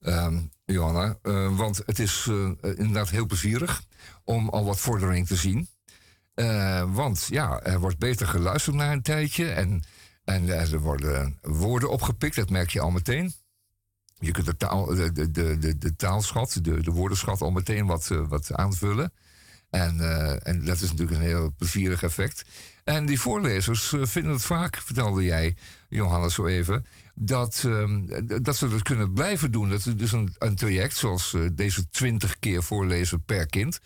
[0.00, 1.18] ehm, Johanna.
[1.50, 2.26] Want het is
[2.62, 3.82] inderdaad heel plezierig
[4.24, 5.68] om al wat vordering te zien.
[6.88, 9.82] Want ja, er wordt beter geluisterd na een tijdje en,
[10.24, 13.34] en er worden woorden opgepikt, dat merk je al meteen.
[14.18, 18.28] Je kunt de, taal, de, de, de, taalschat, de, de woordenschat al meteen wat, eh,
[18.28, 19.12] wat aanvullen.
[19.70, 22.44] En, eh, en dat is natuurlijk een heel plezierig effect.
[22.84, 25.56] En die voorlezers eh, vinden het vaak, vertelde jij,
[25.88, 28.00] Johannes, zo even, dat, ehm,
[28.42, 29.68] dat ze dat kunnen blijven doen.
[29.68, 33.80] Dat is dus een, een traject zoals deze twintig keer voorlezen per kind.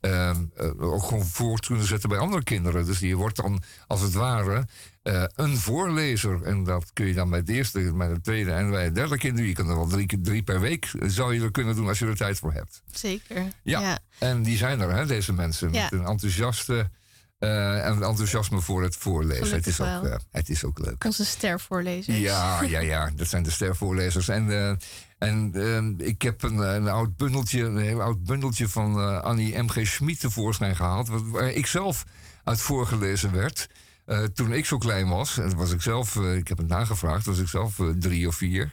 [0.00, 2.86] Ehm, eh, ook gewoon voort kunnen zetten bij andere kinderen.
[2.86, 4.66] Dus je wordt dan als het ware
[5.02, 6.42] eh, een voorlezer.
[6.42, 9.18] En dat kun je dan bij het eerste, bij het tweede en bij het derde
[9.18, 9.46] kind doen.
[9.46, 12.06] Je kan er wel drie, per week eh, zou je er kunnen doen als je
[12.06, 12.82] er tijd voor hebt.
[12.92, 13.42] Zeker.
[13.62, 15.72] Ja, en die zijn er, hè, deze mensen.
[15.72, 15.82] Ja.
[15.82, 16.90] Met een enthousiaste
[17.38, 19.56] en enthousiasme voor het voorlezen.
[19.56, 21.04] Het is, ook, het is ook leuk.
[21.04, 22.18] Onze stervoorlezers.
[22.18, 24.28] Ja, ja, ja, dat zijn de stervoorlezers.
[24.28, 24.78] En,
[25.18, 29.86] en eh, ik heb een, een oud bundeltje, een oud bundeltje van eh, Annie M.G.
[29.86, 31.08] Schmid tevoorschijn gehaald.
[31.08, 32.04] Waar, ik zelf
[32.44, 33.68] uit voorgelezen werd.
[34.04, 35.38] eh, toen ik zo klein was.
[35.38, 38.72] En was ik zelf, eh, ik heb het nagevraagd, was ik zelf drie of vier.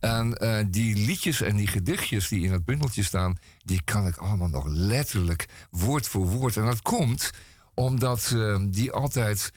[0.00, 0.36] En
[0.70, 4.66] die liedjes en die gedichtjes die in het bundeltje staan, die kan ik allemaal nog
[4.66, 6.56] letterlijk woord voor woord.
[6.56, 7.30] En dat komt
[7.74, 9.52] omdat eh, die altijd,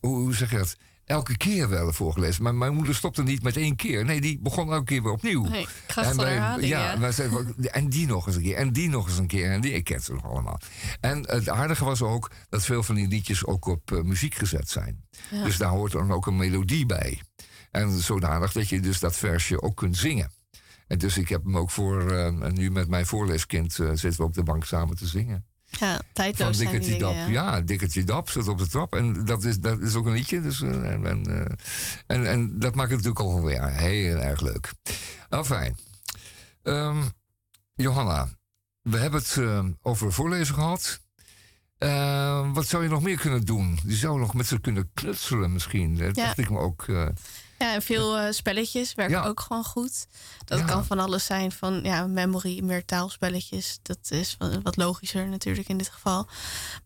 [0.00, 0.76] hoe, zeg je dat,
[1.06, 2.42] elke keer werden voorgelezen.
[2.42, 4.04] Maar mijn moeder stopte niet met één keer.
[4.04, 5.44] Nee, die begon elke keer weer opnieuw.
[5.44, 6.98] Nee, van wij- herhaling, ja.
[6.98, 9.60] wij zeiden en die nog eens een keer, en die nog eens een keer, en
[9.60, 10.60] die, ik ken ze nog allemaal.
[11.00, 14.70] En het aardige was ook dat veel van die liedjes ook op eh, muziek gezet
[14.70, 15.04] zijn.
[15.30, 15.44] Ja.
[15.44, 17.20] Dus daar hoort dan ook een melodie bij.
[17.70, 20.30] En zodanig dat je dus dat versje ook kunt zingen.
[20.86, 24.22] En dus ik heb hem ook voor, en nu met mijn voorleeskind eh, zitten we
[24.22, 25.46] op de bank samen te zingen.
[25.70, 26.98] Ja, Van tijdloos zijn die Dikkertje.
[26.98, 27.14] Dap.
[27.14, 27.26] ja.
[27.28, 28.94] Ja, Dikkertje Dap zit op de trap.
[28.94, 30.40] En dat is, dat is ook een liedje.
[30.40, 31.52] Dus, eh, en, en, eh,
[32.06, 34.72] en, en dat maakt het natuurlijk al weer heel erg leuk.
[35.28, 35.76] Nou, fijn.
[36.62, 37.02] Ehm,
[37.74, 38.28] Johanna,
[38.82, 41.00] we hebben het eh, over voorlezen gehad.
[41.78, 43.78] Eh, wat zou je nog meer kunnen doen?
[43.84, 45.96] Je zou nog met ze kunnen knutselen misschien.
[45.96, 46.24] Dat Ja.
[46.24, 46.84] dacht ik me ook.
[47.58, 49.24] Ja, en veel eh, spelletjes werken Ja.
[49.24, 50.06] ook gewoon goed.
[50.44, 50.64] Dat Ja.
[50.64, 53.78] kan van alles zijn, van ja, memory, meer taalspelletjes.
[53.82, 56.28] Dat is wat, wat logischer natuurlijk in dit geval.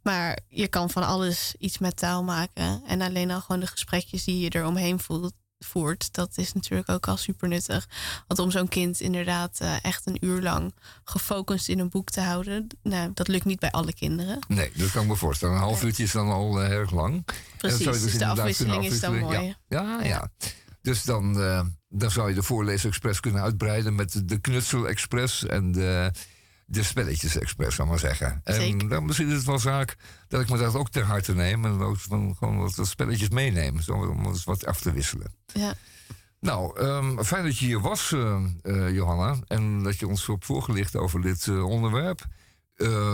[0.03, 2.83] Maar je kan van alles iets met taal maken.
[2.87, 5.33] En alleen al gewoon de gesprekjes die je eromheen voelt,
[5.65, 7.89] voert, dat is natuurlijk ook al super nuttig.
[8.27, 10.75] Want om zo'n kind inderdaad eh, echt een uur lang
[11.05, 14.39] gefocust in een boek te houden, nou, dat lukt niet bij alle kinderen.
[14.49, 15.55] Nee, dat kan ik me voorstellen.
[15.55, 17.25] Een half uurtje is dan al eh, erg lang.
[17.57, 19.39] Precies, je dus de afwisseling is dan mooi.
[19.39, 20.03] Ja, ja.
[20.03, 20.31] ja.
[20.83, 26.13] Dus dan, eh, dan zou je de voorleesexpress kunnen uitbreiden met de knutsel-express en de,
[26.71, 28.41] de spelletjes-express, zal ik maar zeggen.
[28.45, 29.97] En dan misschien is het wel zaak
[30.29, 33.81] dat ik me dat ook ter harte neem en ook van, gewoon wat, spelletjes meeneem,
[33.81, 35.35] zo, om eens wat af te wisselen.
[35.47, 35.75] Ja.
[36.41, 39.37] Nou, ehm, fijn dat je hier was, eh, eh, Johanna.
[39.47, 42.27] En dat je ons hebt voorgelicht over dit eh, onderwerp.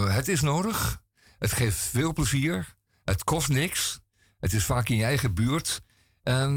[0.08, 1.02] Het is nodig.
[1.38, 2.74] Het geeft veel plezier.
[3.04, 4.00] Het kost niks.
[4.38, 5.82] Het is vaak in je eigen buurt.
[6.22, 6.56] En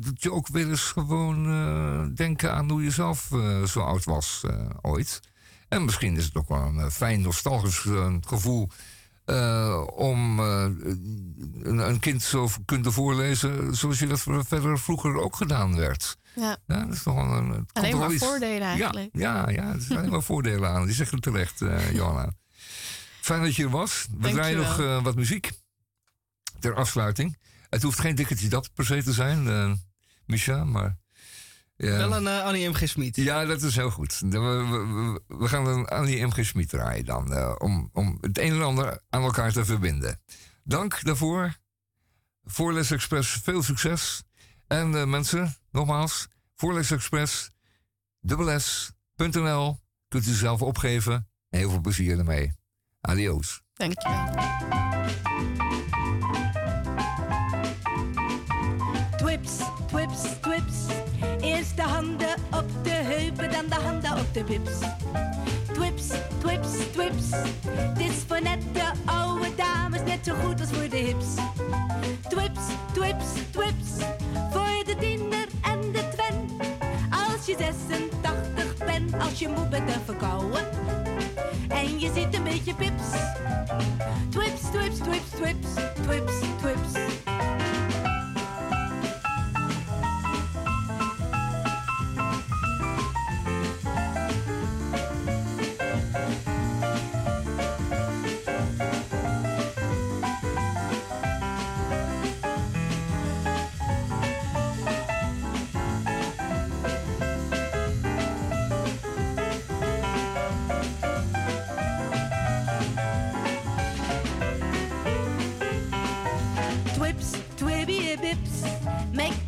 [0.00, 3.30] doet je ook weer eens gewoon denken aan hoe je zelf
[3.66, 4.42] zo oud was
[4.80, 5.20] ooit.
[5.68, 8.68] En misschien is het ook wel een eh, fijn nostalgisch eh, gevoel
[9.24, 15.76] eh, om een, een kind zo kunnen voorlezen zoals je dat verder vroeger ook gedaan
[15.76, 16.16] werd.
[16.34, 16.56] Ja.
[16.66, 19.08] Ja, dat is toch wel een, Alleen maar iets- voordelen eigenlijk.
[19.12, 20.86] Ja, ja, ja er zijn alleen maar voordelen aan.
[20.86, 21.58] Die zeg je terecht,
[21.92, 22.32] Johanna.
[23.20, 24.06] Fijn dat je er was.
[24.18, 25.50] We draaien nog wat muziek
[26.58, 27.38] ter afsluiting.
[27.70, 29.80] Het hoeft geen dikketje dat per se te zijn,
[30.26, 30.96] Micha, maar...
[31.76, 31.96] ja.
[31.96, 32.88] Wel een eh, Annie M.G.
[32.88, 33.16] Smit.
[33.16, 34.18] Ja, dat is heel goed.
[34.20, 34.66] We, we,
[35.26, 36.44] we- we gaan een Annie M.G.
[36.44, 37.32] Smit draaien dan.
[37.34, 40.20] eh, om, om het een en ander aan elkaar te verbinden.
[40.64, 41.56] Dank daarvoor.
[42.44, 44.22] Voorles Express, veel succes.
[44.66, 47.50] En eh, mensen, nogmaals, Voorles Express,
[48.20, 49.78] dubbels.nl.
[50.08, 51.28] Kunt u zelf opgeven.
[51.48, 52.52] Heel veel plezier ermee.
[53.00, 53.62] Adios.
[53.72, 54.24] Dankjewel.
[59.16, 60.22] Twips, twips,
[64.36, 64.80] Twips,
[65.72, 66.12] twips,
[66.92, 67.30] twips.
[67.96, 71.26] Dit is voor net de oude dames, net zo goed als voor de hips.
[72.28, 72.60] Twips,
[72.92, 74.04] twips, twips.
[74.50, 76.60] Voor de tiener en de twen.
[77.10, 80.64] Als je 86 bent, als je moe bent en verkouden.
[81.68, 83.08] En je ziet een beetje pips.
[84.30, 85.68] Twips, twips, twips, twips,
[86.02, 86.32] twips.
[86.60, 86.92] Twips,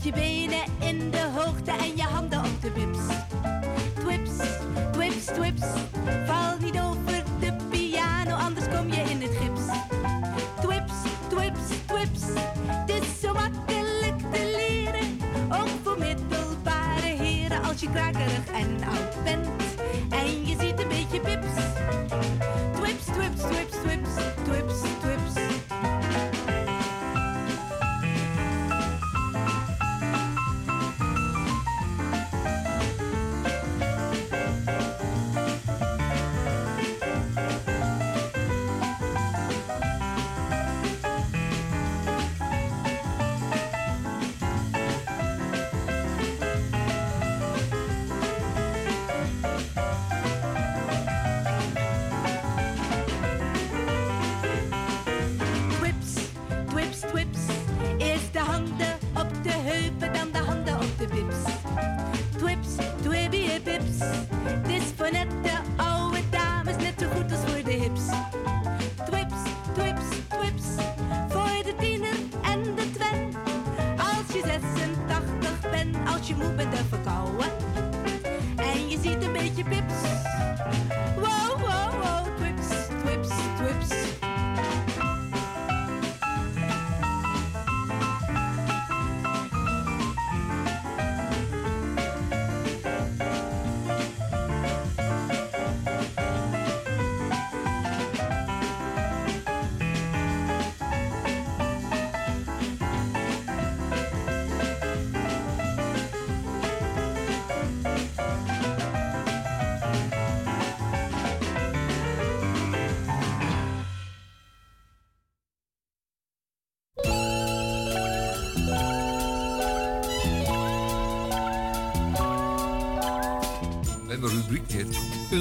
[0.08, 2.98] je benen in de hoogte en je handen op de bips.
[3.94, 4.30] Twips,
[4.92, 5.66] twips, twips.
[6.26, 9.60] Val niet over de piano, anders kom je in het gips.
[10.60, 10.92] Twips,
[11.28, 12.22] twips, twips.
[12.66, 15.18] Het is zo makkelijk te leren.
[15.60, 19.46] Ook voor middelbare heren als je krakerig en oud bent.
[20.10, 21.52] En je ziet een beetje pips.
[22.72, 24.14] Twips, twips, twips, twips,
[24.44, 24.80] twips.
[25.00, 25.34] Twips,
[79.58, 80.37] 50 pips.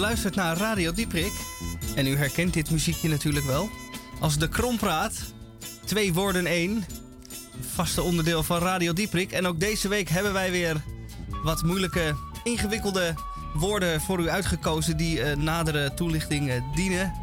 [0.07, 1.31] Luistert naar Radio Dieprik.
[1.95, 3.69] En u herkent dit muziekje natuurlijk wel.
[4.19, 5.13] Als de krompraat.
[5.85, 6.85] Twee woorden één.
[7.73, 9.31] vaste onderdeel van Radio Dieprik.
[9.31, 10.84] En ook deze week hebben wij weer
[11.43, 13.13] wat moeilijke, ingewikkelde
[13.53, 17.13] woorden voor u uitgekozen die eh, nadere toelichting eh, dienen.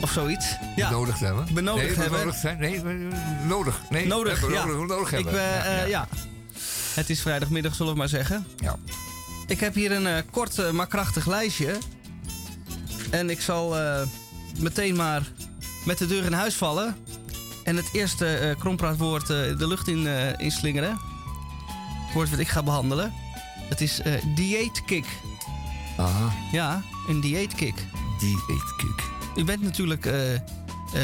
[0.00, 0.56] Of zoiets.
[0.76, 0.88] Ja.
[0.88, 1.54] Benodigd hebben.
[1.54, 2.18] Benodigd nee, hebben.
[2.18, 2.58] Benodigd zijn.
[2.58, 2.82] Nee,
[3.46, 3.80] nodig.
[3.90, 4.64] Nee, Nodig, ja.
[4.64, 5.40] Nodig, nodig Ik, hebben.
[5.64, 6.08] eh, eh, ja.
[6.94, 8.46] Het is vrijdagmiddag, zullen we maar zeggen.
[8.56, 8.76] Ja.
[9.52, 11.78] Ik heb hier een eh, kort, eh, maar krachtig lijstje.
[13.10, 14.02] En ik zal eh,
[14.58, 15.32] meteen maar
[15.84, 16.96] met de deur in huis vallen.
[17.64, 20.06] En het eerste krompraatwoord de lucht in
[20.38, 20.90] inslingeren.
[22.04, 23.12] Het woord wat ik ga behandelen.
[23.68, 24.00] Dat is
[24.34, 25.06] dieetkick.
[25.96, 26.32] Aha.
[26.52, 27.86] Ja, een dieetkick.
[28.18, 29.02] Dieetkick.
[29.36, 30.12] U bent natuurlijk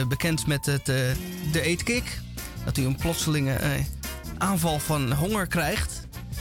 [0.08, 0.84] bekend met het,
[1.52, 2.20] de eetkick.
[2.64, 3.58] Dat u een plotselinge
[4.38, 5.97] aanval van honger krijgt.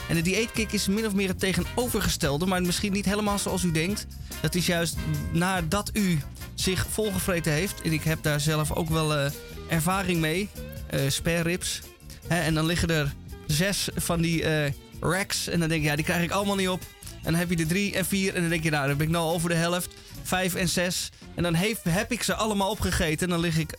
[0.08, 3.70] En de dieetkick is min of meer het tegenovergestelde, maar misschien niet helemaal zoals u
[3.70, 4.06] denkt.
[4.40, 4.96] Dat is juist
[5.32, 6.18] nadat u
[6.54, 7.82] zich volgevreten heeft.
[7.82, 9.30] En ik heb daar zelf ook wel eh,
[9.68, 10.48] ervaring mee.
[10.90, 11.80] eh spare ribs.
[12.26, 13.14] Hè, en dan liggen er
[13.46, 15.48] zes van die eh, racks.
[15.48, 16.80] En dan denk je, ja, die krijg ik allemaal niet op.
[17.22, 18.34] En dan heb je er drie en vier.
[18.34, 19.88] En dan denk je, nou, dan ben ik nou over de helft.
[20.22, 21.10] Vijf en zes.
[21.34, 23.26] En dan heeft, heb ik ze allemaal opgegeten.
[23.26, 23.74] En dan lig ik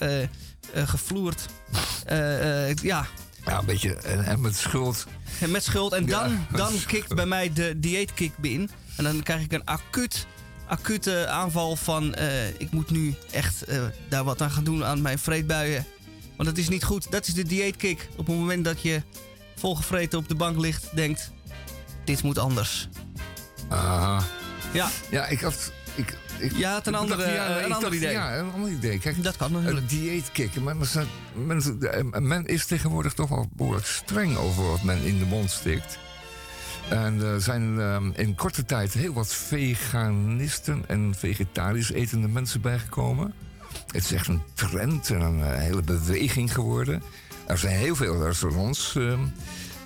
[0.74, 1.46] gevloerd.
[2.82, 3.06] Ja.
[3.46, 3.96] Ja, een beetje.
[3.96, 5.06] En, en met schuld.
[5.40, 5.94] En met schuld.
[5.94, 8.70] En dan, dan kikt bij mij de dieetkick in.
[8.96, 10.26] En dan krijg ik een acuut,
[10.68, 12.14] acute aanval van...
[12.14, 15.86] eh, ik moet nu echt eh, daar wat aan gaan doen aan mijn vreedbuien.
[16.36, 17.12] Want dat is niet goed.
[17.12, 18.08] Dat is de dieetkick.
[18.16, 19.02] Op het moment dat je
[19.56, 21.32] volgevreten op de bank ligt, denkt...
[22.04, 22.88] Dit moet anders.
[23.68, 24.24] Aha.
[24.72, 24.90] Ja.
[25.12, 25.72] Ja, ik had...
[25.96, 28.12] Ik, ik, Ja, het een ik andere- dacht, eh, een ander idee.
[28.12, 29.00] Ja, een ander idee.
[29.00, 29.80] Kijk, dat kan natuurlijk.
[29.92, 30.62] Een dieetkick.
[30.62, 30.78] Men,
[31.34, 31.62] men,
[32.14, 35.98] eh, men is tegenwoordig toch wel behoorlijk streng over wat men in de mond steekt.
[36.90, 43.34] En er zijn ehm, in korte tijd heel wat veganisten en vegetarisch etende mensen bijgekomen.
[43.92, 47.02] Het is echt een trend en een eh, hele beweging geworden.
[47.48, 49.20] Er zijn heel veel restaurants ehm,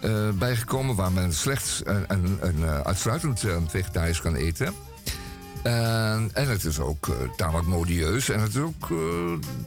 [0.02, 4.74] eh, bijgekomen waar men slechts een, een, een, eh, uitsluitend vegetarisch kan eten.
[5.64, 8.98] En, het is ook eh, tamelijk modieus en het is ook eh,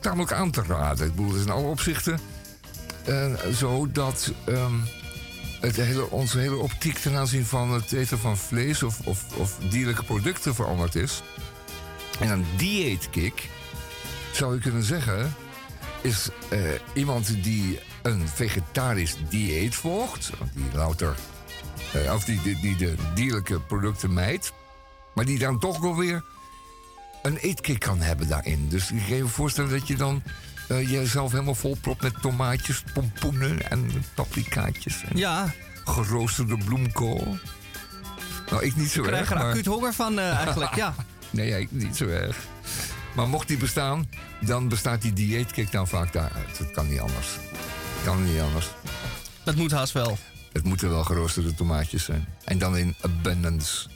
[0.01, 1.06] tamelijk aan te raden.
[1.06, 2.18] Ik bedoel, het is in alle opzichten
[3.05, 4.74] eh, zo dat ehm,
[5.60, 9.59] het hele, onze hele optiek ten aanzien van het eten van vlees of, of, of
[9.70, 11.23] dierlijke producten veranderd is.
[12.20, 13.48] En een dieetkick,
[14.32, 15.35] zou je kunnen zeggen,
[16.01, 16.28] is
[16.94, 21.14] iemand die een vegetarisch dieet volgt, die louter,
[22.12, 24.52] of die, die, die de dierlijke producten mijdt,
[25.17, 26.25] maar die dan toch wel weer
[27.23, 28.69] een eetkick kan hebben daarin.
[28.69, 30.23] Dus ik kan je voorstellen dat je dan
[30.69, 35.03] eh, jezelf helemaal volpropt met tomaatjes, pompoenen en paprikaatjes.
[35.09, 35.55] En Ja.
[35.85, 37.39] Geroosterde bloemkool.
[38.51, 39.15] Nou, ik niet zo Ik erg.
[39.15, 40.95] krijg er maar- acuut honger van eh, eigenlijk, ja.
[41.31, 42.37] nee, ik niet zo erg.
[43.15, 44.09] Maar mocht die bestaan,
[44.41, 46.59] dan bestaat die dieetkick dan vaak daaruit.
[46.59, 47.29] Het kan niet anders.
[47.95, 48.69] Het kan niet anders.
[49.45, 50.19] Dat moet haast wel.
[50.53, 52.27] Het moeten wel geroosterde tomaatjes zijn.
[52.45, 53.89] En dan in abundance.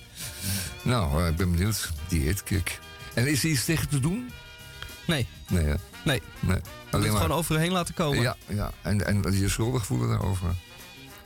[0.83, 1.91] Nou, eh, ik ben benieuwd.
[2.09, 2.79] Dieetkick.
[3.15, 4.31] En is er iets tegen te doen?
[5.07, 5.27] Nee.
[5.49, 5.75] Nee, hè?
[6.05, 6.23] Nee.
[6.41, 6.59] nee.
[6.91, 8.23] het gewoon over u heen laten komen.
[8.23, 8.73] Ja, ja.
[8.83, 10.55] En, en je schuldig voelen daarover.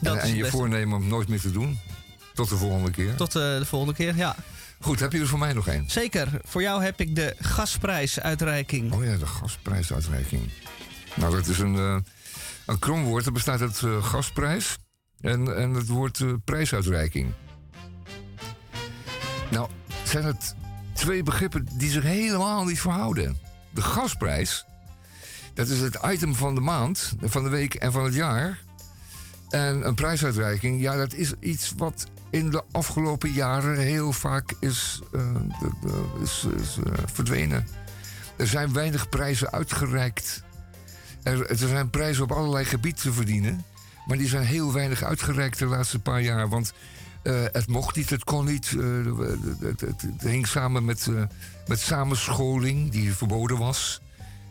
[0.00, 1.78] Dat en en je voornemen om nooit meer te doen.
[2.34, 3.14] Tot de volgende keer.
[3.14, 4.36] Tot eh, de volgende keer, ja.
[4.80, 5.90] Goed, heb je er voor mij nog één?
[5.90, 6.28] Zeker.
[6.44, 8.92] Voor jou heb ik de gasprijsuitreiking.
[8.92, 10.50] Oh ja, de gasprijsuitreiking.
[11.14, 11.96] Nou, dat is een, eh
[12.66, 13.24] een kromwoord.
[13.24, 14.76] Dat bestaat uit gasprijs
[15.20, 17.32] en, en het woord prijsuitreiking.
[19.54, 19.68] Nou,
[20.04, 20.54] zijn het
[20.92, 23.38] twee begrippen die zich helemaal niet verhouden.
[23.70, 24.66] De gasprijs,
[25.54, 28.58] dat is het item van de maand, van de week en van het jaar.
[29.48, 35.00] En een prijsuitreiking, ja, dat is iets wat in de afgelopen jaren heel vaak is,
[35.12, 35.36] eh,
[36.22, 37.66] is, is eh, verdwenen.
[38.36, 40.42] Er zijn weinig prijzen uitgereikt.
[41.22, 43.64] Er, er zijn prijzen op allerlei gebieden te verdienen.
[44.06, 46.48] Maar die zijn heel weinig uitgereikt de laatste paar jaar.
[46.48, 46.72] Want
[47.24, 48.74] eh, het mocht niet, het kon niet.
[48.78, 51.22] eh, het, het, het- het hing samen met, eh,
[51.66, 54.00] met samenscholing, die verboden was.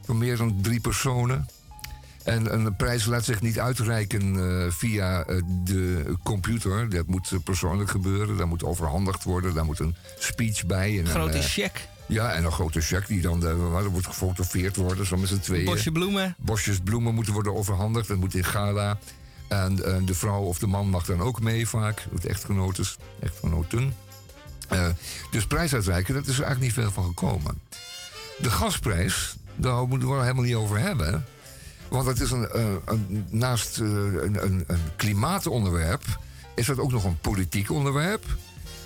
[0.06, 1.48] Voor meer dan drie personen.
[2.24, 4.36] En een prijs laat zich niet uitreiken
[4.74, 5.24] via
[5.64, 6.90] de computer.
[6.90, 8.38] Dat moet persoonlijk gebeuren.
[8.38, 9.54] Daar moet overhandigd worden.
[9.54, 11.00] Daar moet een speech bij.
[11.00, 11.82] En Grote een, cheque.
[12.08, 15.06] Ja, en een grote cheque die dan waar er wordt gefotografeerd worden.
[15.06, 15.66] Zo met z'n tweeën.
[15.66, 16.36] Bosje bloemen.
[16.38, 18.08] Bosjes bloemen moeten worden overhandigd.
[18.08, 18.98] Dat moet in gala.
[19.62, 22.08] En eh, de vrouw of de man mag dan ook mee vaak.
[22.22, 23.96] De echtgenotes, echtgenoten.
[24.70, 24.88] Eh,
[25.32, 27.62] dus prijsuitreiken, dat is er eigenlijk niet veel van gekomen.
[28.38, 31.26] De gasprijs, daar moeten we het helemaal niet over hebben.
[31.90, 34.66] Want het is een, eh, een- naast een, een,
[34.96, 36.04] klimaatonderwerp...
[36.56, 38.24] is dat ook nog een politiek onderwerp.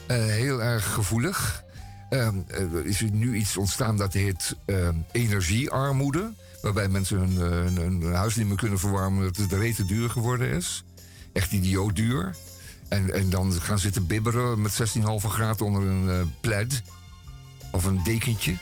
[0.07, 1.63] Heel erg gevoelig.
[2.09, 2.35] ehm,
[2.83, 6.31] is er nu iets ontstaan dat heet ehm, energiearmoede.
[6.61, 10.09] Waarbij mensen hun, eh, hun, hun huis niet meer kunnen verwarmen omdat het rete duur
[10.09, 10.83] geworden is.
[11.33, 12.35] Echt idioot duur.
[12.87, 16.81] En, en dan gaan zitten bibberen met 16,5 graden onder een eh plaid.
[17.71, 18.57] Of een dekentje.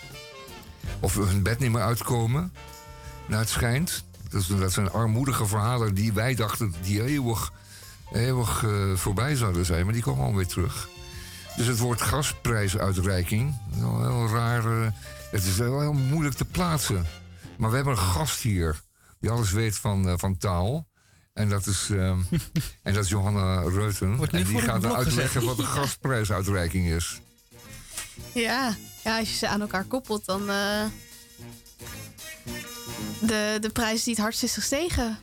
[0.99, 2.53] Of hun bed niet meer uitkomen.
[3.27, 4.03] Nou, het schijnt.
[4.29, 7.51] Dat, dat zijn armoedige verhalen die wij dachten die eeuwig,
[8.13, 9.85] eeuwig eh, voorbij zouden zijn.
[9.85, 10.89] Maar die komen alweer terug.
[11.57, 13.57] Dus het woord gasprijsuitreiking.
[13.73, 14.63] Heel raar.
[15.31, 17.05] het is wel heel moeilijk te plaatsen.
[17.57, 18.81] Maar we hebben een gast hier.
[19.19, 20.87] Die alles weet van, eh, van taal.
[21.33, 22.19] En dat is, ehm,
[22.83, 24.19] en dat is Johanna Reuten.
[24.31, 25.43] En die gaat dan uitleggen gezet.
[25.43, 27.21] wat een gasprijsuitreiking is.
[28.33, 28.75] Ja.
[29.03, 30.49] ja, als je ze aan elkaar koppelt, dan.
[30.49, 30.85] eh,
[33.21, 35.17] de, de prijs die het hardst is gestegen.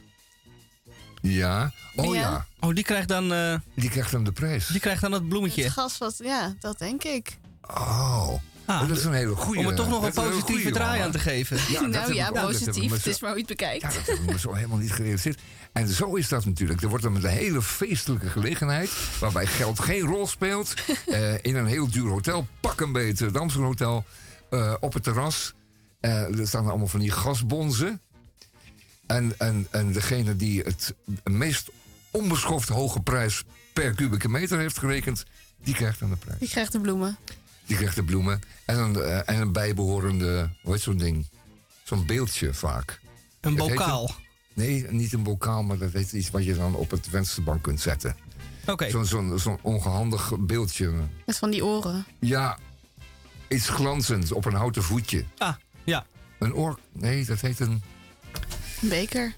[1.23, 1.73] Ja.
[1.97, 2.21] Oh ja.
[2.21, 2.47] Ja.
[2.61, 3.33] Oh, die krijgt dan...
[3.33, 4.67] eh, Die krijgt dan de prijs.
[4.67, 5.63] die krijgt dan het bloemetje.
[5.63, 7.39] Het gas wat, ja, dat denk ik.
[7.63, 8.35] Oh.
[8.65, 9.61] Ah, Oh, dat is een hele goede.
[9.61, 11.91] om er toch nog een positieve draai aan te geven.
[11.91, 12.93] nou ja, positief.
[12.93, 13.83] Het is maar hoe je het bekijkt.
[13.83, 15.41] Ja, dat hebben we zo helemaal niet gerealiseerd.
[15.73, 16.83] En zo is dat natuurlijk.
[16.83, 18.91] Er wordt dan met een hele feestelijke gelegenheid...
[19.21, 20.75] waarbij geld geen rol speelt...
[21.07, 24.05] eh, in een heel duur hotel, pak een beetje, het Amsterdam Hotel...
[24.51, 25.53] eh, op het terras.
[26.01, 28.01] Eh, er staan allemaal van die gasbonzen.
[29.07, 30.95] En, en, en degene die het
[31.25, 31.71] meest
[32.11, 35.25] onbeschoft hoge prijs per kubieke meter heeft gerekend...
[35.63, 36.41] die krijgt dan de prijs.
[36.41, 37.19] Je krijgt de bloemen.
[37.67, 41.27] Die krijgt de bloemen en een, eh, en een bijbehorende, hoe heet zo'n ding?
[41.83, 43.01] Zo'n beeldje vaak.
[43.41, 44.09] Een Dat bokaal.
[44.09, 44.15] een-
[44.55, 47.81] nee, niet een bokaal, maar dat heet iets wat je dan op het vensterbank kunt
[47.81, 48.17] zetten.
[48.67, 48.91] Oké.
[48.91, 50.93] Zo'n zo'n zo'n ongehandig beeldje.
[51.27, 52.05] Met van die oren.
[52.21, 52.59] Ja,
[53.49, 55.25] iets glanzends op een houten voetje.
[55.39, 56.07] Ah, ja.
[56.39, 56.79] Een oor...
[56.93, 57.83] Nee, dat heet een...
[58.83, 59.35] Een beker.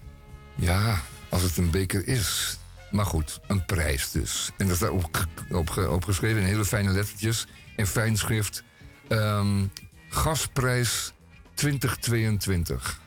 [0.55, 2.59] Ja, als het een beker is.
[2.91, 4.51] Maar goed, een prijs dus.
[4.57, 7.47] En dat staat op, op, opgeschreven in hele fijne lettertjes.
[7.77, 8.63] In fijn schrift.
[9.09, 9.65] Ehm,
[10.09, 11.13] gasprijs
[11.55, 13.01] 2022.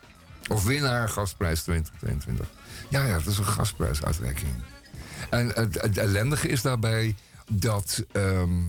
[0.47, 2.47] Of winnaar gasprijs 2022.
[2.89, 4.51] Ja, ja, dat is een gasprijsuitreiking.
[5.29, 7.15] En het, ellendige is daarbij
[7.51, 8.03] dat...
[8.11, 8.61] ehm,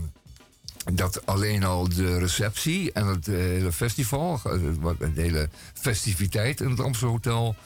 [0.92, 6.60] dat alleen al de receptie en het eh, hele festival, eh, wat- de hele festiviteit
[6.60, 7.56] in het Amsterdam Hotel,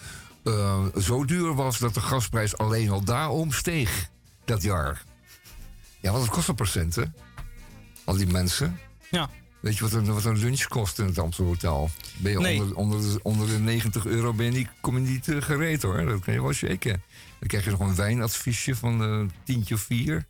[0.44, 4.09] eh, zo duur was dat de gasprijs alleen al daarom steeg
[4.44, 5.02] dat jaar.
[6.00, 7.14] Ja, want het kost een procenten.
[8.04, 8.78] Al die mensen.
[9.10, 9.30] Ja.
[9.60, 11.90] Weet je wat een, wat een lunch kost in het Amsterdam Hotel?
[12.16, 12.60] Ben je Nee.
[12.60, 15.82] onder, onder, de, onder de 90 euro ben je niet, kom je niet eh, gereed
[15.82, 16.04] hoor.
[16.06, 17.02] Dat kan je wel shaken.
[17.38, 20.26] Dan krijg je nog een wijnadviesje van een tientje of vier.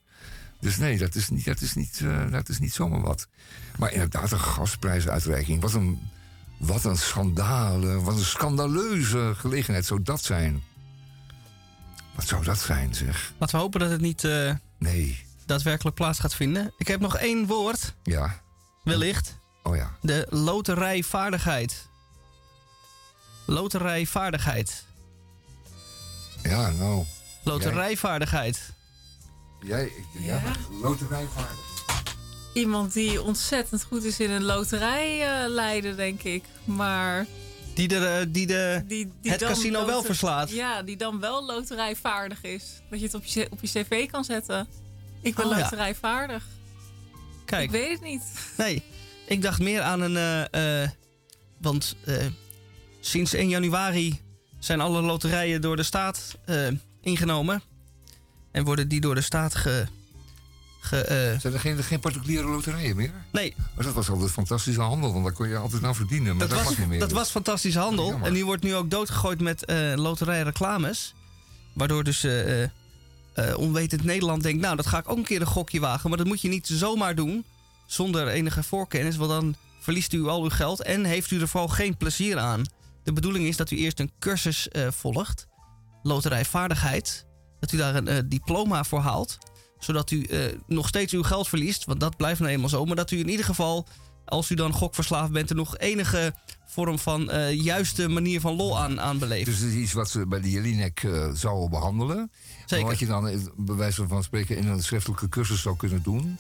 [0.61, 3.29] Dus nee, dat is niet, dat is niet, eh, dat is niet zomaar wat.
[3.79, 5.61] Maar inderdaad, een gasprijsuitreiking.
[5.63, 5.99] Wat een,
[6.59, 10.63] wat een schandale, wat een scandaleuze gelegenheid zou dat zijn.
[12.15, 13.33] Wat zou dat zijn, zeg?
[13.39, 15.25] Laten we hopen dat het niet eh, Nee.
[15.47, 16.73] Daadwerkelijk plaats gaat vinden.
[16.77, 18.41] Ik heb nog één woord, Ja.
[18.85, 19.37] wellicht.
[19.63, 19.97] Oh ja.
[20.01, 21.87] De loterijvaardigheid.
[23.47, 24.85] Loterijvaardigheid.
[26.43, 27.05] Ja, nou.
[27.45, 28.71] Loterijvaardigheid.
[29.63, 30.43] Jij, ja, Ja.
[30.83, 31.71] loterijvaardig.
[32.55, 36.45] Iemand die ontzettend goed is in een loterij eh, leiden, denk ik.
[36.65, 37.27] Maar
[37.75, 40.51] Die, eh, die, de, die, die het casino wel verslaat.
[40.51, 42.65] Ja, die dan wel loterijvaardig is.
[42.91, 44.69] Dat je het op je, op je cv kan zetten.
[45.23, 45.59] Ik ben Oh, ja.
[45.63, 46.45] loterijvaardig.
[47.45, 47.65] Kijk.
[47.65, 48.23] Ik weet het niet.
[48.57, 48.83] Nee,
[49.27, 50.17] ik dacht meer aan een.
[50.17, 50.91] eh, eh,
[51.61, 52.27] want eh,
[53.01, 54.21] sinds 1 januari
[54.59, 56.67] zijn alle loterijen door de staat eh,
[57.01, 57.63] ingenomen.
[58.51, 59.87] En worden die door de staat ge.
[60.81, 63.13] ge eh, Zijn er geen, geen particuliere loterijen meer?
[63.33, 63.55] Nee.
[63.75, 66.37] Maar dat was altijd fantastische handel, want daar kon je altijd aan verdienen.
[66.37, 66.99] Maar dat, dat, was, niet meer.
[66.99, 67.19] dat dus.
[67.19, 68.19] was fantastische handel.
[68.23, 71.15] En die wordt nu ook doodgegooid met eh loterijreclames.
[71.73, 72.27] Waardoor dus
[73.35, 74.61] eh, onwetend Nederland denkt...
[74.61, 76.09] nou, dat ga ik ook een keer een gokje wagen.
[76.09, 77.45] Maar dat moet je niet zomaar doen
[77.87, 79.17] zonder enige voorkennis.
[79.17, 82.65] Want dan verliest u al uw geld en heeft u er vooral geen plezier aan.
[83.03, 85.47] De bedoeling is dat u eerst een cursus eh, volgt.
[86.03, 87.27] Loterijvaardigheid.
[87.61, 89.39] Dat u daar een eh, diploma voor haalt.
[89.79, 90.27] Zodat u
[90.67, 91.85] nog steeds uw geld verliest.
[91.85, 92.85] Want dat blijft nou eenmaal zo.
[92.85, 93.87] Maar dat u in ieder geval,
[94.25, 95.51] als u dan gokverslaafd bent...
[95.51, 96.35] er nog enige
[96.67, 99.47] vorm van juiste manier van lol aan, aan beleeft.
[99.47, 102.31] Dus is iets wat ze bij de Jelinek zouden behandelen.
[102.67, 102.87] Zeker.
[102.87, 106.39] Wat je dan, eh, bij wijze van spreken, in een schriftelijke cursus zou kunnen doen.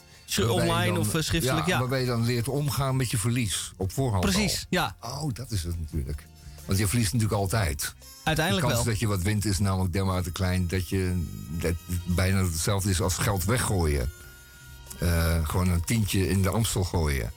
[0.48, 1.78] Online dan- of, eh, schriftelijk, ja.
[1.78, 4.66] Waarbij je dan leert omgaan met je verlies op voorhand Precies, al.
[4.70, 4.96] ja.
[5.00, 6.26] Oh, dat is het natuurlijk.
[6.64, 7.94] Want je verliest natuurlijk altijd.
[8.22, 8.92] Uiteindelijk de kans wel.
[8.92, 10.68] dat je wat wint is namelijk dermate klein...
[10.68, 11.74] dat je dat
[12.04, 14.10] bijna hetzelfde is als geld weggooien.
[14.98, 17.32] Eh, gewoon een tientje in de Amstel gooien.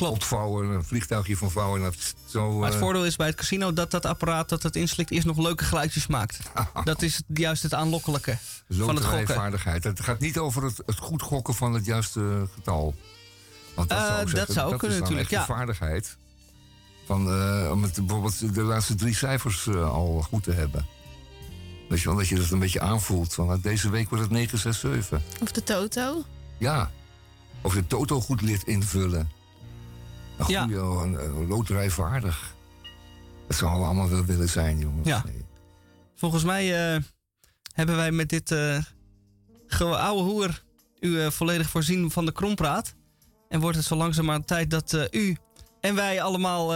[0.00, 0.22] Klopt.
[0.22, 1.78] Opvouwen, een vliegtuigje van vouwen.
[1.78, 4.62] en dat Zo, Maar het eh, voordeel is bij het casino dat dat apparaat dat
[4.62, 6.38] het inslikt eerst nog leuke geluidjes maakt.
[6.84, 9.62] Dat is juist het aanlokkelijke van het gokken.
[9.82, 12.94] Het gaat niet over het, het goed gokken van het juiste getal.
[13.74, 15.46] Want dat Eh, zou, ik dat zou dat kunnen is natuurlijk, echt ja.
[15.46, 16.16] de vaardigheid.
[17.06, 20.86] Van, eh, om het, bijvoorbeeld de laatste drie cijfers al goed te hebben.
[21.88, 23.34] Weet je wel, dat je dat een beetje aanvoelt.
[23.34, 25.20] Van, nou, deze week wordt het 967.
[25.42, 26.24] Of de Toto.
[26.58, 26.90] Ja.
[27.62, 29.30] Of de toto goed leert invullen.
[30.40, 30.62] Een Ja.
[30.62, 32.54] goede een, een loterijvaardig.
[33.48, 35.08] Dat zou allemaal wel willen zijn, jongens.
[35.08, 35.24] Ja.
[36.16, 37.02] Volgens mij eh,
[37.72, 38.78] hebben wij met dit eh
[39.78, 40.62] oude hoer
[41.00, 42.94] u eh, volledig voorzien van de krompraat.
[43.48, 45.36] En wordt het zo langzamerhand tijd dat u
[45.80, 46.72] en wij allemaal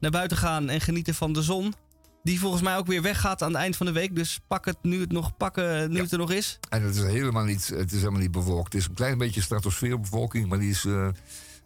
[0.00, 1.74] naar buiten gaan en genieten van de zon.
[2.22, 4.14] Die volgens mij ook weer weggaat aan het eind van de week.
[4.14, 6.58] Dus pak het nu het nog pakken nu het er nog is.
[6.68, 8.72] En het is helemaal niet, het is helemaal niet bewolkt.
[8.72, 10.84] Het is een klein beetje stratosfeerbewolking, maar die is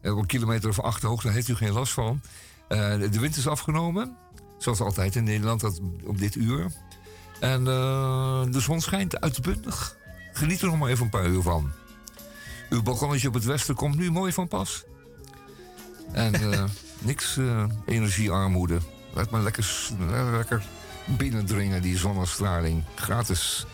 [0.02, 1.22] op een kilometer of acht hoog.
[1.22, 2.20] Daar heeft u geen last van.
[2.68, 4.16] Eh, de wind is afgenomen,
[4.58, 6.72] zoals altijd in Nederland dat, op dit uur.
[7.40, 9.96] En eh, de zon schijnt uitbundig.
[10.32, 11.70] Geniet er nog maar even een paar uur van.
[12.70, 14.84] Uw balkonnetje op het westen komt nu mooi van pas.
[16.12, 16.64] En eh,
[16.98, 18.78] niks eh, energiearmoede.
[19.14, 19.90] Laat maar lekker,
[20.32, 20.62] lekker
[21.04, 22.84] binnendringen, die zonnestraling.
[22.94, 23.66] Gratis.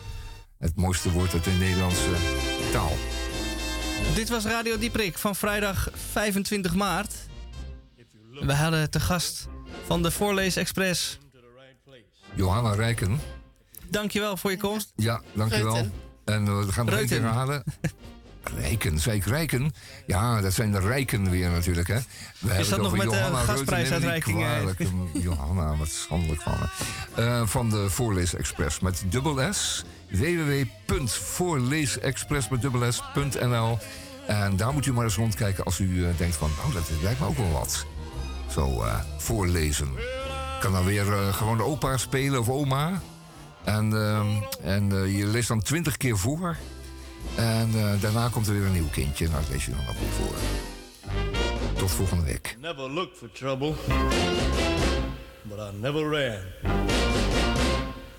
[0.59, 2.11] Het mooiste woord uit de Nederlandse
[2.73, 2.93] taal.
[4.13, 7.15] Dit was Radio Dieprik van vrijdag 25 maart.
[8.31, 9.49] We hadden te gast
[9.87, 11.19] van de Voorlees Express.
[12.35, 13.21] Johanna Rijken.
[13.89, 14.93] Dankjewel voor je komst.
[14.97, 15.75] Ja, dankjewel.
[15.75, 15.93] Reuten.
[16.25, 17.65] En eh, we gaan nog een keer herhalen.
[18.61, 19.73] Rijken, zei ik Rijken?
[20.07, 21.99] Ja, dat zijn de Rijken weer natuurlijk, hè.
[22.39, 23.57] We hebben dat nog met de Johanna Reuten.
[23.57, 24.45] gasprijsuitreiking,
[25.13, 26.67] Johanna, wat schandelijk van me.
[27.23, 29.85] Eh, van de Voorlees Express met dubbel S.
[30.17, 33.79] www.voorleesexpress met dubbel S.nl
[34.27, 36.51] En daar moet u maar eens rondkijken als u eh, denkt van...
[36.59, 37.87] nou, dat lijkt me ook wel wat.
[38.51, 39.89] Zo eh, voorlezen.
[40.61, 43.01] Kan dan weer eh, gewoon de opa spelen of oma.
[43.65, 44.27] En, ehm,
[44.63, 46.57] en je leest dan twintig keer voor.
[47.35, 47.71] En
[48.01, 49.29] daarna komt er weer een nieuw kindje.
[49.29, 50.35] Nou, dat lees je dan ook weer voor.
[51.79, 52.57] Tot volgende week.
[52.61, 53.75] Never looked for trouble,
[55.43, 56.39] but I never ran.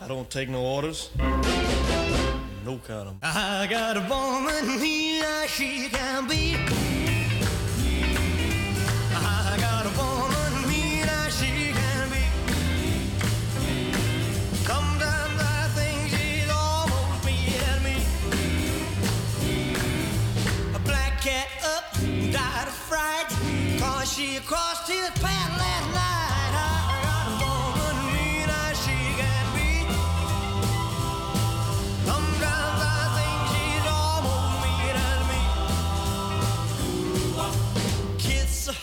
[0.06, 3.16] I don't take no orders, no kind of.
[3.24, 6.56] I got a woman here, she can be.
[9.16, 10.70] I got a woman
[11.32, 12.24] she can be.
[14.64, 17.26] Sometimes I think she's almost.
[20.76, 21.96] A black cat up,
[22.32, 23.26] died of fright,
[23.80, 26.15] cause she crossed his path last night.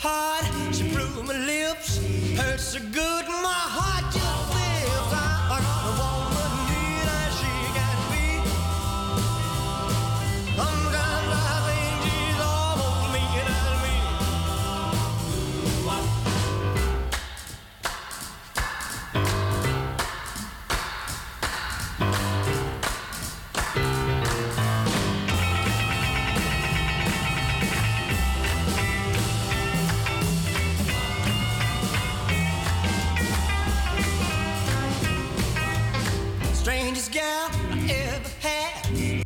[0.05, 1.97] Hard, she blew my lips.
[2.35, 3.72] Hurt so good, my heart
[37.13, 37.52] girl.